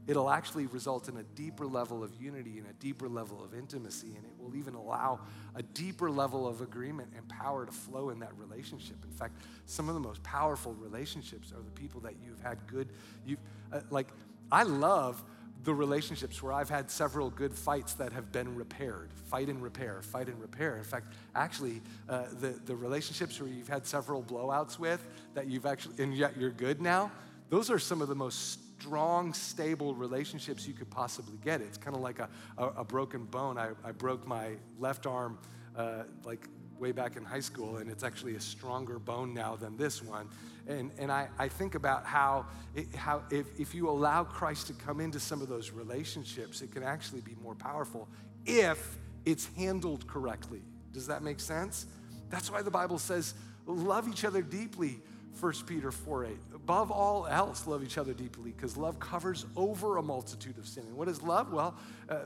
it'll 0.08 0.30
actually 0.30 0.66
result 0.66 1.08
in 1.08 1.18
a 1.18 1.22
deeper 1.22 1.66
level 1.66 2.02
of 2.02 2.10
unity 2.20 2.58
and 2.58 2.66
a 2.66 2.72
deeper 2.80 3.08
level 3.08 3.44
of 3.44 3.54
intimacy, 3.54 4.14
and 4.16 4.24
it 4.24 4.32
will 4.38 4.56
even 4.56 4.74
allow 4.74 5.20
a 5.54 5.62
deeper 5.62 6.10
level 6.10 6.48
of 6.48 6.62
agreement 6.62 7.12
and 7.14 7.28
power 7.28 7.66
to 7.66 7.72
flow 7.72 8.08
in 8.08 8.18
that 8.18 8.32
relationship. 8.38 8.96
In 9.04 9.10
fact, 9.10 9.34
some 9.66 9.88
of 9.88 9.94
the 9.94 10.00
most 10.00 10.22
powerful 10.22 10.72
relationships 10.72 11.52
are 11.52 11.62
the 11.62 11.70
people 11.70 12.00
that 12.00 12.14
you've 12.24 12.40
had 12.40 12.58
good, 12.66 12.88
you've, 13.26 13.38
uh, 13.70 13.80
like, 13.90 14.08
I 14.50 14.62
love 14.62 15.22
the 15.64 15.74
relationships 15.74 16.42
where 16.42 16.52
I've 16.52 16.70
had 16.70 16.90
several 16.90 17.28
good 17.28 17.52
fights 17.52 17.94
that 17.94 18.12
have 18.12 18.32
been 18.32 18.54
repaired. 18.54 19.10
Fight 19.26 19.48
and 19.48 19.60
repair, 19.60 20.00
fight 20.00 20.28
and 20.28 20.40
repair. 20.40 20.76
In 20.76 20.84
fact, 20.84 21.12
actually, 21.34 21.82
uh, 22.08 22.26
the, 22.40 22.58
the 22.64 22.74
relationships 22.74 23.40
where 23.40 23.50
you've 23.50 23.68
had 23.68 23.86
several 23.86 24.22
blowouts 24.22 24.78
with 24.78 25.06
that 25.34 25.48
you've 25.48 25.66
actually, 25.66 26.02
and 26.02 26.16
yet 26.16 26.38
you're 26.38 26.50
good 26.50 26.80
now, 26.80 27.10
those 27.50 27.70
are 27.70 27.78
some 27.78 28.00
of 28.00 28.08
the 28.08 28.14
most 28.14 28.60
strong, 28.78 29.34
stable 29.34 29.94
relationships 29.94 30.66
you 30.66 30.74
could 30.74 30.90
possibly 30.90 31.38
get. 31.44 31.60
It's 31.60 31.78
kind 31.78 31.96
of 31.96 32.02
like 32.02 32.20
a, 32.20 32.28
a, 32.56 32.66
a, 32.68 32.84
broken 32.84 33.24
bone. 33.24 33.58
I, 33.58 33.70
I 33.84 33.92
broke 33.92 34.26
my 34.26 34.52
left 34.78 35.06
arm 35.06 35.38
uh, 35.76 36.04
like 36.24 36.46
way 36.78 36.92
back 36.92 37.16
in 37.16 37.24
high 37.24 37.40
school, 37.40 37.78
and 37.78 37.90
it's 37.90 38.04
actually 38.04 38.36
a 38.36 38.40
stronger 38.40 38.98
bone 38.98 39.34
now 39.34 39.56
than 39.56 39.76
this 39.76 40.02
one. 40.02 40.28
And, 40.68 40.92
and 40.98 41.10
I, 41.10 41.28
I 41.38 41.48
think 41.48 41.74
about 41.74 42.04
how, 42.04 42.46
it, 42.74 42.94
how 42.94 43.22
if, 43.30 43.46
if 43.58 43.74
you 43.74 43.88
allow 43.88 44.22
Christ 44.22 44.68
to 44.68 44.74
come 44.74 45.00
into 45.00 45.18
some 45.18 45.42
of 45.42 45.48
those 45.48 45.72
relationships, 45.72 46.60
it 46.60 46.70
can 46.70 46.82
actually 46.84 47.22
be 47.22 47.34
more 47.42 47.54
powerful 47.54 48.06
if 48.46 48.98
it's 49.24 49.48
handled 49.56 50.06
correctly. 50.06 50.62
Does 50.92 51.06
that 51.08 51.22
make 51.22 51.40
sense? 51.40 51.86
That's 52.30 52.50
why 52.50 52.62
the 52.62 52.70
Bible 52.70 52.98
says, 52.98 53.34
love 53.66 54.08
each 54.08 54.24
other 54.24 54.40
deeply 54.40 55.00
1 55.40 55.52
Peter 55.66 55.90
4 55.90 56.26
8. 56.26 56.30
Above 56.54 56.90
all 56.90 57.26
else, 57.26 57.66
love 57.66 57.84
each 57.84 57.98
other 57.98 58.12
deeply 58.12 58.52
because 58.52 58.76
love 58.76 58.98
covers 58.98 59.46
over 59.56 59.98
a 59.98 60.02
multitude 60.02 60.58
of 60.58 60.66
sin. 60.66 60.84
And 60.86 60.96
what 60.96 61.08
is 61.08 61.22
love? 61.22 61.52
Well, 61.52 61.76
uh, 62.08 62.20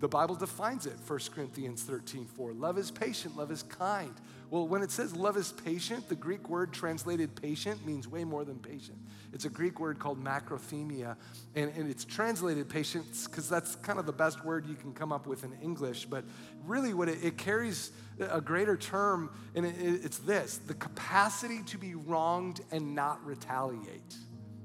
the 0.00 0.08
Bible 0.08 0.36
defines 0.36 0.86
it, 0.86 0.94
1 1.06 1.18
Corinthians 1.34 1.82
13 1.82 2.26
4. 2.26 2.52
Love 2.52 2.78
is 2.78 2.90
patient, 2.90 3.36
love 3.36 3.50
is 3.50 3.62
kind. 3.62 4.14
Well, 4.50 4.66
when 4.66 4.82
it 4.82 4.90
says 4.90 5.14
love 5.14 5.36
is 5.36 5.52
patient, 5.52 6.08
the 6.08 6.14
Greek 6.14 6.48
word 6.48 6.72
translated 6.72 7.40
patient 7.40 7.84
means 7.84 8.08
way 8.08 8.24
more 8.24 8.44
than 8.44 8.58
patient. 8.58 8.96
It's 9.34 9.44
a 9.44 9.50
Greek 9.50 9.78
word 9.78 9.98
called 9.98 10.22
makrothumia, 10.22 11.16
and, 11.54 11.70
and 11.76 11.90
it's 11.90 12.04
translated 12.04 12.68
patience 12.68 13.26
because 13.26 13.48
that's 13.48 13.76
kind 13.76 13.98
of 13.98 14.06
the 14.06 14.12
best 14.12 14.44
word 14.46 14.66
you 14.66 14.74
can 14.74 14.94
come 14.94 15.12
up 15.12 15.26
with 15.26 15.44
in 15.44 15.52
English. 15.62 16.06
But 16.06 16.24
really, 16.64 16.94
what 16.94 17.10
it, 17.10 17.22
it 17.22 17.36
carries 17.36 17.92
a 18.18 18.40
greater 18.40 18.76
term, 18.76 19.30
and 19.54 19.66
it, 19.66 19.74
it's 19.78 20.18
this 20.18 20.58
the 20.66 20.74
capacity 20.74 21.62
to 21.64 21.76
be 21.76 21.94
wronged 21.94 22.60
and 22.70 22.94
not 22.94 23.24
retaliate. 23.26 24.14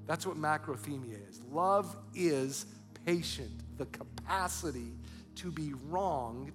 That's 0.08 0.26
what 0.26 0.38
makrothumia 0.38 1.30
is. 1.30 1.42
Love 1.52 1.94
is 2.16 2.66
patient, 3.06 3.78
the 3.78 3.86
capacity 3.88 4.94
to 5.36 5.52
be 5.52 5.74
wronged 5.88 6.54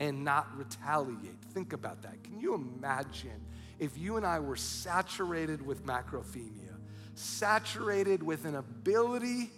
and 0.00 0.24
not 0.24 0.56
retaliate. 0.56 1.40
Think 1.52 1.72
about 1.72 2.02
that. 2.02 2.22
Can 2.22 2.40
you 2.40 2.54
imagine 2.54 3.44
if 3.78 3.96
you 3.96 4.16
and 4.16 4.26
I 4.26 4.38
were 4.40 4.56
saturated 4.56 5.64
with 5.64 5.84
makrothumia, 5.84 6.74
saturated 7.14 8.22
with 8.22 8.44
an 8.44 8.56
ability 8.56 9.50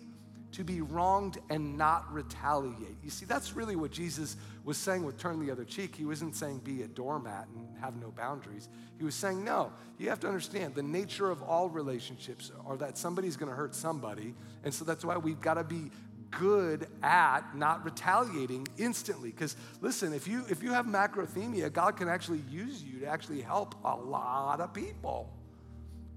to 0.52 0.64
be 0.64 0.80
wronged 0.80 1.38
and 1.48 1.76
not 1.76 2.12
retaliate? 2.12 2.96
You 3.02 3.10
see, 3.10 3.24
that's 3.24 3.54
really 3.54 3.76
what 3.76 3.90
Jesus 3.90 4.36
was 4.64 4.76
saying 4.76 5.04
with 5.04 5.16
turn 5.16 5.44
the 5.44 5.50
other 5.50 5.64
cheek. 5.64 5.94
He 5.94 6.04
wasn't 6.04 6.34
saying 6.34 6.58
be 6.58 6.82
a 6.82 6.88
doormat 6.88 7.48
and 7.54 7.68
have 7.78 7.96
no 7.96 8.10
boundaries. 8.10 8.68
He 8.98 9.04
was 9.04 9.14
saying, 9.14 9.44
no, 9.44 9.72
you 9.98 10.08
have 10.08 10.20
to 10.20 10.26
understand 10.26 10.74
the 10.74 10.82
nature 10.82 11.30
of 11.30 11.42
all 11.42 11.68
relationships 11.68 12.50
are 12.66 12.76
that 12.78 12.98
somebody's 12.98 13.36
gonna 13.36 13.52
hurt 13.52 13.74
somebody. 13.74 14.34
And 14.64 14.72
so 14.72 14.84
that's 14.84 15.04
why 15.04 15.16
we've 15.16 15.40
gotta 15.40 15.64
be 15.64 15.90
good 16.30 16.86
at 17.02 17.56
not 17.56 17.84
retaliating 17.84 18.66
instantly. 18.78 19.30
Because 19.30 19.56
listen, 19.80 20.12
if 20.12 20.26
you 20.28 20.44
if 20.48 20.62
you 20.62 20.72
have 20.72 20.86
makrothumia, 20.86 21.72
God 21.72 21.96
can 21.96 22.08
actually 22.08 22.42
use 22.48 22.82
you 22.82 23.00
to 23.00 23.06
actually 23.06 23.40
help 23.40 23.74
a 23.84 23.96
lot 23.96 24.60
of 24.60 24.72
people. 24.72 25.32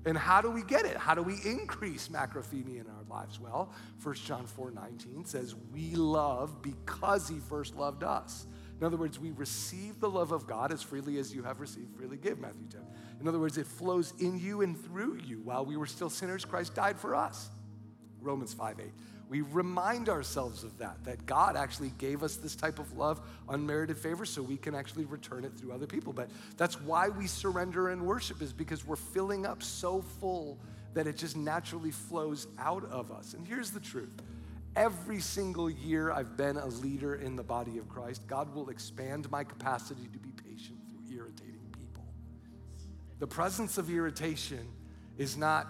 And 0.05 0.17
how 0.17 0.41
do 0.41 0.51
we 0.51 0.63
get 0.63 0.85
it? 0.85 0.97
How 0.97 1.15
do 1.15 1.23
we 1.23 1.35
increase 1.45 2.09
makrothumia 2.09 2.81
in 2.81 2.87
our 2.87 3.03
lives? 3.09 3.39
Well, 3.39 3.71
1 4.01 4.15
John 4.15 4.45
4 4.45 4.71
19 4.71 5.25
says, 5.25 5.55
We 5.71 5.95
love 5.95 6.61
because 6.61 7.29
he 7.29 7.39
first 7.39 7.75
loved 7.75 8.03
us. 8.03 8.45
In 8.79 8.85
other 8.85 8.97
words, 8.97 9.17
we 9.17 9.31
receive 9.31 10.01
the 10.01 10.09
love 10.09 10.33
of 10.33 10.45
God 10.45 10.73
as 10.73 10.81
freely 10.81 11.17
as 11.17 11.33
you 11.33 11.43
have 11.43 11.61
received, 11.61 11.95
freely 11.95 12.17
give, 12.17 12.39
Matthew 12.39 12.67
10. 12.69 12.81
In 13.21 13.27
other 13.29 13.39
words, 13.39 13.57
it 13.57 13.65
flows 13.65 14.13
in 14.19 14.37
you 14.37 14.61
and 14.61 14.77
through 14.77 15.19
you. 15.25 15.39
While 15.41 15.65
we 15.65 15.77
were 15.77 15.85
still 15.85 16.09
sinners, 16.09 16.43
Christ 16.43 16.75
died 16.75 16.99
for 16.99 17.15
us. 17.15 17.49
Romans 18.19 18.53
5 18.53 18.79
8. 18.79 18.85
We 19.29 19.41
remind 19.41 20.09
ourselves 20.09 20.63
of 20.63 20.77
that, 20.77 21.03
that 21.05 21.25
God 21.25 21.55
actually 21.55 21.91
gave 21.97 22.23
us 22.23 22.35
this 22.35 22.55
type 22.55 22.77
of 22.77 22.95
love, 22.97 23.21
unmerited 23.49 23.97
favor, 23.97 24.25
so 24.25 24.41
we 24.41 24.57
can 24.57 24.75
actually 24.75 25.05
return 25.05 25.45
it 25.45 25.53
through 25.57 25.71
other 25.71 25.87
people. 25.87 26.13
But 26.13 26.29
that's 26.57 26.79
why 26.81 27.09
we 27.09 27.27
surrender 27.27 27.89
and 27.89 28.05
worship, 28.05 28.41
is 28.41 28.53
because 28.53 28.85
we're 28.85 28.95
filling 28.95 29.45
up 29.45 29.63
so 29.63 30.01
full 30.19 30.59
that 30.93 31.07
it 31.07 31.17
just 31.17 31.35
naturally 31.35 31.91
flows 31.91 32.47
out 32.59 32.85
of 32.85 33.11
us. 33.11 33.33
And 33.33 33.47
here's 33.47 33.71
the 33.71 33.79
truth 33.79 34.11
every 34.75 35.19
single 35.19 35.69
year 35.69 36.11
I've 36.11 36.35
been 36.35 36.57
a 36.57 36.67
leader 36.67 37.15
in 37.15 37.35
the 37.35 37.43
body 37.43 37.77
of 37.77 37.87
Christ, 37.89 38.25
God 38.27 38.53
will 38.53 38.69
expand 38.69 39.29
my 39.31 39.43
capacity 39.43 40.07
to 40.11 40.19
be 40.19 40.29
patient 40.31 40.79
through 40.89 41.15
irritating 41.15 41.67
people. 41.71 42.03
The 43.19 43.27
presence 43.27 43.77
of 43.77 43.89
irritation 43.89 44.67
is 45.17 45.37
not 45.37 45.67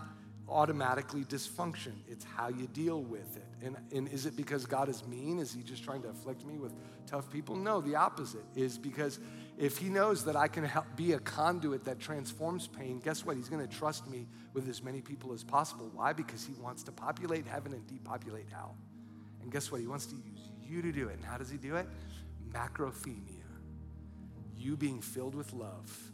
automatically 0.53 1.25
dysfunction. 1.25 1.93
It's 2.07 2.23
how 2.23 2.49
you 2.49 2.67
deal 2.67 3.01
with 3.01 3.35
it. 3.35 3.47
And, 3.65 3.75
and 3.91 4.07
is 4.07 4.25
it 4.25 4.35
because 4.35 4.65
God 4.65 4.87
is 4.87 5.05
mean? 5.07 5.39
Is 5.39 5.53
he 5.53 5.63
just 5.63 5.83
trying 5.83 6.03
to 6.03 6.09
afflict 6.09 6.45
me 6.45 6.59
with 6.59 6.73
tough 7.07 7.29
people? 7.31 7.55
No, 7.55 7.81
the 7.81 7.95
opposite 7.95 8.45
is 8.55 8.77
because 8.77 9.19
if 9.57 9.77
he 9.77 9.89
knows 9.89 10.23
that 10.25 10.35
I 10.35 10.47
can 10.47 10.63
help 10.63 10.85
be 10.95 11.13
a 11.13 11.19
conduit 11.19 11.83
that 11.85 11.99
transforms 11.99 12.67
pain, 12.67 12.99
guess 12.99 13.25
what? 13.25 13.35
He's 13.35 13.49
going 13.49 13.67
to 13.67 13.77
trust 13.77 14.07
me 14.07 14.27
with 14.53 14.69
as 14.69 14.83
many 14.83 15.01
people 15.01 15.33
as 15.33 15.43
possible. 15.43 15.89
Why? 15.93 16.13
Because 16.13 16.45
he 16.45 16.53
wants 16.53 16.83
to 16.83 16.91
populate 16.91 17.47
heaven 17.47 17.73
and 17.73 17.85
depopulate 17.87 18.47
hell. 18.49 18.77
And 19.41 19.51
guess 19.51 19.71
what? 19.71 19.81
He 19.81 19.87
wants 19.87 20.05
to 20.07 20.15
use 20.15 20.49
you 20.61 20.81
to 20.81 20.91
do 20.91 21.09
it. 21.09 21.15
And 21.15 21.25
how 21.25 21.37
does 21.37 21.49
he 21.49 21.57
do 21.57 21.75
it? 21.75 21.87
Makrothumia. 22.51 23.41
You 24.55 24.77
being 24.77 25.01
filled 25.01 25.35
with 25.35 25.51
love. 25.51 26.11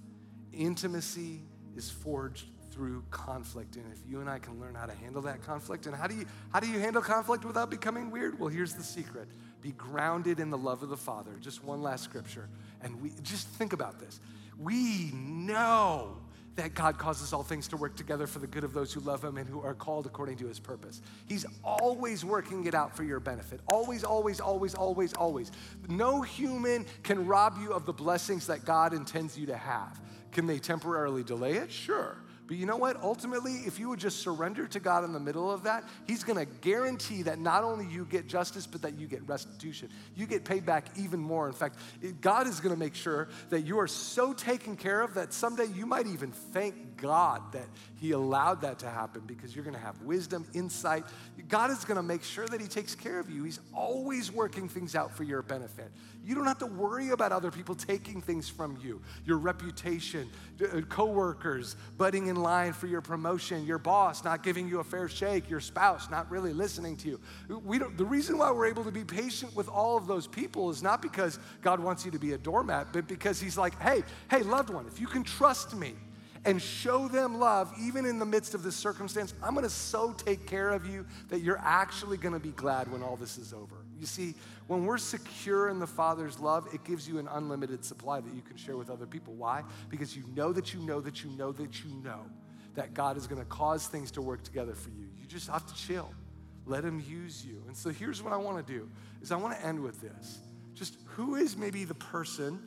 Intimacy 0.52 1.42
is 1.76 1.92
forged 1.92 2.46
through 2.80 3.04
conflict. 3.12 3.76
And 3.76 3.84
if 3.92 4.00
you 4.10 4.22
and 4.22 4.30
I 4.30 4.40
can 4.40 4.58
learn 4.58 4.74
how 4.74 4.86
to 4.86 4.94
handle 4.94 5.22
that 5.24 5.44
conflict, 5.44 5.86
and 5.86 5.94
how 5.94 6.08
do 6.08 6.16
you 6.16 6.26
how 6.54 6.62
do 6.62 6.68
you 6.68 6.80
handle 6.80 7.02
conflict 7.02 7.44
without 7.44 7.70
becoming 7.70 8.10
weird? 8.10 8.40
Well, 8.40 8.48
here's 8.48 8.74
the 8.74 8.84
secret. 8.84 9.28
Be 9.62 9.74
grounded 9.74 10.40
in 10.40 10.50
the 10.50 10.58
love 10.58 10.82
of 10.82 10.88
the 10.88 10.96
Father. 10.96 11.32
Just 11.42 11.62
one 11.62 11.82
last 11.82 12.06
scripture. 12.06 12.48
And 12.82 13.02
we 13.02 13.12
just 13.22 13.50
think 13.50 13.74
about 13.74 14.00
this. 14.00 14.22
We 14.58 15.12
know 15.14 16.20
that 16.56 16.74
God 16.74 16.98
causes 16.98 17.34
all 17.34 17.44
things 17.44 17.68
to 17.68 17.76
work 17.76 17.98
together 17.98 18.28
for 18.28 18.40
the 18.40 18.48
good 18.48 18.64
of 18.64 18.72
those 18.72 18.94
who 18.94 19.02
love 19.02 19.26
Him 19.26 19.36
and 19.36 19.50
who 19.50 19.62
are 19.62 19.74
called 19.74 20.06
according 20.06 20.38
to 20.38 20.48
His 20.48 20.58
purpose. 20.58 21.02
He's 21.28 21.46
always 21.66 22.24
working 22.24 22.66
it 22.66 22.74
out 22.74 22.96
for 22.96 23.04
your 23.04 23.20
benefit. 23.20 23.60
Always, 23.68 24.06
always, 24.06 24.40
always, 24.40 24.74
always, 24.74 25.14
always. 25.16 25.52
No 25.90 26.22
human 26.22 26.86
can 27.04 27.28
rob 27.28 27.58
you 27.62 27.74
of 27.74 27.86
the 27.86 27.94
blessings 27.94 28.48
that 28.48 28.64
God 28.64 28.94
intends 28.94 29.38
you 29.38 29.48
to 29.48 29.58
have. 29.58 30.00
Can 30.32 30.48
they 30.48 30.60
temporarily 30.60 31.24
delay 31.24 31.56
it? 31.56 31.74
Sure. 31.74 32.16
But 32.50 32.58
you 32.58 32.66
know 32.66 32.78
what? 32.78 32.98
Ultimately, 33.04 33.58
if 33.68 33.78
you 33.78 33.90
would 33.90 34.00
just 34.00 34.24
surrender 34.24 34.66
to 34.66 34.80
God 34.80 35.04
in 35.04 35.14
the 35.14 35.20
middle 35.20 35.52
of 35.52 35.62
that, 35.64 35.84
He's 36.08 36.24
gonna 36.24 36.46
guarantee 36.46 37.22
that 37.22 37.38
not 37.38 37.64
only 37.64 37.86
you 37.86 38.06
get 38.06 38.26
justice, 38.28 38.66
but 38.66 38.82
that 38.82 39.00
you 39.00 39.06
get 39.06 39.22
restitution. 39.30 39.90
You 40.16 40.26
get 40.26 40.46
paid 40.46 40.66
back 40.66 40.86
even 40.98 41.20
more. 41.20 41.46
In 41.46 41.54
fact, 41.54 41.78
God 42.22 42.48
is 42.48 42.60
gonna 42.60 42.76
make 42.76 42.96
sure 42.96 43.30
that 43.52 43.62
you 43.62 43.80
are 43.80 43.88
so 43.88 44.34
taken 44.34 44.76
care 44.76 45.02
of 45.02 45.14
that 45.14 45.32
someday 45.32 45.68
you 45.68 45.86
might 45.86 46.08
even 46.08 46.32
thank 46.32 46.89
God 47.02 47.52
that 47.52 47.68
He 48.00 48.12
allowed 48.12 48.62
that 48.62 48.80
to 48.80 48.90
happen 48.90 49.22
because 49.26 49.56
you're 49.56 49.66
gonna 49.66 49.78
have 49.78 50.02
wisdom, 50.02 50.46
insight. 50.54 51.04
God 51.48 51.72
is 51.72 51.84
gonna 51.86 52.04
make 52.04 52.24
sure 52.24 52.48
that 52.48 52.62
He 52.62 52.68
takes 52.68 52.96
care 52.96 53.20
of 53.20 53.30
you. 53.30 53.44
He's 53.44 53.60
always 53.74 54.32
working 54.32 54.70
things 54.70 54.96
out 54.96 55.16
for 55.16 55.24
your 55.24 55.42
benefit. 55.42 55.92
You 56.24 56.36
don't 56.36 56.46
have 56.46 56.60
to 56.60 56.66
worry 56.66 57.10
about 57.10 57.32
other 57.32 57.50
people 57.50 57.76
taking 57.76 58.22
things 58.22 58.50
from 58.50 58.78
you 58.82 59.02
your 59.26 59.38
reputation, 59.38 60.30
uh, 60.62 60.82
coworkers 60.82 61.76
butting 61.98 62.28
in 62.28 62.36
line 62.36 62.74
for 62.74 62.88
your 62.88 63.02
promotion, 63.02 63.66
your 63.66 63.78
boss 63.78 64.24
not 64.24 64.44
giving 64.44 64.68
you 64.68 64.80
a 64.80 64.84
fair 64.84 65.08
shake, 65.08 65.50
your 65.50 65.60
spouse 65.60 66.10
not 66.10 66.30
really 66.30 66.54
listening 66.54 66.98
to 66.98 67.08
you. 67.10 67.20
We 67.66 67.80
don't, 67.80 67.98
the 67.98 68.06
reason 68.06 68.38
why 68.38 68.52
we're 68.52 68.68
able 68.68 68.84
to 68.84 68.92
be 68.92 69.04
patient 69.04 69.56
with 69.56 69.70
all 69.70 69.98
of 69.98 70.08
those 70.08 70.28
people 70.28 70.70
is 70.70 70.84
not 70.84 71.02
because 71.02 71.40
God 71.62 71.80
wants 71.80 72.06
you 72.06 72.12
to 72.12 72.20
be 72.20 72.34
a 72.34 72.38
doormat, 72.38 72.88
but 72.92 73.08
because 73.08 73.40
He's 73.40 73.58
like, 73.58 73.80
hey, 73.82 74.04
hey, 74.30 74.42
loved 74.44 74.70
one, 74.70 74.86
if 74.88 75.00
you 75.00 75.08
can 75.08 75.24
trust 75.24 75.76
me, 75.76 75.94
and 76.46 76.62
show 76.62 77.08
them 77.08 77.40
love, 77.40 77.74
even 77.82 78.06
in 78.06 78.20
the 78.20 78.26
midst 78.26 78.54
of 78.54 78.64
this 78.64 78.76
circumstance, 78.76 79.34
I'm 79.44 79.56
gonna 79.56 79.70
so 79.70 80.14
take 80.14 80.46
care 80.46 80.70
of 80.70 80.86
you 80.88 81.06
that 81.30 81.42
you're 81.42 81.62
actually 81.64 82.18
gonna 82.18 82.40
be 82.40 82.52
glad 82.52 82.92
when 82.92 83.04
all 83.04 83.16
this 83.16 83.38
is 83.38 83.54
over. 83.54 83.76
You 84.00 84.06
see, 84.06 84.36
when 84.68 84.86
we're 84.86 84.98
secure 84.98 85.70
in 85.70 85.80
the 85.80 85.88
Father's 85.88 86.40
love, 86.40 86.68
it 86.74 86.84
gives 86.84 87.08
you 87.08 87.20
an 87.20 87.28
unlimited 87.28 87.84
supply 87.84 88.22
that 88.22 88.34
you 88.34 88.42
can 88.42 88.56
share 88.56 88.78
with 88.78 88.90
other 88.90 89.06
people. 89.06 89.34
Why? 89.34 89.64
Because 89.90 90.16
you 90.16 90.24
know 90.36 90.54
that 90.54 90.74
you 90.74 90.80
know 90.82 91.02
that 91.02 91.24
you 91.24 91.32
know 91.32 91.52
that 91.52 91.84
you 91.84 91.90
know 92.04 92.26
that 92.76 92.94
God 92.94 93.18
is 93.18 93.28
to 93.28 93.46
cause 93.46 93.88
things 93.88 94.12
to 94.12 94.22
work 94.22 94.44
together 94.44 94.74
for 94.74 94.90
you. 94.92 95.08
You 95.20 95.28
just 95.28 95.50
have 95.50 95.66
to 95.66 95.76
chill. 95.76 96.14
Let 96.66 96.86
him 96.86 97.04
use 97.10 97.46
you. 97.46 97.62
And 97.68 97.76
so 97.76 97.90
here's 97.90 98.22
what 98.22 98.32
I 98.32 98.38
want 98.38 98.66
to 98.66 98.74
do 98.74 98.90
is 99.22 99.32
I 99.32 99.36
want 99.36 99.58
to 99.58 99.66
end 99.66 99.82
with 99.82 100.00
this. 100.00 100.40
Just 100.76 100.98
who 101.06 101.36
is 101.36 101.58
maybe 101.58 101.84
the 101.84 101.96
person 101.96 102.62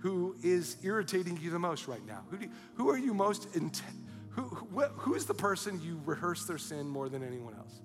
who 0.00 0.34
is 0.42 0.76
irritating 0.82 1.38
you 1.40 1.50
the 1.50 1.58
most 1.58 1.86
right 1.86 2.04
now? 2.06 2.22
Who, 2.30 2.38
you, 2.38 2.50
who 2.74 2.90
are 2.90 2.98
you 2.98 3.14
most 3.14 3.54
intent? 3.54 3.96
Who, 4.30 4.42
who, 4.42 4.80
who 4.96 5.14
is 5.14 5.26
the 5.26 5.34
person 5.34 5.80
you 5.82 6.00
rehearse 6.04 6.44
their 6.44 6.58
sin 6.58 6.88
more 6.88 7.08
than 7.08 7.22
anyone 7.22 7.54
else? 7.54 7.80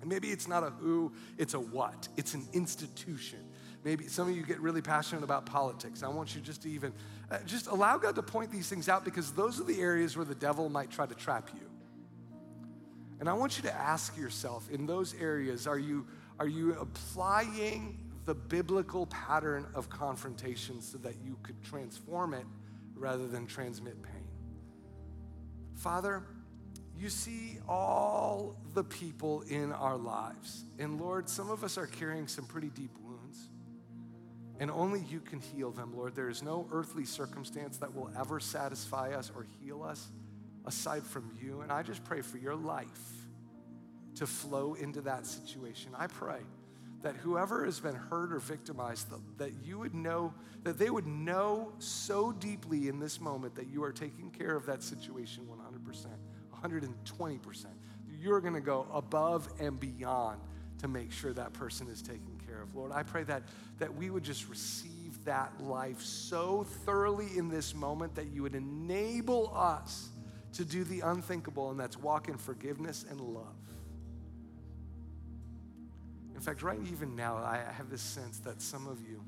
And 0.00 0.08
maybe 0.08 0.28
it's 0.28 0.48
not 0.48 0.62
a 0.62 0.70
who, 0.70 1.12
it's 1.36 1.54
a 1.54 1.60
what. 1.60 2.08
It's 2.16 2.34
an 2.34 2.46
institution. 2.52 3.40
Maybe 3.84 4.08
some 4.08 4.28
of 4.28 4.36
you 4.36 4.42
get 4.42 4.60
really 4.60 4.82
passionate 4.82 5.22
about 5.22 5.46
politics. 5.46 6.02
I 6.02 6.08
want 6.08 6.34
you 6.34 6.40
just 6.40 6.62
to 6.62 6.70
even 6.70 6.92
uh, 7.30 7.38
just 7.46 7.68
allow 7.68 7.98
God 7.98 8.16
to 8.16 8.22
point 8.22 8.50
these 8.50 8.68
things 8.68 8.88
out 8.88 9.04
because 9.04 9.32
those 9.32 9.60
are 9.60 9.64
the 9.64 9.80
areas 9.80 10.16
where 10.16 10.26
the 10.26 10.34
devil 10.34 10.68
might 10.68 10.90
try 10.90 11.06
to 11.06 11.14
trap 11.14 11.50
you. 11.54 11.68
And 13.20 13.28
I 13.28 13.32
want 13.32 13.56
you 13.56 13.62
to 13.64 13.74
ask 13.74 14.16
yourself 14.16 14.68
in 14.70 14.86
those 14.86 15.14
areas 15.14 15.66
are 15.66 15.78
you 15.78 16.06
are 16.38 16.46
you 16.46 16.74
applying 16.74 17.98
the 18.28 18.34
biblical 18.34 19.06
pattern 19.06 19.66
of 19.74 19.88
confrontation 19.88 20.82
so 20.82 20.98
that 20.98 21.14
you 21.24 21.38
could 21.42 21.64
transform 21.64 22.34
it 22.34 22.44
rather 22.94 23.26
than 23.26 23.46
transmit 23.46 24.02
pain? 24.02 24.28
Father, 25.76 26.22
you 26.94 27.08
see 27.08 27.56
all 27.66 28.54
the 28.74 28.84
people 28.84 29.40
in 29.48 29.72
our 29.72 29.96
lives. 29.96 30.64
And 30.78 31.00
Lord, 31.00 31.26
some 31.30 31.48
of 31.48 31.64
us 31.64 31.78
are 31.78 31.86
carrying 31.86 32.28
some 32.28 32.44
pretty 32.44 32.68
deep 32.68 32.90
wounds. 33.02 33.48
And 34.60 34.70
only 34.70 35.00
you 35.08 35.20
can 35.20 35.40
heal 35.40 35.70
them, 35.70 35.96
Lord. 35.96 36.14
There 36.14 36.28
is 36.28 36.42
no 36.42 36.68
earthly 36.70 37.06
circumstance 37.06 37.78
that 37.78 37.94
will 37.94 38.10
ever 38.14 38.40
satisfy 38.40 39.14
us 39.14 39.32
or 39.34 39.46
heal 39.62 39.82
us 39.82 40.06
aside 40.66 41.02
from 41.02 41.30
you. 41.40 41.62
And 41.62 41.72
I 41.72 41.82
just 41.82 42.04
pray 42.04 42.20
for 42.20 42.36
your 42.36 42.56
life 42.56 43.00
to 44.16 44.26
flow 44.26 44.74
into 44.74 45.00
that 45.00 45.24
situation. 45.24 45.92
I 45.96 46.08
pray 46.08 46.40
that 47.02 47.16
whoever 47.16 47.64
has 47.64 47.78
been 47.78 47.94
hurt 47.94 48.32
or 48.32 48.40
victimized, 48.40 49.08
that 49.38 49.52
you 49.64 49.78
would 49.78 49.94
know, 49.94 50.34
that 50.64 50.78
they 50.78 50.90
would 50.90 51.06
know 51.06 51.72
so 51.78 52.32
deeply 52.32 52.88
in 52.88 52.98
this 52.98 53.20
moment 53.20 53.54
that 53.54 53.68
you 53.68 53.84
are 53.84 53.92
taking 53.92 54.30
care 54.30 54.56
of 54.56 54.66
that 54.66 54.82
situation 54.82 55.46
100%. 55.46 56.06
120%. 56.64 57.66
You're 58.20 58.40
going 58.40 58.54
to 58.54 58.60
go 58.60 58.86
above 58.92 59.48
and 59.60 59.78
beyond 59.78 60.40
to 60.78 60.88
make 60.88 61.12
sure 61.12 61.32
that 61.32 61.52
person 61.52 61.88
is 61.88 62.02
taken 62.02 62.40
care 62.46 62.62
of. 62.62 62.74
Lord, 62.74 62.92
I 62.92 63.02
pray 63.02 63.24
that, 63.24 63.42
that 63.78 63.94
we 63.94 64.10
would 64.10 64.24
just 64.24 64.48
receive 64.48 65.24
that 65.24 65.52
life 65.60 66.00
so 66.00 66.64
thoroughly 66.84 67.28
in 67.36 67.48
this 67.48 67.74
moment 67.74 68.14
that 68.16 68.28
you 68.32 68.42
would 68.42 68.54
enable 68.54 69.52
us 69.54 70.08
to 70.54 70.64
do 70.64 70.82
the 70.84 71.00
unthinkable, 71.00 71.70
and 71.70 71.78
that's 71.78 71.98
walk 71.98 72.28
in 72.28 72.36
forgiveness 72.36 73.04
and 73.08 73.20
love. 73.20 73.54
In 76.38 76.44
fact, 76.44 76.62
right 76.62 76.78
even 76.92 77.16
now, 77.16 77.34
I 77.38 77.64
have 77.76 77.90
this 77.90 78.00
sense 78.00 78.38
that 78.38 78.62
some 78.62 78.86
of 78.86 79.00
you, 79.00 79.24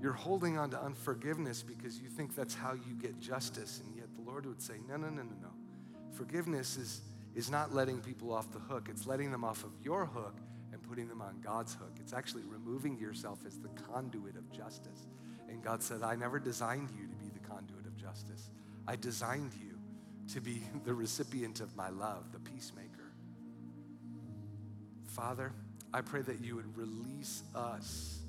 you're 0.00 0.12
holding 0.12 0.58
on 0.58 0.70
to 0.70 0.82
unforgiveness 0.82 1.62
because 1.62 2.00
you 2.00 2.08
think 2.08 2.34
that's 2.34 2.52
how 2.52 2.72
you 2.72 2.94
get 3.00 3.20
justice, 3.20 3.80
and 3.86 3.94
yet 3.94 4.06
the 4.16 4.28
Lord 4.28 4.44
would 4.46 4.60
say, 4.60 4.74
no, 4.88 4.96
no, 4.96 5.08
no, 5.08 5.22
no, 5.22 5.36
no. 5.40 5.50
Forgiveness 6.10 6.76
is, 6.76 7.02
is 7.36 7.48
not 7.48 7.72
letting 7.72 8.00
people 8.00 8.32
off 8.32 8.50
the 8.50 8.58
hook, 8.58 8.88
it's 8.90 9.06
letting 9.06 9.30
them 9.30 9.44
off 9.44 9.62
of 9.62 9.70
your 9.84 10.04
hook 10.04 10.34
and 10.72 10.82
putting 10.82 11.06
them 11.06 11.22
on 11.22 11.40
God's 11.40 11.74
hook. 11.74 11.92
It's 12.00 12.12
actually 12.12 12.42
removing 12.42 12.98
yourself 12.98 13.38
as 13.46 13.60
the 13.60 13.68
conduit 13.68 14.34
of 14.34 14.50
justice. 14.50 15.06
And 15.48 15.62
God 15.62 15.80
said, 15.80 16.02
I 16.02 16.16
never 16.16 16.40
designed 16.40 16.88
you 16.90 17.06
to 17.06 17.14
be 17.14 17.28
the 17.28 17.48
conduit 17.48 17.86
of 17.86 17.96
justice. 17.96 18.50
I 18.88 18.96
designed 18.96 19.52
you 19.54 19.78
to 20.34 20.40
be 20.40 20.60
the 20.84 20.92
recipient 20.92 21.60
of 21.60 21.76
my 21.76 21.90
love, 21.90 22.32
the 22.32 22.40
peacemaker. 22.40 22.91
Father, 25.12 25.52
I 25.92 26.00
pray 26.00 26.22
that 26.22 26.42
you 26.42 26.56
would 26.56 26.74
release 26.74 27.42
us 27.54 28.20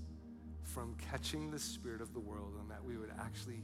from 0.63 0.97
catching 1.09 1.49
the 1.49 1.59
spirit 1.59 2.01
of 2.01 2.13
the 2.13 2.19
world 2.19 2.55
and 2.59 2.69
that 2.69 2.83
we 2.83 2.97
would 2.97 3.11
actually 3.19 3.63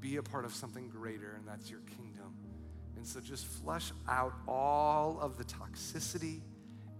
be 0.00 0.16
a 0.16 0.22
part 0.22 0.44
of 0.44 0.52
something 0.52 0.88
greater, 0.88 1.34
and 1.36 1.46
that's 1.46 1.70
your 1.70 1.80
kingdom. 1.80 2.34
And 2.96 3.06
so 3.06 3.20
just 3.20 3.46
flush 3.46 3.92
out 4.08 4.32
all 4.48 5.20
of 5.20 5.38
the 5.38 5.44
toxicity 5.44 6.40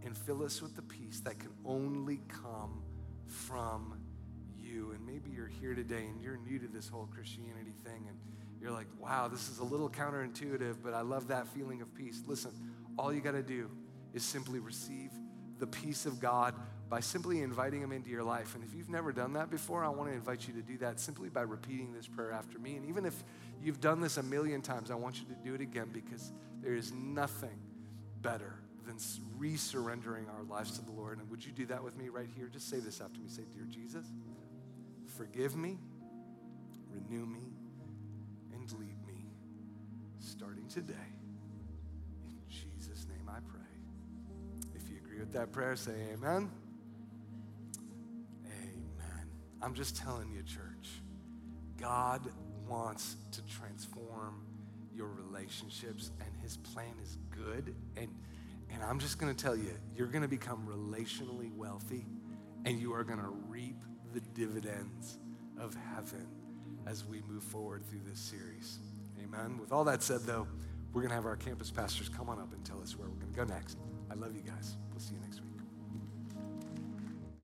and 0.05 0.17
fill 0.17 0.45
us 0.45 0.63
with 0.63 0.77
the 0.77 0.83
peace 0.83 1.21
that 1.25 1.41
can 1.41 1.51
only 1.67 2.21
come 2.29 2.81
from 3.27 3.99
you. 4.57 4.93
And 4.93 5.05
maybe 5.05 5.31
you're 5.31 5.49
here 5.49 5.75
today 5.75 6.05
and 6.05 6.23
you're 6.23 6.37
new 6.37 6.61
to 6.61 6.69
this 6.69 6.89
whole 6.89 7.09
Christianity 7.13 7.75
thing 7.85 8.07
and 8.07 8.17
you're 8.61 8.71
like, 8.71 8.87
wow, 9.01 9.27
this 9.27 9.49
is 9.49 9.59
a 9.59 9.65
little 9.65 9.91
counterintuitive, 9.91 10.77
but 10.85 10.95
I 10.95 11.01
love 11.01 11.27
that 11.29 11.49
feeling 11.49 11.83
of 11.83 11.93
peace. 11.97 12.23
Listen, 12.29 12.53
all 12.97 13.13
you 13.13 13.21
got 13.21 13.33
to 13.33 13.43
do 13.43 13.69
is 14.15 14.23
simply 14.23 14.61
receive 14.61 15.11
the 15.59 15.67
peace 15.67 16.07
of 16.07 16.21
God 16.21 16.55
by 16.89 17.01
simply 17.01 17.43
inviting 17.43 17.83
Him 17.83 17.93
into 17.93 18.11
your 18.11 18.23
life. 18.23 18.55
And 18.55 18.65
if 18.65 18.75
you've 18.75 18.89
never 18.89 19.13
done 19.13 19.35
that 19.35 19.51
before, 19.51 19.85
I 19.85 19.89
want 19.89 20.11
to 20.11 20.15
invite 20.15 20.49
you 20.49 20.55
to 20.55 20.63
do 20.63 20.79
that 20.79 21.01
simply 21.01 21.29
by 21.29 21.43
repeating 21.43 21.93
this 21.93 22.07
prayer 22.07 22.33
after 22.33 22.59
me. 22.59 22.77
And 22.77 22.87
even 22.87 23.05
if 23.05 23.23
you've 23.63 23.81
done 23.81 24.01
this 24.01 24.17
a 24.17 24.23
million 24.23 24.63
times, 24.63 24.91
I 24.91 24.95
want 24.95 25.21
you 25.21 25.27
to 25.27 25.35
do 25.45 25.55
it 25.55 25.61
again 25.61 25.91
because 25.93 26.33
there 26.63 26.75
is 26.75 26.93
nothing 26.93 27.59
better 28.23 28.55
than 28.87 28.97
resurrendering 29.39 30.29
our 30.35 30.43
lives 30.49 30.79
to 30.79 30.85
the 30.85 30.93
Lord. 30.93 31.19
And 31.19 31.31
would 31.31 31.45
you 31.45 31.53
do 31.53 31.67
that 31.67 31.83
with 31.83 31.97
me 31.97 32.09
right 32.09 32.29
here? 32.37 32.49
Just 32.49 32.71
say 32.71 32.81
this 32.81 33.01
after 33.01 33.21
me. 33.21 33.29
Say, 33.29 33.43
Dear 33.55 33.67
Jesus, 33.67 34.07
forgive 35.17 35.57
me, 35.57 35.79
renew 36.91 37.27
me, 37.27 37.53
and 38.55 38.73
lead 38.73 39.07
me 39.07 39.27
starting 40.21 40.67
today. 40.69 41.18
You 45.19 45.25
with 45.25 45.33
that 45.33 45.53
prayer, 45.53 45.75
say 45.75 45.93
amen. 46.13 46.51
Amen. 48.47 49.27
I'm 49.61 49.75
just 49.75 49.97
telling 49.97 50.31
you, 50.31 50.43
church, 50.43 51.03
God 51.77 52.23
wants 52.69 53.17
to 53.33 53.43
transform 53.47 54.43
your 54.95 55.09
relationships, 55.09 56.13
and 56.21 56.29
his 56.43 56.57
plan 56.59 56.95
is 57.03 57.19
good. 57.31 57.75
And 57.97 58.09
and 58.71 58.83
I'm 58.83 58.99
just 58.99 59.19
gonna 59.19 59.35
tell 59.35 59.57
you, 59.57 59.73
you're 59.97 60.09
gonna 60.09 60.29
become 60.29 60.67
relationally 60.67 61.53
wealthy 61.57 62.07
and 62.65 62.79
you 62.79 62.93
are 62.93 63.03
gonna 63.03 63.31
reap 63.49 63.77
the 64.13 64.21
dividends 64.21 65.19
of 65.59 65.75
heaven 65.95 66.29
as 66.87 67.05
we 67.05 67.23
move 67.29 67.43
forward 67.43 67.85
through 67.87 68.03
this 68.09 68.21
series. 68.21 68.79
Amen. 69.23 69.59
With 69.59 69.73
all 69.73 69.85
that 69.85 70.03
said, 70.03 70.21
though, 70.23 70.47
we're 70.93 71.03
gonna 71.03 71.15
have 71.15 71.27
our 71.27 71.37
campus 71.37 71.71
pastors 71.71 72.09
come 72.09 72.29
on 72.29 72.39
up 72.39 72.53
and 72.53 72.65
tell 72.65 72.81
us 72.83 72.97
where 72.97 73.09
we're 73.09 73.17
gonna 73.17 73.33
go 73.33 73.45
next. 73.45 73.79
I 74.11 74.15
love 74.15 74.35
you 74.35 74.43
guys. 74.43 74.77
We'll 74.91 75.01
see 75.01 75.15
you 75.15 75.21
next 75.21 75.41
week. 75.41 75.48